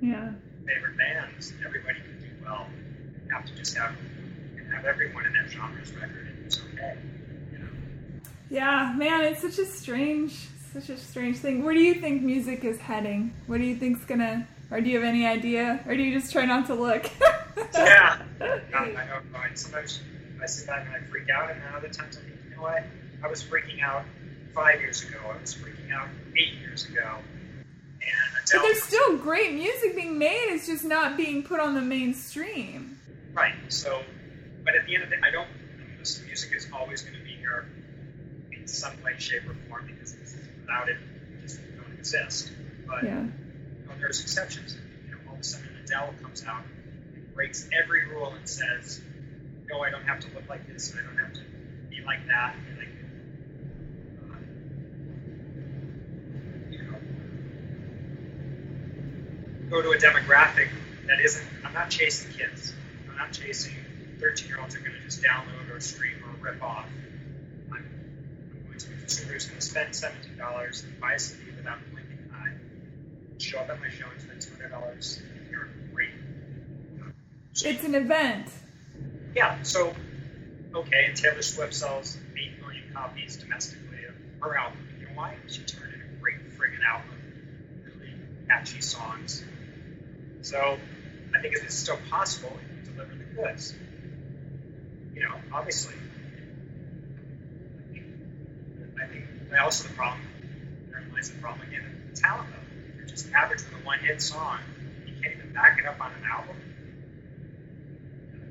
Yeah. 0.02 0.32
favorite 0.66 0.96
bands. 0.98 1.54
Everybody 1.64 2.00
could 2.00 2.20
do 2.20 2.44
well. 2.44 2.68
You 3.26 3.34
have 3.34 3.46
to 3.46 3.54
just 3.54 3.76
have 3.78 3.94
you 4.56 4.64
have 4.74 4.84
everyone 4.84 5.24
in 5.26 5.32
that 5.32 5.48
genre's 5.50 5.92
record 5.92 6.26
and 6.28 6.44
it's 6.46 6.60
okay. 6.60 6.98
Yeah, 8.50 8.92
man, 8.96 9.22
it's 9.22 9.42
such 9.42 9.58
a 9.58 9.66
strange, 9.66 10.48
such 10.72 10.88
a 10.88 10.96
strange 10.96 11.38
thing. 11.38 11.62
Where 11.64 11.72
do 11.74 11.80
you 11.80 11.94
think 11.94 12.22
music 12.22 12.64
is 12.64 12.78
heading? 12.78 13.32
What 13.46 13.58
do 13.58 13.64
you 13.64 13.76
think's 13.76 14.04
gonna, 14.04 14.46
or 14.70 14.80
do 14.80 14.90
you 14.90 14.96
have 14.96 15.04
any 15.08 15.24
idea, 15.26 15.80
or 15.86 15.94
do 15.96 16.02
you 16.02 16.18
just 16.18 16.32
try 16.32 16.44
not 16.44 16.66
to 16.66 16.74
look? 16.74 17.08
Yeah. 17.74 18.22
I, 18.40 18.44
I 18.74 19.06
don't 19.06 19.32
know. 19.32 19.40
Sometimes 19.54 20.00
I 20.42 20.46
sit 20.46 20.66
back 20.66 20.86
and 20.86 20.94
I 20.94 21.06
freak 21.08 21.28
out, 21.28 21.50
and 21.50 21.60
then 21.60 21.74
other 21.74 21.88
times 21.88 22.16
I 22.16 22.20
think, 22.20 22.34
you 22.48 22.56
know 22.56 22.62
what? 22.62 22.82
I 23.22 23.28
was 23.28 23.42
freaking 23.42 23.82
out 23.82 24.04
five 24.54 24.80
years 24.80 25.02
ago. 25.02 25.18
I 25.28 25.40
was 25.40 25.54
freaking 25.54 25.92
out 25.92 26.08
eight 26.36 26.54
years 26.60 26.86
ago. 26.88 27.18
And 28.00 28.00
But 28.52 28.62
there's 28.62 28.82
still 28.82 29.18
great 29.18 29.52
music 29.54 29.94
being 29.94 30.18
made. 30.18 30.46
It's 30.48 30.66
just 30.66 30.84
not 30.84 31.16
being 31.16 31.42
put 31.42 31.60
on 31.60 31.74
the 31.74 31.82
mainstream. 31.82 32.98
right. 33.34 33.54
So, 33.68 34.02
but 34.64 34.74
at 34.74 34.86
the 34.86 34.94
end 34.94 35.04
of 35.04 35.10
the 35.10 35.16
day, 35.16 35.22
I 35.22 35.30
don't. 35.30 35.48
This 35.98 36.22
music 36.24 36.52
is 36.56 36.66
always 36.72 37.02
going 37.02 37.18
to 37.18 37.22
be 37.24 37.34
here 37.34 37.66
some 38.70 38.92
way, 39.02 39.14
shape, 39.18 39.48
or 39.48 39.54
form 39.68 39.86
because 39.86 40.14
without 40.60 40.88
it, 40.88 40.96
it 40.96 41.42
just 41.42 41.60
don't 41.76 41.92
exist. 41.98 42.50
But 42.86 43.04
Yeah. 43.04 43.20
you 43.22 43.88
know, 43.88 43.94
there's 43.98 44.20
exceptions. 44.22 44.76
You 45.06 45.12
know, 45.12 45.18
all 45.28 45.34
of 45.34 45.40
a 45.40 45.44
sudden 45.44 45.68
Adele 45.84 46.14
comes 46.22 46.44
out 46.44 46.64
and 47.14 47.34
breaks 47.34 47.68
every 47.72 48.06
rule 48.06 48.32
and 48.34 48.48
says, 48.48 49.00
"No, 49.68 49.80
I 49.80 49.90
don't 49.90 50.04
have 50.04 50.20
to 50.20 50.28
look 50.34 50.48
like 50.48 50.66
this, 50.68 50.90
and 50.90 51.00
I 51.00 51.02
don't 51.04 51.18
have 51.18 51.32
to 51.34 51.40
be 51.90 52.02
like 52.02 52.26
that." 52.28 52.54
And 52.56 52.78
can, 52.78 52.96
uh, 54.30 54.38
you 56.70 56.82
know, 56.82 56.98
go 59.70 59.82
to 59.82 59.90
a 59.90 59.96
demographic 59.98 60.68
that 61.06 61.20
isn't. 61.20 61.46
I'm 61.64 61.72
not 61.74 61.90
chasing 61.90 62.32
kids. 62.32 62.72
I'm 63.08 63.16
not 63.16 63.32
chasing 63.32 63.74
13 64.20 64.48
year 64.48 64.60
olds 64.60 64.74
who 64.74 64.80
are 64.80 64.88
going 64.88 64.98
to 64.98 65.04
just 65.04 65.22
download 65.22 65.74
or 65.74 65.80
stream 65.80 66.16
or 66.24 66.30
rip 66.44 66.62
off. 66.62 66.86
I'm, 68.86 68.92
I'm 68.92 68.98
to 68.98 68.98
a 68.98 68.98
consumer 68.98 69.32
who's 69.32 69.46
going 69.46 69.60
to 69.60 69.66
spend 69.66 69.90
$17 70.38 70.84
and 70.84 71.00
buy 71.00 71.14
a 71.14 71.18
CD 71.18 71.42
without 71.56 71.78
blinking 71.92 72.18
an 72.18 72.30
eye 72.34 72.70
show 73.40 73.58
up 73.58 73.70
at 73.70 73.80
my 73.80 73.88
show 73.88 74.06
and 74.12 74.20
spend 74.20 74.40
two 74.40 74.52
hundred 74.52 74.70
dollars 74.70 75.20
a 75.20 75.92
great. 75.92 76.10
It's 77.52 77.84
an 77.84 77.94
event. 77.94 78.48
Yeah, 79.34 79.62
so 79.62 79.94
okay, 80.74 81.06
and 81.06 81.16
Taylor 81.16 81.42
Swift 81.42 81.74
sells 81.74 82.16
eight 82.38 82.60
million 82.60 82.84
copies 82.92 83.36
domestically 83.36 84.04
of 84.08 84.14
her 84.42 84.56
album. 84.56 84.78
You 84.98 85.06
know 85.06 85.12
why? 85.14 85.36
She 85.46 85.62
turned 85.62 85.94
in 85.94 86.00
a 86.00 86.20
great 86.20 86.36
friggin' 86.56 86.84
album, 86.86 87.16
really 87.84 88.12
catchy 88.48 88.80
songs. 88.80 89.44
So 90.42 90.78
I 91.34 91.40
think 91.40 91.54
it's 91.56 91.74
still 91.74 91.98
possible 92.10 92.56
to 92.84 92.90
deliver 92.90 93.14
the 93.14 93.24
goods. 93.24 93.74
You 95.14 95.22
know, 95.22 95.34
obviously. 95.52 95.94
I 99.02 99.06
think, 99.06 99.24
I 99.54 99.58
also 99.64 99.88
the 99.88 99.94
problem, 99.94 100.20
therein 100.90 101.12
lies 101.12 101.30
the 101.30 101.38
problem 101.38 101.66
again, 101.68 102.10
the 102.12 102.20
talent 102.20 102.50
level. 102.50 102.64
You're 102.96 103.06
just 103.06 103.30
average 103.32 103.60
with 103.64 103.82
a 103.82 103.86
one 103.86 103.98
hit 103.98 104.22
song. 104.22 104.58
You 105.06 105.14
can't 105.22 105.36
even 105.36 105.52
back 105.52 105.78
it 105.78 105.86
up 105.86 106.00
on 106.00 106.12
an 106.12 106.24
album. 106.24 106.56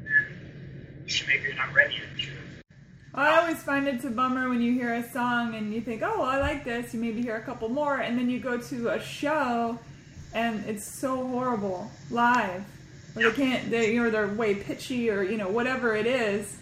Then 0.04 1.04
you 1.08 1.26
maybe 1.28 1.44
you're 1.44 1.56
not 1.56 1.74
ready 1.74 1.96
have. 1.96 2.34
I 3.14 3.40
always 3.40 3.62
find 3.64 3.88
it's 3.88 4.06
a 4.06 4.10
bummer 4.10 4.50
when 4.50 4.62
you 4.62 4.74
hear 4.74 4.94
a 4.94 5.10
song 5.10 5.56
and 5.56 5.74
you 5.74 5.82
think, 5.82 6.04
oh, 6.04 6.22
I 6.22 6.40
like 6.40 6.64
this. 6.64 6.94
You 6.94 7.00
maybe 7.00 7.22
hear 7.22 7.36
a 7.36 7.42
couple 7.42 7.68
more, 7.68 7.98
and 7.98 8.18
then 8.18 8.30
you 8.30 8.40
go 8.40 8.58
to 8.58 8.90
a 8.90 9.00
show 9.00 9.80
and 10.34 10.64
it's 10.66 10.84
so 10.84 11.28
horrible 11.28 11.90
live. 12.12 12.64
Or 13.16 13.24
they 13.24 13.32
can't, 13.32 13.72
they, 13.72 13.98
or 13.98 14.12
they're 14.12 14.28
way 14.28 14.56
pitchy, 14.56 15.10
or 15.10 15.24
you 15.24 15.38
know, 15.38 15.50
whatever 15.50 15.96
it 15.96 16.06
is. 16.06 16.59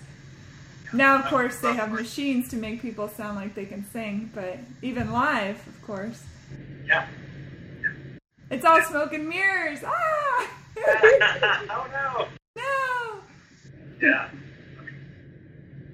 Now, 0.94 1.20
of 1.20 1.26
course, 1.26 1.60
they 1.60 1.74
have 1.74 1.92
machines 1.92 2.48
to 2.50 2.56
make 2.56 2.82
people 2.82 3.08
sound 3.10 3.36
like 3.36 3.54
they 3.56 3.66
can 3.66 3.86
sing, 3.92 4.32
but 4.34 4.58
even 4.82 5.12
live, 5.12 5.56
of 5.68 5.82
course, 5.82 6.24
Yeah. 6.88 7.06
it's 8.50 8.64
all 8.66 8.82
smoke 8.84 9.14
and 9.14 9.28
mirrors. 9.28 9.80
Ah! 9.86 10.50
oh 11.70 11.88
no. 11.92 12.28
no! 12.56 13.20
Yeah. 14.02 14.30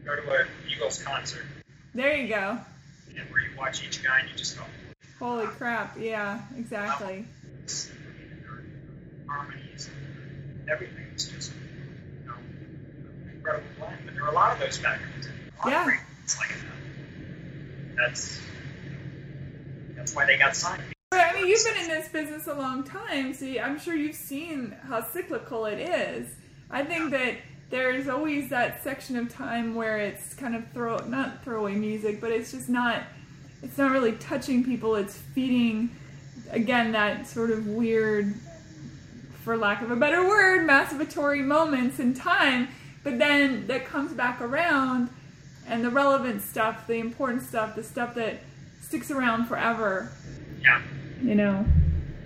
Go 0.05 0.15
to 0.15 0.31
a 0.31 0.45
Eagles 0.69 1.01
concert 1.01 1.45
There 1.95 2.15
you 2.17 2.27
go. 2.27 2.59
and 3.17 3.29
where 3.31 3.41
you 3.41 3.57
watch 3.57 3.83
each 3.83 4.03
guy 4.03 4.19
and 4.19 4.29
you 4.29 4.35
just 4.35 4.57
go, 4.57 4.63
Holy 5.19 5.47
crap! 5.47 5.97
Yeah, 5.97 6.41
exactly. 6.57 7.25
"This," 7.63 7.89
I 7.91 8.19
mean, 8.19 8.41
their 8.41 8.63
harmonies 9.33 9.87
and 10.59 10.69
everything 10.69 11.05
is 11.15 11.29
just, 11.29 11.51
an 11.53 11.62
incredible. 13.43 13.67
But 13.79 14.13
there 14.15 14.23
are 14.23 14.29
a 14.29 14.33
lot 14.33 14.53
of 14.53 14.59
those 14.59 14.77
back 14.79 14.99
in 15.01 15.21
the 15.21 15.27
day. 15.27 15.33
A 15.63 15.67
lot 15.67 15.71
Yeah. 15.71 15.85
like 16.39 16.49
that. 16.49 17.95
That's 17.97 18.39
that's 19.95 20.15
why 20.15 20.25
they 20.25 20.37
got 20.37 20.55
signed. 20.55 20.81
But 21.11 21.19
I 21.21 21.33
mean, 21.33 21.47
you've 21.47 21.63
been 21.63 21.77
in 21.83 21.87
this 21.89 22.07
business 22.09 22.47
a 22.47 22.53
long 22.53 22.83
time, 22.83 23.33
so 23.33 23.45
I'm 23.45 23.79
sure 23.79 23.95
you've 23.95 24.15
seen 24.15 24.75
how 24.87 25.03
cyclical 25.03 25.65
it 25.65 25.79
is. 25.79 26.27
I 26.69 26.83
think 26.83 27.11
that 27.11 27.35
there's 27.69 28.07
always 28.07 28.49
that 28.49 28.83
section 28.83 29.15
of 29.15 29.29
time 29.33 29.75
where 29.75 29.97
it's 29.99 30.33
kind 30.33 30.55
of 30.55 30.67
throw 30.71 30.97
not 30.97 31.43
throwaway 31.43 31.75
music, 31.75 32.19
but 32.19 32.31
it's 32.31 32.51
just 32.51 32.69
not 32.69 33.03
it's 33.61 33.77
not 33.77 33.91
really 33.91 34.13
touching 34.13 34.63
people. 34.63 34.95
It's 34.95 35.17
feeding 35.17 35.89
again 36.49 36.91
that 36.93 37.27
sort 37.27 37.51
of 37.51 37.67
weird, 37.67 38.33
for 39.43 39.55
lack 39.55 39.81
of 39.81 39.91
a 39.91 39.95
better 39.95 40.27
word, 40.27 40.67
masturbatory 40.67 41.43
moments 41.43 41.99
in 41.99 42.13
time. 42.13 42.67
But 43.03 43.19
then 43.19 43.67
that 43.67 43.85
comes 43.85 44.13
back 44.13 44.39
around, 44.41 45.09
and 45.67 45.83
the 45.83 45.89
relevant 45.89 46.41
stuff, 46.41 46.87
the 46.87 46.95
important 46.95 47.43
stuff, 47.43 47.75
the 47.75 47.83
stuff 47.83 48.15
that 48.15 48.39
sticks 48.81 49.11
around 49.11 49.47
forever. 49.47 50.11
Yeah. 50.61 50.81
You 51.21 51.35
know. 51.35 51.65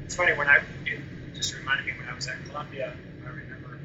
It's 0.05 0.15
funny 0.15 0.33
when 0.33 0.47
I 0.47 0.57
it 0.85 1.01
just 1.33 1.55
reminded 1.57 1.85
me 1.85 1.93
when 1.99 2.07
I 2.07 2.13
was 2.13 2.27
at 2.27 2.43
Columbia. 2.45 2.93
I 3.25 3.29
remember 3.29 3.79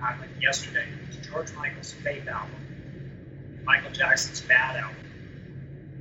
like 0.00 0.16
yesterday. 0.40 0.86
It 1.02 1.16
was 1.16 1.26
George 1.26 1.52
Michael's 1.54 1.92
Faith 1.92 2.26
album, 2.26 3.62
Michael 3.64 3.92
Jackson's 3.92 4.40
Bad 4.40 4.76
album, 4.76 4.96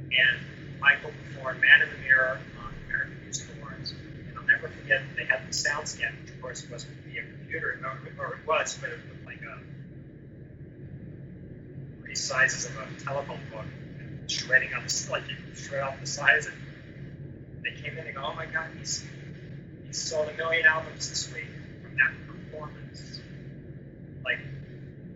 and 0.06 0.40
Michael 0.80 1.12
performed 1.26 1.62
Man 1.62 1.82
in 1.82 1.90
the 1.90 1.98
Mirror 1.98 2.40
on 2.60 2.74
American 2.88 3.22
Music 3.24 3.48
Awards. 3.58 3.92
And 3.92 4.38
I'll 4.38 4.46
never 4.46 4.68
forget 4.70 5.02
they 5.16 5.26
had 5.26 5.48
the 5.48 5.54
SoundScan, 5.54 6.22
which 6.22 6.32
of 6.32 6.42
course 6.42 6.68
wasn't 6.70 6.94
via 7.06 7.22
computer, 7.24 7.80
or, 8.20 8.34
it 8.34 8.48
was, 8.48 8.78
but 8.82 8.90
it 8.90 9.00
looked 9.10 9.21
three 12.12 12.16
sizes 12.16 12.66
of 12.66 12.76
a 12.78 13.04
telephone 13.04 13.40
book, 13.52 13.66
shredding 14.28 14.74
on 14.74 14.84
the 14.84 15.08
like 15.10 15.24
you 15.30 15.56
shred 15.56 15.82
off 15.82 15.98
the 16.02 16.06
size, 16.06 16.46
and 16.46 17.64
they 17.64 17.82
came 17.82 17.98
in 17.98 18.06
and 18.06 18.16
go, 18.16 18.24
"Oh 18.26 18.36
my 18.36 18.46
God, 18.46 18.68
he's 18.78 19.06
he 19.88 19.94
sold 19.94 20.28
a 20.28 20.34
million 20.34 20.66
albums 20.66 21.10
this 21.10 21.34
week 21.34 21.48
from 21.82 21.96
that 21.96 22.12
performance." 22.28 23.22
Like 24.26 24.40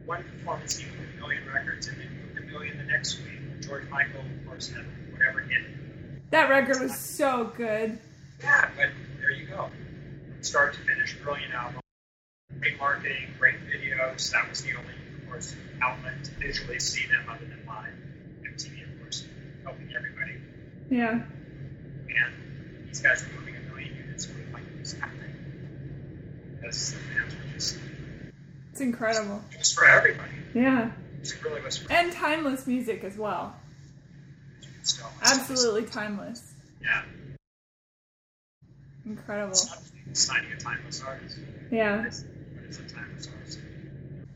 one 0.06 0.24
performance, 0.24 0.78
he 0.78 0.86
moved 0.86 1.16
a 1.16 1.20
million 1.20 1.46
records, 1.54 1.88
and 1.88 2.00
then 2.00 2.08
moved 2.28 2.38
a 2.38 2.52
million 2.52 2.78
the 2.78 2.86
next 2.86 3.18
week. 3.18 3.62
George 3.62 3.90
Michael, 3.90 4.22
of 4.22 4.48
course, 4.48 4.70
had 4.70 4.86
whatever 5.12 5.42
hit. 5.42 6.32
That 6.32 6.50
record 6.50 6.80
was 6.82 6.98
so 6.98 7.52
good. 7.58 8.00
Yeah, 8.42 8.70
but 8.78 8.90
there 9.20 9.32
you 9.32 9.48
go. 9.48 9.70
Start 10.42 10.76
to 10.76 10.80
finish, 10.80 11.18
brilliant 11.22 11.54
album. 11.54 11.82
Great 12.60 12.80
marketing, 12.80 13.34
great 13.38 13.56
videos. 13.68 14.32
That 14.32 14.50
was 14.50 14.62
the 14.62 14.76
only, 14.76 14.94
course, 15.36 15.56
outlet 15.82 16.24
to 16.24 16.32
visually 16.32 16.80
see 16.80 17.08
them 17.08 17.26
other 17.30 17.46
than 17.46 17.62
live. 17.68 17.94
MTV, 18.44 18.84
of 18.84 19.02
course, 19.02 19.26
helping 19.64 19.90
everybody. 19.96 20.38
Yeah. 20.90 21.12
And 21.12 22.88
these 22.88 23.02
guys 23.02 23.24
were 23.24 23.40
moving 23.40 23.56
a 23.58 23.60
million 23.70 23.96
units 23.96 24.28
with 24.28 24.38
like 24.54 24.64
it 24.64 24.80
was 24.80 24.94
happening. 24.94 25.36
Because 26.56 26.94
the 26.94 27.00
fans 27.00 27.36
were 27.36 27.54
just. 27.54 27.78
It's 28.72 28.82
incredible. 28.82 29.42
It 29.52 29.60
was 29.60 29.74
for 29.74 29.86
everybody. 29.86 30.32
Yeah. 30.54 30.92
It 31.22 31.44
really 31.44 31.62
was 31.62 31.78
for 31.78 31.92
And 31.92 32.14
timeless 32.14 32.66
music 32.66 33.04
as 33.04 33.18
well. 33.18 33.56
Absolutely 35.22 35.86
timeless. 35.86 36.54
Yeah. 36.82 37.02
Incredible. 39.06 39.52
It's 39.52 39.70
not 39.70 39.82
signing 40.14 40.52
a 40.52 40.58
timeless 40.58 41.04
artist. 41.04 41.38
Yeah. 41.72 41.98
But 41.98 42.06
it's, 42.06 42.22
but 42.22 42.64
it's 42.64 42.80
a 42.80 42.84
timeless 42.84 43.28
artist. 43.36 43.60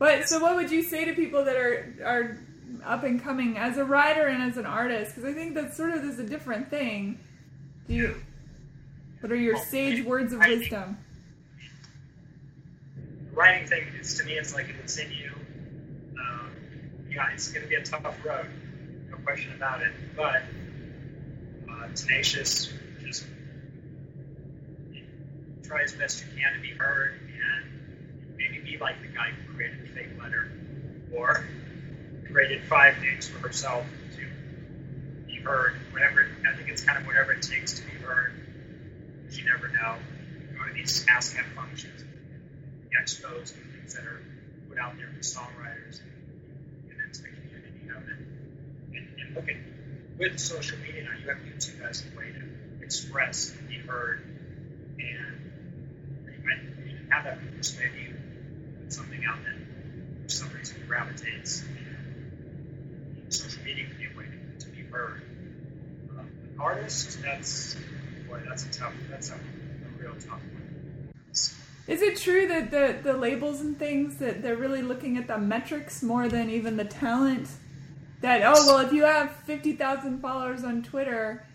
But 0.00 0.30
so, 0.30 0.38
what 0.40 0.56
would 0.56 0.70
you 0.70 0.82
say 0.82 1.04
to 1.04 1.12
people 1.12 1.44
that 1.44 1.56
are 1.56 1.94
are 2.02 2.38
up 2.86 3.04
and 3.04 3.22
coming 3.22 3.58
as 3.58 3.76
a 3.76 3.84
writer 3.84 4.26
and 4.26 4.42
as 4.42 4.56
an 4.56 4.64
artist? 4.64 5.14
Because 5.14 5.30
I 5.30 5.34
think 5.34 5.54
that 5.54 5.74
sort 5.74 5.90
of 5.90 6.02
is 6.02 6.18
a 6.18 6.24
different 6.24 6.70
thing. 6.70 7.20
Do 7.86 7.94
you? 7.94 8.16
What 9.20 9.30
are 9.30 9.36
your 9.36 9.58
sage 9.58 10.02
words 10.02 10.32
of 10.32 10.38
wisdom? 10.38 10.96
The 13.28 13.36
writing 13.36 13.68
thing 13.68 13.88
is 14.00 14.16
to 14.16 14.24
me, 14.24 14.32
it's 14.32 14.54
like 14.54 14.70
if 14.70 14.80
it's 14.80 14.96
in 14.96 15.10
you. 15.12 15.32
Um, 16.18 16.50
yeah, 17.10 17.28
it's 17.34 17.52
going 17.52 17.62
to 17.62 17.68
be 17.68 17.74
a 17.74 17.84
tough 17.84 18.24
road, 18.24 18.46
no 19.10 19.18
question 19.18 19.52
about 19.54 19.82
it. 19.82 19.92
But 20.16 20.44
uh, 21.70 21.88
tenacious, 21.94 22.72
just 23.04 23.26
try 25.62 25.82
as 25.82 25.92
best 25.92 26.24
you 26.24 26.40
can 26.40 26.54
to 26.54 26.60
be 26.62 26.70
heard, 26.70 27.20
and 27.20 27.20
maybe 27.20 27.36
be 27.36 27.49
like 28.80 29.00
the 29.02 29.08
guy 29.08 29.30
who 29.30 29.54
created 29.54 29.82
the 29.82 29.88
fake 29.88 30.20
letter, 30.20 30.50
or 31.14 31.44
created 32.30 32.62
five 32.64 33.00
names 33.02 33.28
for 33.28 33.38
herself 33.38 33.84
to 34.16 35.26
be 35.26 35.40
heard. 35.40 35.74
Whatever, 35.92 36.26
I 36.48 36.56
think 36.56 36.68
it's 36.68 36.82
kind 36.82 36.98
of 36.98 37.06
whatever 37.06 37.32
it 37.32 37.42
takes 37.42 37.74
to 37.80 37.86
be 37.86 37.92
heard. 37.92 38.32
You 39.30 39.44
never 39.44 39.68
know. 39.68 39.96
Go 40.58 40.66
to 40.66 40.74
these 40.74 41.06
ASCAP 41.06 41.54
functions 41.54 42.04
expos 43.00 43.54
and 43.54 43.64
things 43.72 43.94
that 43.94 44.04
are 44.04 44.20
put 44.68 44.78
out 44.78 44.96
there 44.96 45.08
for 45.08 45.20
songwriters 45.20 46.00
and 46.90 47.00
into 47.00 47.22
the 47.22 47.28
community 47.28 47.88
of 47.88 48.02
it. 48.08 48.18
And, 48.96 49.08
and 49.20 49.34
look 49.34 49.48
at 49.48 49.56
with 50.18 50.38
social 50.38 50.78
media 50.78 51.04
now, 51.04 51.16
you 51.22 51.28
have 51.28 51.38
YouTube 51.38 51.80
as 51.88 52.04
a 52.04 52.18
way 52.18 52.32
to 52.32 52.84
express 52.84 53.54
and 53.56 53.68
be 53.68 53.76
heard. 53.76 54.22
And 54.98 55.52
you 56.26 56.44
might 56.44 56.60
you 56.86 56.96
have 57.10 57.24
that 57.24 57.38
maybe 57.40 58.09
something 58.92 59.24
out 59.24 59.38
that 59.44 59.54
for 60.22 60.28
some 60.28 60.50
reason 60.52 60.76
gravitates. 60.86 61.62
And 61.62 63.32
social 63.32 63.62
media 63.64 63.86
can 63.86 63.96
be 63.96 64.06
a 64.06 64.18
way 64.18 64.24
to, 64.58 64.64
to 64.66 64.70
be 64.70 64.82
heard. 64.82 65.22
Um, 66.10 66.18
an 66.18 66.56
artist, 66.58 67.22
that's 67.22 67.76
boy, 68.28 68.40
that's 68.48 68.64
a 68.64 68.70
tough, 68.70 68.92
that's 69.10 69.30
a, 69.30 69.34
a 69.34 70.02
real 70.02 70.14
tough 70.14 70.40
one. 70.40 71.10
Is 71.86 72.02
it 72.02 72.18
true 72.18 72.46
that 72.46 72.70
the, 72.70 72.98
the 73.02 73.14
labels 73.14 73.60
and 73.60 73.76
things 73.76 74.16
that 74.18 74.42
they're 74.42 74.56
really 74.56 74.82
looking 74.82 75.16
at 75.16 75.26
the 75.26 75.38
metrics 75.38 76.02
more 76.02 76.28
than 76.28 76.48
even 76.48 76.76
the 76.76 76.84
talent? 76.84 77.48
That 78.20 78.42
oh 78.44 78.66
well, 78.66 78.78
if 78.78 78.92
you 78.92 79.04
have 79.04 79.34
fifty 79.44 79.72
thousand 79.72 80.20
followers 80.20 80.62
on 80.62 80.82
Twitter, 80.82 81.46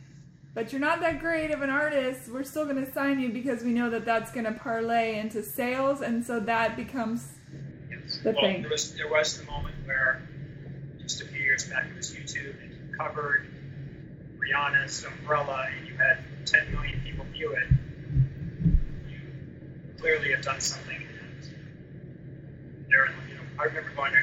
but 0.55 0.71
you're 0.71 0.81
not 0.81 1.01
that 1.01 1.19
great 1.19 1.51
of 1.51 1.61
an 1.61 1.69
artist, 1.69 2.29
we're 2.31 2.43
still 2.43 2.63
going 2.63 2.83
to 2.83 2.91
sign 2.91 3.19
you 3.19 3.29
because 3.31 3.61
we 3.63 3.71
know 3.73 3.89
that 3.91 4.05
that's 4.05 4.31
going 4.31 4.45
to 4.45 4.53
parlay 4.53 5.19
into 5.19 5.43
sales, 5.43 6.01
and 6.01 6.25
so 6.25 6.39
that 6.39 6.75
becomes 6.75 7.27
Yes. 7.91 8.19
the 8.23 8.31
well, 8.31 8.41
thing. 8.41 8.61
There 8.61 8.71
was 8.71 8.95
there 8.95 9.09
was 9.09 9.37
the 9.37 9.45
moment 9.45 9.75
where 9.85 10.27
just 11.01 11.21
a 11.21 11.25
few 11.25 11.41
years 11.41 11.67
back 11.69 11.85
it 11.89 11.95
was 11.95 12.11
YouTube 12.15 12.55
and 12.63 12.71
you 12.71 12.97
covered 12.97 13.45
Rihanna's 14.39 15.03
umbrella 15.05 15.67
and 15.77 15.87
you 15.87 15.95
had 15.95 16.17
10 16.45 16.71
million 16.71 17.01
people 17.03 17.25
view 17.31 17.51
it. 17.51 17.67
You 19.09 19.19
clearly 19.99 20.31
have 20.31 20.43
done 20.43 20.59
something. 20.59 20.95
And 20.97 22.87
there, 22.89 23.05
you 23.27 23.35
know, 23.35 23.41
I 23.59 23.63
remember 23.65 23.91
going 23.95 24.13
to 24.13 24.19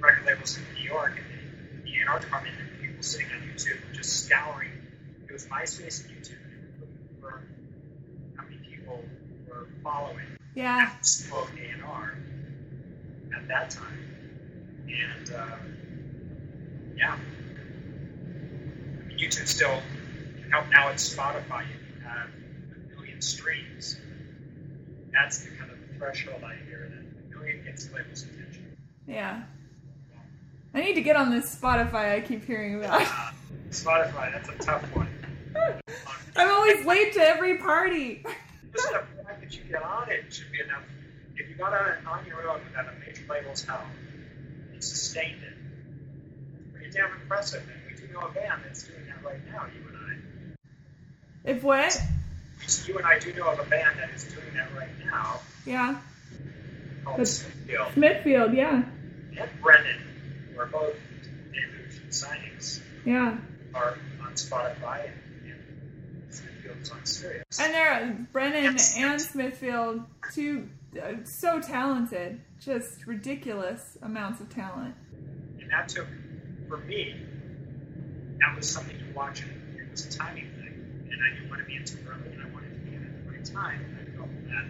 record 0.00 0.24
labels 0.26 0.56
in 0.56 0.64
New 0.74 0.88
York 0.88 1.12
and 1.18 1.84
the, 1.84 1.90
the 1.90 1.98
A&R 2.06 2.20
department 2.20 2.54
and 2.58 2.80
people 2.80 3.02
sitting 3.02 3.26
on 3.26 3.42
YouTube 3.48 3.78
just 3.92 4.26
scouring. 4.26 4.70
It 5.28 5.32
was 5.32 5.46
MySpace 5.46 6.06
and 6.06 6.16
YouTube 6.16 6.38
and 6.44 7.22
were 7.22 7.42
how 8.36 8.44
many 8.44 8.56
people 8.58 9.00
were 9.48 9.66
following 9.82 10.26
Yeah, 10.54 10.90
spoke 11.02 11.50
A&R 11.58 12.18
at 13.36 13.48
that 13.48 13.70
time. 13.70 14.04
And 14.88 15.30
uh, 15.34 15.56
yeah, 16.96 17.12
I 17.14 19.06
mean, 19.06 19.18
YouTube 19.18 19.46
still 19.46 19.80
now, 20.48 20.64
now 20.70 20.88
it's 20.88 21.14
Spotify. 21.14 21.64
You 21.66 22.04
have 22.04 22.30
a 22.74 22.94
million 22.96 23.20
streams. 23.20 23.98
That's 25.12 25.44
the 25.44 25.50
kind 25.50 25.70
of 25.70 25.76
threshold 25.98 26.42
I 26.42 26.56
hear 26.66 26.90
that 26.90 27.34
a 27.34 27.38
million 27.38 27.64
gets 27.64 27.92
labels 27.92 28.22
attention. 28.22 28.76
yeah. 29.06 29.42
I 30.74 30.80
need 30.80 30.94
to 30.94 31.00
get 31.00 31.16
on 31.16 31.30
this 31.30 31.54
Spotify 31.56 32.14
I 32.14 32.20
keep 32.20 32.44
hearing 32.44 32.76
about. 32.76 33.00
Uh, 33.02 33.30
Spotify, 33.70 34.32
that's 34.32 34.48
a 34.48 34.54
tough 34.64 34.82
one. 34.94 35.08
I'm 36.36 36.50
always 36.50 36.84
late 36.86 37.12
to 37.14 37.20
every 37.20 37.58
party. 37.58 38.24
Just 38.72 38.88
the 38.90 39.02
fact 39.24 39.40
that 39.40 39.56
you 39.56 39.64
get 39.64 39.82
on 39.82 40.10
it 40.10 40.32
should 40.32 40.52
be 40.52 40.60
enough. 40.60 40.82
If 41.36 41.48
you 41.48 41.56
got 41.56 41.72
on 41.72 41.88
it 41.88 42.06
on 42.06 42.26
your 42.26 42.48
own 42.50 42.60
without 42.64 42.86
a 42.86 42.92
major 43.00 43.22
label's 43.28 43.64
help, 43.64 43.80
you 44.74 44.80
sustained 44.80 45.42
it. 45.42 45.54
It's 46.60 46.72
pretty 46.72 46.90
damn 46.90 47.12
impressive. 47.20 47.62
And 47.62 47.80
we 48.00 48.06
do 48.06 48.12
know 48.12 48.20
a 48.20 48.30
band 48.32 48.62
that's 48.64 48.82
doing 48.84 49.06
that 49.06 49.24
right 49.24 49.40
now, 49.50 49.64
you 49.66 49.88
and 49.88 49.96
I. 49.96 51.50
If 51.50 51.62
what? 51.62 52.00
You 52.86 52.98
and 52.98 53.06
I 53.06 53.18
do 53.18 53.32
know 53.34 53.48
of 53.48 53.58
a 53.58 53.64
band 53.64 53.98
that 53.98 54.10
is 54.10 54.24
doing 54.24 54.52
that 54.54 54.68
right 54.76 54.88
now 55.06 55.40
Yeah, 55.64 55.98
called 57.04 57.18
That's- 57.18 57.38
Smithfield 57.38 57.92
Smithfield. 57.94 58.52
Yeah, 58.54 58.82
and 59.38 59.50
Brennan, 59.62 60.00
who 60.52 60.60
are 60.60 60.66
both 60.66 60.94
and 61.54 62.10
signings, 62.12 62.80
yeah. 63.06 63.38
are 63.74 63.96
on 64.22 64.32
Spotify 64.34 65.04
and, 65.06 65.14
and 65.14 65.27
Smithfield's 66.88 66.90
on 66.90 67.06
Sirius. 67.06 67.60
And 67.60 67.74
they're 67.74 68.26
Brennan 68.32 68.76
and 68.96 69.20
Smithfield, 69.20 70.02
two 70.32 70.68
uh, 71.00 71.14
so 71.24 71.60
talented, 71.60 72.40
just 72.60 73.06
ridiculous 73.06 73.98
amounts 74.02 74.40
of 74.40 74.48
talent. 74.48 74.94
And 75.60 75.70
that 75.70 75.88
took, 75.88 76.06
for 76.68 76.78
me, 76.78 77.14
that 78.40 78.56
was 78.56 78.68
something 78.68 78.96
to 78.98 79.04
watch. 79.14 79.42
And 79.42 79.50
it 79.78 79.90
was 79.90 80.06
a 80.06 80.18
timing 80.18 80.50
thing. 80.52 81.10
And 81.10 81.20
I 81.22 81.34
didn't 81.34 81.50
want 81.50 81.60
to 81.60 81.66
be 81.66 81.76
in 81.76 81.84
too 81.84 81.98
early, 82.08 82.32
and 82.32 82.42
I 82.42 82.50
wanted 82.52 82.72
to 82.74 82.80
be 82.80 82.94
in 82.94 83.04
at 83.04 83.24
the 83.24 83.30
right 83.30 83.44
time. 83.44 83.84
And 83.84 83.98
I 84.00 84.16
felt 84.16 84.30
that 84.48 84.64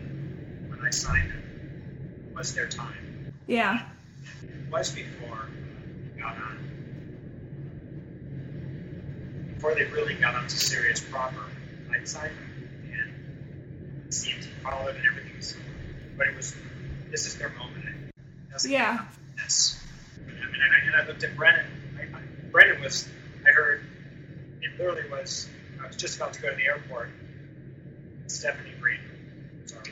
when 0.71 0.87
I 0.87 0.91
signed 0.91 1.31
them, 1.31 1.43
it 2.31 2.37
was 2.37 2.55
their 2.55 2.69
time. 2.69 3.33
Yeah, 3.47 3.87
It 4.43 4.71
was 4.71 4.91
before 4.91 5.47
they 6.15 6.21
got 6.21 6.37
on, 6.37 6.59
before 9.55 9.75
they 9.75 9.85
really 9.85 10.15
got 10.15 10.35
onto 10.35 10.55
Sirius 10.55 11.01
proper. 11.01 11.41
Signed 12.05 12.31
them, 12.39 12.91
and 12.91 14.11
CMT 14.11 14.47
followed, 14.63 14.97
and 14.97 15.05
everything 15.05 15.37
was. 15.37 15.55
But 16.17 16.29
it 16.29 16.37
was, 16.37 16.55
this 17.11 17.27
is 17.27 17.37
their 17.37 17.51
moment. 17.51 17.85
That's 18.51 18.67
yeah, 18.67 19.05
this. 19.37 19.79
I 20.17 20.31
mean, 20.31 20.37
and 20.37 20.73
I, 20.73 20.87
and 20.87 20.97
I 20.97 21.07
looked 21.07 21.23
at 21.23 21.37
Brennan. 21.37 21.67
I, 21.99 22.05
I, 22.17 22.21
Brennan 22.51 22.83
was, 22.83 23.07
I 23.47 23.51
heard, 23.51 23.83
it 24.63 24.79
literally 24.79 25.09
was, 25.11 25.49
I 25.83 25.87
was 25.87 25.97
just 25.97 26.17
about 26.17 26.33
to 26.33 26.41
go 26.41 26.49
to 26.49 26.57
the 26.57 26.65
airport. 26.65 27.11
Stephanie 28.27 28.73
Green 28.81 29.01
was 29.63 29.73
our 29.75 29.81
uh, 29.81 29.85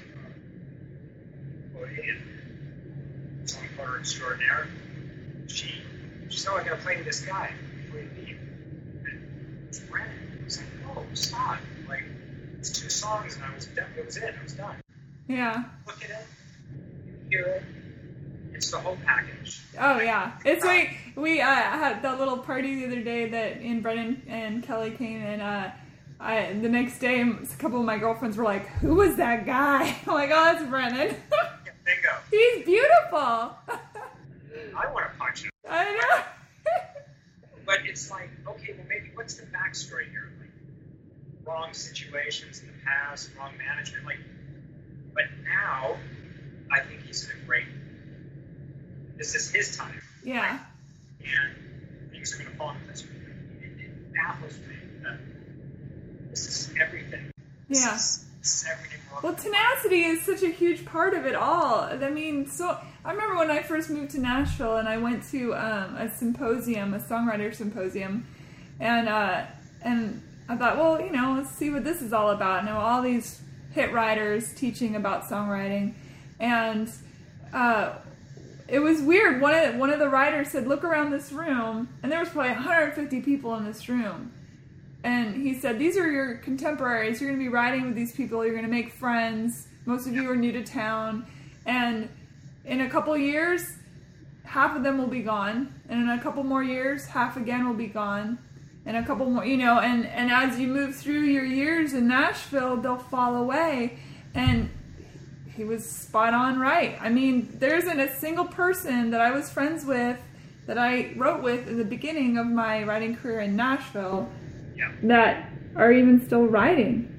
employee 1.83 2.09
and 2.09 3.49
song 3.49 3.63
player 3.77 3.99
extraordinaire. 3.99 4.69
She, 5.49 5.83
she 6.31 6.39
said, 6.39 6.51
oh, 6.53 6.57
I 6.57 6.65
got 6.65 6.77
to 6.77 6.83
play 6.83 6.97
with 6.97 7.05
this 7.05 7.21
guy 7.21 7.53
before 7.85 8.01
you 8.01 8.11
leave. 8.17 8.39
And 9.05 9.67
it's 9.69 9.81
Brennan. 9.81 10.43
Was 10.45 10.59
like, 10.59 10.67
oh, 10.97 11.05
stop. 11.13 11.59
It's 12.67 12.81
two 12.81 12.89
songs, 12.91 13.37
and 13.37 13.45
I 13.45 13.55
was 13.55 13.67
done. 13.67 13.87
It 13.97 14.05
was 14.05 14.17
it. 14.17 14.35
I 14.37 14.43
was 14.43 14.53
done. 14.55 14.75
Yeah. 15.29 15.63
Look 15.87 16.03
at 16.03 16.11
it, 16.11 16.27
you 17.07 17.15
hear 17.31 17.45
it. 17.47 17.63
It's 18.55 18.73
the 18.73 18.79
whole 18.79 18.99
package. 19.07 19.63
Oh 19.79 20.01
yeah, 20.01 20.33
it's 20.45 20.65
like 20.65 20.97
we 21.15 21.41
uh, 21.41 21.47
had 21.47 22.03
that 22.03 22.19
little 22.19 22.39
party 22.39 22.75
the 22.75 22.87
other 22.87 23.05
day 23.05 23.29
that 23.29 23.59
and 23.59 23.85
Brennan 23.85 24.21
and 24.27 24.65
Kelly 24.65 24.91
came 24.91 25.23
and 25.23 25.41
uh, 25.41 25.71
I 26.19 26.55
the 26.55 26.69
next 26.69 26.99
day 26.99 27.21
a 27.21 27.57
couple 27.57 27.79
of 27.79 27.87
my 27.87 27.99
girlfriends 27.99 28.37
were 28.37 28.43
like, 28.43 28.67
"Who 28.81 28.97
was 28.97 29.15
that 29.15 29.47
guy?" 29.47 29.97
I'm 30.09 30.15
like, 30.15 30.31
"Oh, 30.33 30.45
that's 30.45 30.69
Brennan. 30.69 31.15
Yeah, 31.31 31.73
bingo. 31.85 32.11
He's 32.33 32.65
beautiful." 32.65 33.21
I 34.75 34.93
want 34.93 35.13
to 35.13 35.19
punch 35.21 35.45
him. 35.45 35.51
I 35.71 35.85
know. 35.85 36.25
But 37.67 37.81
it's 37.85 38.13
like, 38.13 38.31
okay, 38.47 38.75
well, 38.79 38.87
maybe 38.89 39.11
what's 39.17 39.35
the 39.35 39.47
backstory 39.47 40.09
here? 40.09 40.31
Wrong 41.47 41.73
situations 41.73 42.61
in 42.61 42.67
the 42.67 42.73
past, 42.85 43.31
wrong 43.39 43.53
management. 43.57 44.05
Like, 44.05 44.19
but 45.15 45.25
now, 45.45 45.97
I 46.73 46.81
think 46.81 47.03
he's 47.03 47.25
in 47.25 47.37
a 47.39 47.47
great. 47.47 47.67
This 49.17 49.35
is 49.35 49.51
his 49.51 49.77
time, 49.77 50.03
yeah. 50.25 50.59
and 51.21 52.11
things 52.11 52.35
are 52.35 52.39
going 52.39 52.51
to 52.51 52.57
fall 52.57 52.71
into 52.73 52.85
place. 52.85 53.05
It, 53.63 53.81
it 53.81 54.13
baffles 54.13 54.59
me 54.59 54.75
that 55.05 55.19
this 56.31 56.47
is 56.47 56.75
everything. 56.81 57.31
This 57.69 57.85
Yeah. 57.85 57.95
is, 57.95 58.25
this 58.43 58.63
is 58.63 58.69
everything. 58.71 59.01
Well, 59.23 59.35
tenacity 59.35 60.03
is 60.03 60.21
such 60.23 60.43
a 60.43 60.51
huge 60.51 60.85
part 60.85 61.15
of 61.15 61.25
it 61.25 61.35
all. 61.35 61.81
I 61.85 62.11
mean, 62.11 62.47
so 62.47 62.77
I 63.05 63.13
remember 63.13 63.37
when 63.37 63.51
I 63.51 63.63
first 63.63 63.89
moved 63.89 64.11
to 64.11 64.21
Nashville 64.21 64.77
and 64.77 64.89
I 64.89 64.99
went 64.99 65.23
to 65.31 65.55
um, 65.55 65.97
a 65.97 66.11
symposium, 66.11 66.93
a 66.93 66.99
songwriter 66.99 67.55
symposium, 67.55 68.27
and 68.79 69.09
uh, 69.09 69.45
and 69.81 70.23
I 70.49 70.57
thought, 70.57 70.77
well, 70.77 71.01
you 71.01 71.11
know, 71.11 71.35
let's 71.37 71.51
see 71.51 71.71
what 71.71 71.85
this 71.85 72.03
is 72.03 72.13
all 72.13 72.31
about. 72.31 72.63
I 72.63 72.67
know 72.67 72.79
all 72.79 73.03
these 73.03 73.41
hit 73.73 73.93
writers 73.93 74.53
teaching 74.55 74.97
about 74.97 75.25
songwriting, 75.25 75.95
and 76.39 76.91
uh, 77.53 77.95
it 78.69 78.79
was 78.79 79.01
weird. 79.03 79.41
One 79.41 79.55
of 79.55 79.77
one 79.77 79.91
of 79.91 79.99
the 79.99 80.09
writers 80.09 80.51
said, 80.51 80.67
"Look 80.67 80.85
around 80.85 81.11
this 81.11 81.33
room," 81.33 81.89
and 82.03 82.13
there 82.13 82.21
was 82.21 82.29
probably 82.29 82.53
150 82.53 83.21
people 83.23 83.55
in 83.57 83.65
this 83.65 83.89
room. 83.89 84.33
And 85.07 85.37
he 85.37 85.55
said, 85.55 85.79
These 85.79 85.97
are 85.97 86.11
your 86.11 86.35
contemporaries. 86.39 87.21
You're 87.21 87.31
going 87.31 87.39
to 87.39 87.45
be 87.45 87.49
riding 87.49 87.87
with 87.87 87.95
these 87.95 88.13
people. 88.13 88.45
You're 88.45 88.55
going 88.55 88.65
to 88.65 88.71
make 88.71 88.93
friends. 88.93 89.69
Most 89.85 90.09
of 90.09 90.15
you 90.15 90.29
are 90.29 90.35
new 90.35 90.51
to 90.51 90.65
town. 90.65 91.25
And 91.65 92.09
in 92.65 92.81
a 92.81 92.91
couple 92.91 93.17
years, 93.17 93.77
half 94.43 94.77
of 94.77 94.83
them 94.83 94.99
will 94.99 95.07
be 95.07 95.23
gone. 95.23 95.73
And 95.89 96.03
in 96.03 96.09
a 96.09 96.21
couple 96.21 96.43
more 96.43 96.65
years, 96.65 97.07
half 97.07 97.37
again 97.37 97.65
will 97.69 97.75
be 97.75 97.87
gone. 97.87 98.39
And 98.87 98.97
a 98.97 99.05
couple 99.05 99.29
more, 99.29 99.45
you 99.45 99.57
know, 99.57 99.81
and, 99.81 100.07
and 100.07 100.31
as 100.31 100.59
you 100.61 100.69
move 100.69 100.95
through 100.95 101.23
your 101.25 101.45
years 101.45 101.93
in 101.93 102.07
Nashville, 102.07 102.77
they'll 102.77 102.97
fall 102.99 103.35
away. 103.37 103.99
And 104.33 104.71
he 105.57 105.65
was 105.65 105.85
spot 105.89 106.33
on 106.35 106.61
right. 106.61 106.97
I 107.01 107.09
mean, 107.09 107.49
there 107.59 107.75
isn't 107.77 107.99
a 107.99 108.15
single 108.17 108.45
person 108.45 109.11
that 109.11 109.21
I 109.21 109.33
was 109.33 109.51
friends 109.51 109.85
with 109.85 110.19
that 110.67 110.79
I 110.79 111.13
wrote 111.17 111.43
with 111.43 111.67
in 111.67 111.79
the 111.79 111.85
beginning 111.85 112.39
of 112.39 112.47
my 112.47 112.85
writing 112.85 113.17
career 113.17 113.41
in 113.41 113.57
Nashville 113.57 114.29
Yeah. 114.77 114.93
that 115.05 115.51
are 115.75 115.91
even 115.93 116.25
still 116.25 116.45
writing. 116.47 117.13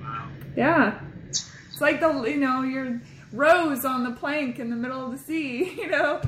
Wow. 0.00 0.28
Yeah. 0.56 0.98
It's 1.28 1.80
like 1.80 2.00
the 2.00 2.22
you 2.24 2.36
know, 2.36 2.62
your 2.62 3.00
rose 3.32 3.84
on 3.84 4.04
the 4.04 4.12
plank 4.12 4.58
in 4.58 4.68
the 4.70 4.76
middle 4.76 5.04
of 5.06 5.12
the 5.12 5.18
sea, 5.18 5.72
you 5.78 5.88
know. 5.90 6.20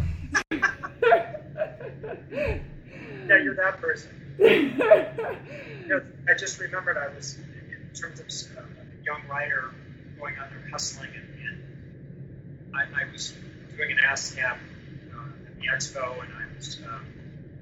Yeah, 2.30 3.42
you're 3.42 3.54
that 3.56 3.78
person. 3.80 4.10
I 4.40 6.34
just 6.38 6.60
remembered 6.60 6.96
I 6.96 7.08
was, 7.14 7.36
in 7.36 7.94
terms 7.94 8.20
of 8.20 8.26
uh, 8.56 8.60
a 8.60 9.04
young 9.04 9.26
writer 9.28 9.74
going 10.18 10.36
out 10.36 10.50
there 10.50 10.62
hustling, 10.70 11.10
and, 11.12 11.26
and 11.40 12.76
I, 12.76 12.82
I 13.02 13.12
was 13.12 13.34
doing 13.76 13.90
an 13.92 13.98
ASCAP 13.98 14.52
uh, 14.52 15.46
at 15.46 15.60
the 15.60 15.66
expo, 15.66 16.22
and 16.22 16.32
I 16.32 16.44
was 16.56 16.78
um, 16.86 17.04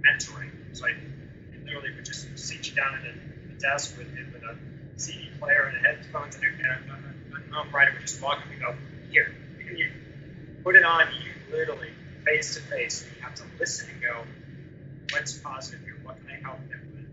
mentoring. 0.04 0.50
So 0.72 0.86
I 0.86 0.92
literally 1.64 1.94
would 1.94 2.04
just 2.04 2.38
sit 2.38 2.68
you 2.68 2.74
down 2.74 2.94
at 2.94 3.04
a, 3.06 3.56
a 3.56 3.58
desk 3.58 3.96
with, 3.96 4.08
with 4.34 4.42
a 4.42 4.56
CD 4.96 5.30
player 5.40 5.72
and 5.74 5.86
headphones, 5.86 6.34
and 6.34 6.44
a, 6.44 6.48
a, 6.48 7.58
a, 7.58 7.62
a 7.62 7.70
writer 7.70 7.92
would 7.92 8.02
just 8.02 8.20
walk 8.22 8.38
up 8.38 8.50
and 8.50 8.60
go, 8.60 8.74
"Here, 9.10 9.34
you 9.74 9.90
put 10.62 10.76
it 10.76 10.84
on." 10.84 11.06
You 11.24 11.56
literally 11.56 11.90
face 12.26 12.54
to 12.56 12.60
face, 12.60 13.02
and 13.02 13.16
you 13.16 13.22
have 13.22 13.34
to 13.36 13.44
listen 13.58 13.88
and 13.90 14.02
go, 14.02 14.24
"What's 15.10 15.38
positive 15.38 15.80
here? 15.84 15.96
What 16.02 16.16
can 16.20 16.36
I 16.36 16.40
help 16.40 16.58
them 16.68 16.80
with?" 16.94 17.06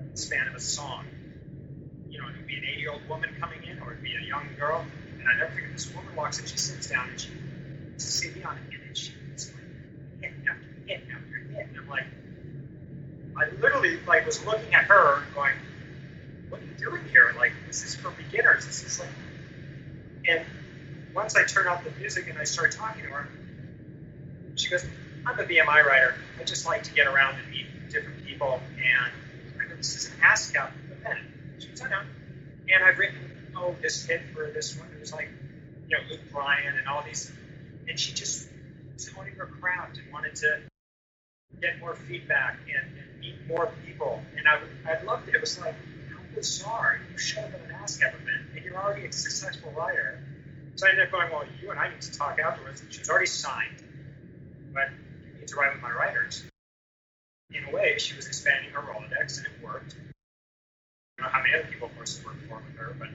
in 0.00 0.10
the 0.10 0.16
span 0.16 0.48
of 0.48 0.54
a 0.54 0.60
song. 0.60 1.04
You 2.08 2.20
know, 2.20 2.28
it 2.28 2.36
would 2.36 2.46
be 2.46 2.56
an 2.56 2.64
80 2.64 2.80
year 2.80 2.92
old 2.92 3.08
woman 3.08 3.30
coming 3.40 3.62
in, 3.64 3.78
or 3.80 3.92
it'd 3.92 4.02
be 4.02 4.14
a 4.14 4.26
young 4.26 4.48
girl. 4.58 4.84
And 5.18 5.28
I 5.28 5.38
never 5.38 5.52
forget 5.52 5.72
this 5.72 5.92
woman 5.94 6.14
walks 6.16 6.38
in, 6.40 6.46
she 6.46 6.56
sits 6.56 6.88
down, 6.88 7.10
and 7.10 7.20
she 7.20 7.30
puts 7.92 8.24
a 8.24 8.44
on 8.44 8.56
it, 8.56 8.62
and 8.86 8.96
she 8.96 9.12
like, 9.28 10.22
hit 10.22 10.32
after 10.48 10.68
hit 10.86 11.02
after 11.12 11.36
hit. 11.54 11.66
And 11.68 11.78
I'm 11.78 11.88
like, 11.88 12.06
I 13.36 13.50
literally 13.60 13.98
like 14.06 14.26
was 14.26 14.44
looking 14.44 14.74
at 14.74 14.84
her 14.84 15.22
going, 15.34 15.54
what 16.48 16.60
are 16.60 16.64
you 16.64 16.74
doing 16.78 17.02
here? 17.10 17.34
Like, 17.36 17.52
this 17.66 17.84
is 17.84 17.94
for 17.94 18.10
beginners. 18.10 18.66
This 18.66 18.82
is 18.84 18.98
like, 18.98 19.10
and 20.28 20.44
once 21.14 21.36
I 21.36 21.44
turn 21.44 21.66
off 21.66 21.84
the 21.84 21.90
music 21.92 22.28
and 22.28 22.38
I 22.38 22.44
start 22.44 22.72
talking 22.72 23.02
to 23.02 23.10
her, 23.10 23.28
she 24.56 24.70
goes, 24.70 24.84
I'm 25.28 25.38
a 25.38 25.42
BMI 25.42 25.84
writer. 25.84 26.14
I 26.40 26.44
just 26.44 26.64
like 26.64 26.84
to 26.84 26.94
get 26.94 27.06
around 27.06 27.34
and 27.34 27.50
meet 27.50 27.66
different 27.90 28.24
people. 28.24 28.62
And 28.78 29.12
I 29.60 29.68
go, 29.68 29.76
this 29.76 29.94
is 29.94 30.06
an 30.06 30.12
ASCAP 30.22 30.70
event. 30.90 31.18
She 31.58 31.68
goes, 31.68 31.82
I 31.82 31.90
know. 31.90 32.00
And 32.72 32.82
I've 32.82 32.96
written, 32.96 33.18
oh, 33.54 33.76
this 33.82 34.06
hit 34.06 34.22
for 34.32 34.50
this 34.50 34.78
one. 34.78 34.88
It 34.96 35.00
was 35.00 35.12
like, 35.12 35.28
you 35.86 35.98
know, 35.98 36.02
Luke 36.10 36.32
Bryan 36.32 36.78
and 36.78 36.88
all 36.88 37.02
these. 37.02 37.30
And 37.86 38.00
she 38.00 38.14
just 38.14 38.48
was 38.94 39.06
honing 39.08 39.34
her 39.34 39.44
craft 39.44 39.98
and 39.98 40.10
wanted 40.10 40.34
to 40.36 40.60
get 41.60 41.78
more 41.78 41.94
feedback 41.94 42.60
and, 42.60 42.98
and 42.98 43.20
meet 43.20 43.34
more 43.46 43.70
people. 43.84 44.22
And 44.34 44.48
I, 44.48 44.60
I 44.90 45.02
loved 45.02 45.28
it. 45.28 45.34
It 45.34 45.42
was 45.42 45.60
like, 45.60 45.74
how 46.10 46.20
bizarre. 46.34 47.00
You 47.12 47.18
showed 47.18 47.44
up 47.44 47.52
at 47.52 47.60
an 47.68 47.76
ASCAP 47.84 48.14
event 48.14 48.56
and 48.56 48.64
you're 48.64 48.78
already 48.78 49.04
a 49.04 49.12
successful 49.12 49.72
writer. 49.72 50.22
So 50.76 50.86
I 50.86 50.90
ended 50.90 51.04
up 51.04 51.12
going, 51.12 51.30
well, 51.30 51.44
you 51.60 51.70
and 51.70 51.78
I 51.78 51.90
need 51.90 52.00
to 52.00 52.16
talk 52.16 52.38
afterwards. 52.38 52.80
And 52.80 52.90
she 52.90 53.00
was 53.00 53.10
already 53.10 53.26
signed. 53.26 53.82
But 55.54 55.62
you 55.64 55.70
need 55.72 55.72
to 55.72 55.72
write 55.72 55.72
with 55.74 55.82
my 55.82 55.92
writers. 55.92 56.44
In 57.50 57.64
a 57.64 57.70
way, 57.74 57.98
she 57.98 58.14
was 58.14 58.26
expanding 58.26 58.70
her 58.72 58.80
Rolodex, 58.80 59.38
and 59.38 59.46
it 59.46 59.52
worked. 59.64 59.94
I 61.18 61.22
don't 61.22 61.26
know 61.26 61.28
how 61.32 61.42
many 61.42 61.54
other 61.54 61.64
people, 61.70 61.88
of 61.88 61.96
course, 61.96 62.20
worked 62.24 62.42
for 62.48 62.56
with 62.56 62.76
her, 62.76 62.94
but 62.98 63.08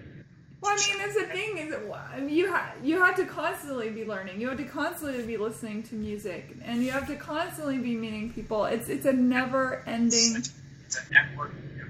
Well, 0.62 0.74
I 0.74 0.88
mean, 0.88 0.98
that's 0.98 1.14
the 1.16 1.26
thing 1.28 1.58
is, 1.58 2.32
you 2.32 2.50
ha- 2.52 2.74
you 2.84 3.02
have 3.02 3.16
to 3.18 3.26
constantly 3.26 3.90
be 3.92 4.06
learning. 4.06 4.42
You 4.42 4.50
have 4.50 4.58
to 4.58 4.64
constantly 4.66 5.24
be 5.26 5.38
listening 5.38 5.84
to 5.84 5.96
music, 5.96 6.58
and 6.64 6.84
you 6.84 6.92
have 6.92 7.08
to 7.08 7.16
constantly 7.16 7.78
be 7.78 7.96
meeting 7.96 8.34
people. 8.34 8.66
It's 8.66 8.90
it's 8.90 9.06
a 9.06 9.14
never 9.14 9.84
ending, 9.86 10.36
it's, 10.38 10.52
it's 10.86 10.98
a 10.98 11.14
network. 11.14 11.52
You 11.78 11.84
know, 11.84 11.90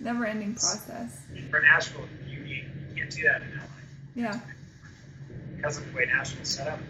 never 0.00 0.26
ending 0.26 0.54
process. 0.54 1.16
for 1.50 1.60
Nashville, 1.60 2.08
you, 2.26 2.40
you 2.40 2.64
can't 2.96 3.10
do 3.10 3.22
that 3.24 3.42
in 3.42 3.50
LA. 3.56 3.62
Yeah, 4.16 4.40
Because 5.56 5.78
of 5.78 5.86
the 5.90 5.96
way 5.96 6.06
Nashville's 6.06 6.48
set 6.48 6.66
up, 6.66 6.80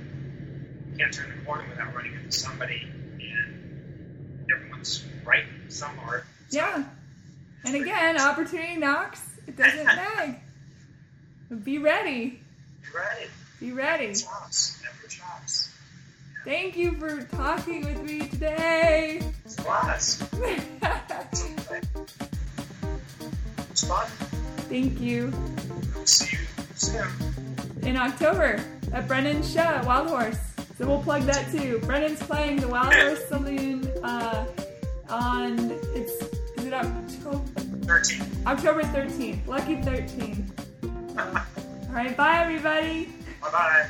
can't 0.98 1.12
turn 1.12 1.32
the 1.38 1.44
corner 1.44 1.64
without 1.68 1.94
running 1.94 2.14
into 2.14 2.32
somebody, 2.32 2.82
and 3.20 4.46
everyone's 4.52 5.04
right 5.24 5.44
somewhere. 5.68 6.24
yeah. 6.50 6.84
And 7.64 7.74
again, 7.74 8.20
opportunity 8.20 8.76
knocks. 8.76 9.20
It 9.48 9.56
doesn't 9.56 9.84
nag. 9.86 10.36
Be 11.64 11.78
ready. 11.78 12.40
You're 12.84 13.00
right. 13.02 13.28
Be 13.58 13.72
ready. 13.72 14.14
Chops. 14.14 14.80
Never 14.84 15.08
chops. 15.08 15.70
Thank 16.44 16.76
you 16.76 16.92
for 16.92 17.22
talking 17.24 17.84
with 17.84 18.02
me 18.02 18.20
today. 18.28 19.20
It's 19.44 19.56
class. 19.56 20.22
It's 23.70 23.84
fun. 23.86 24.06
Thank 24.70 25.00
you. 25.00 25.32
See 26.04 26.36
you 26.36 26.46
soon. 26.76 27.06
In 27.82 27.96
October 27.96 28.58
at 28.92 29.06
Brennan's 29.06 29.52
show 29.52 29.60
at 29.60 29.84
Wild 29.84 30.08
Horse. 30.08 30.45
So 30.78 30.86
we'll 30.86 31.02
plug 31.02 31.22
that 31.22 31.50
too. 31.50 31.78
Brennan's 31.84 32.22
playing 32.22 32.60
the 32.60 32.68
Wild 32.68 32.92
Horse 32.92 33.24
something 33.28 33.86
uh, 34.02 34.46
on 35.08 35.70
it's 35.94 36.12
is 36.58 36.64
it 36.64 36.72
October 36.74 37.42
13. 37.86 38.22
October 38.46 38.82
13th. 38.82 39.46
Lucky 39.46 39.80
13. 39.80 40.50
All 41.18 41.92
right, 41.92 42.14
bye 42.16 42.40
everybody. 42.42 43.08
Bye 43.40 43.50
bye. 43.50 43.86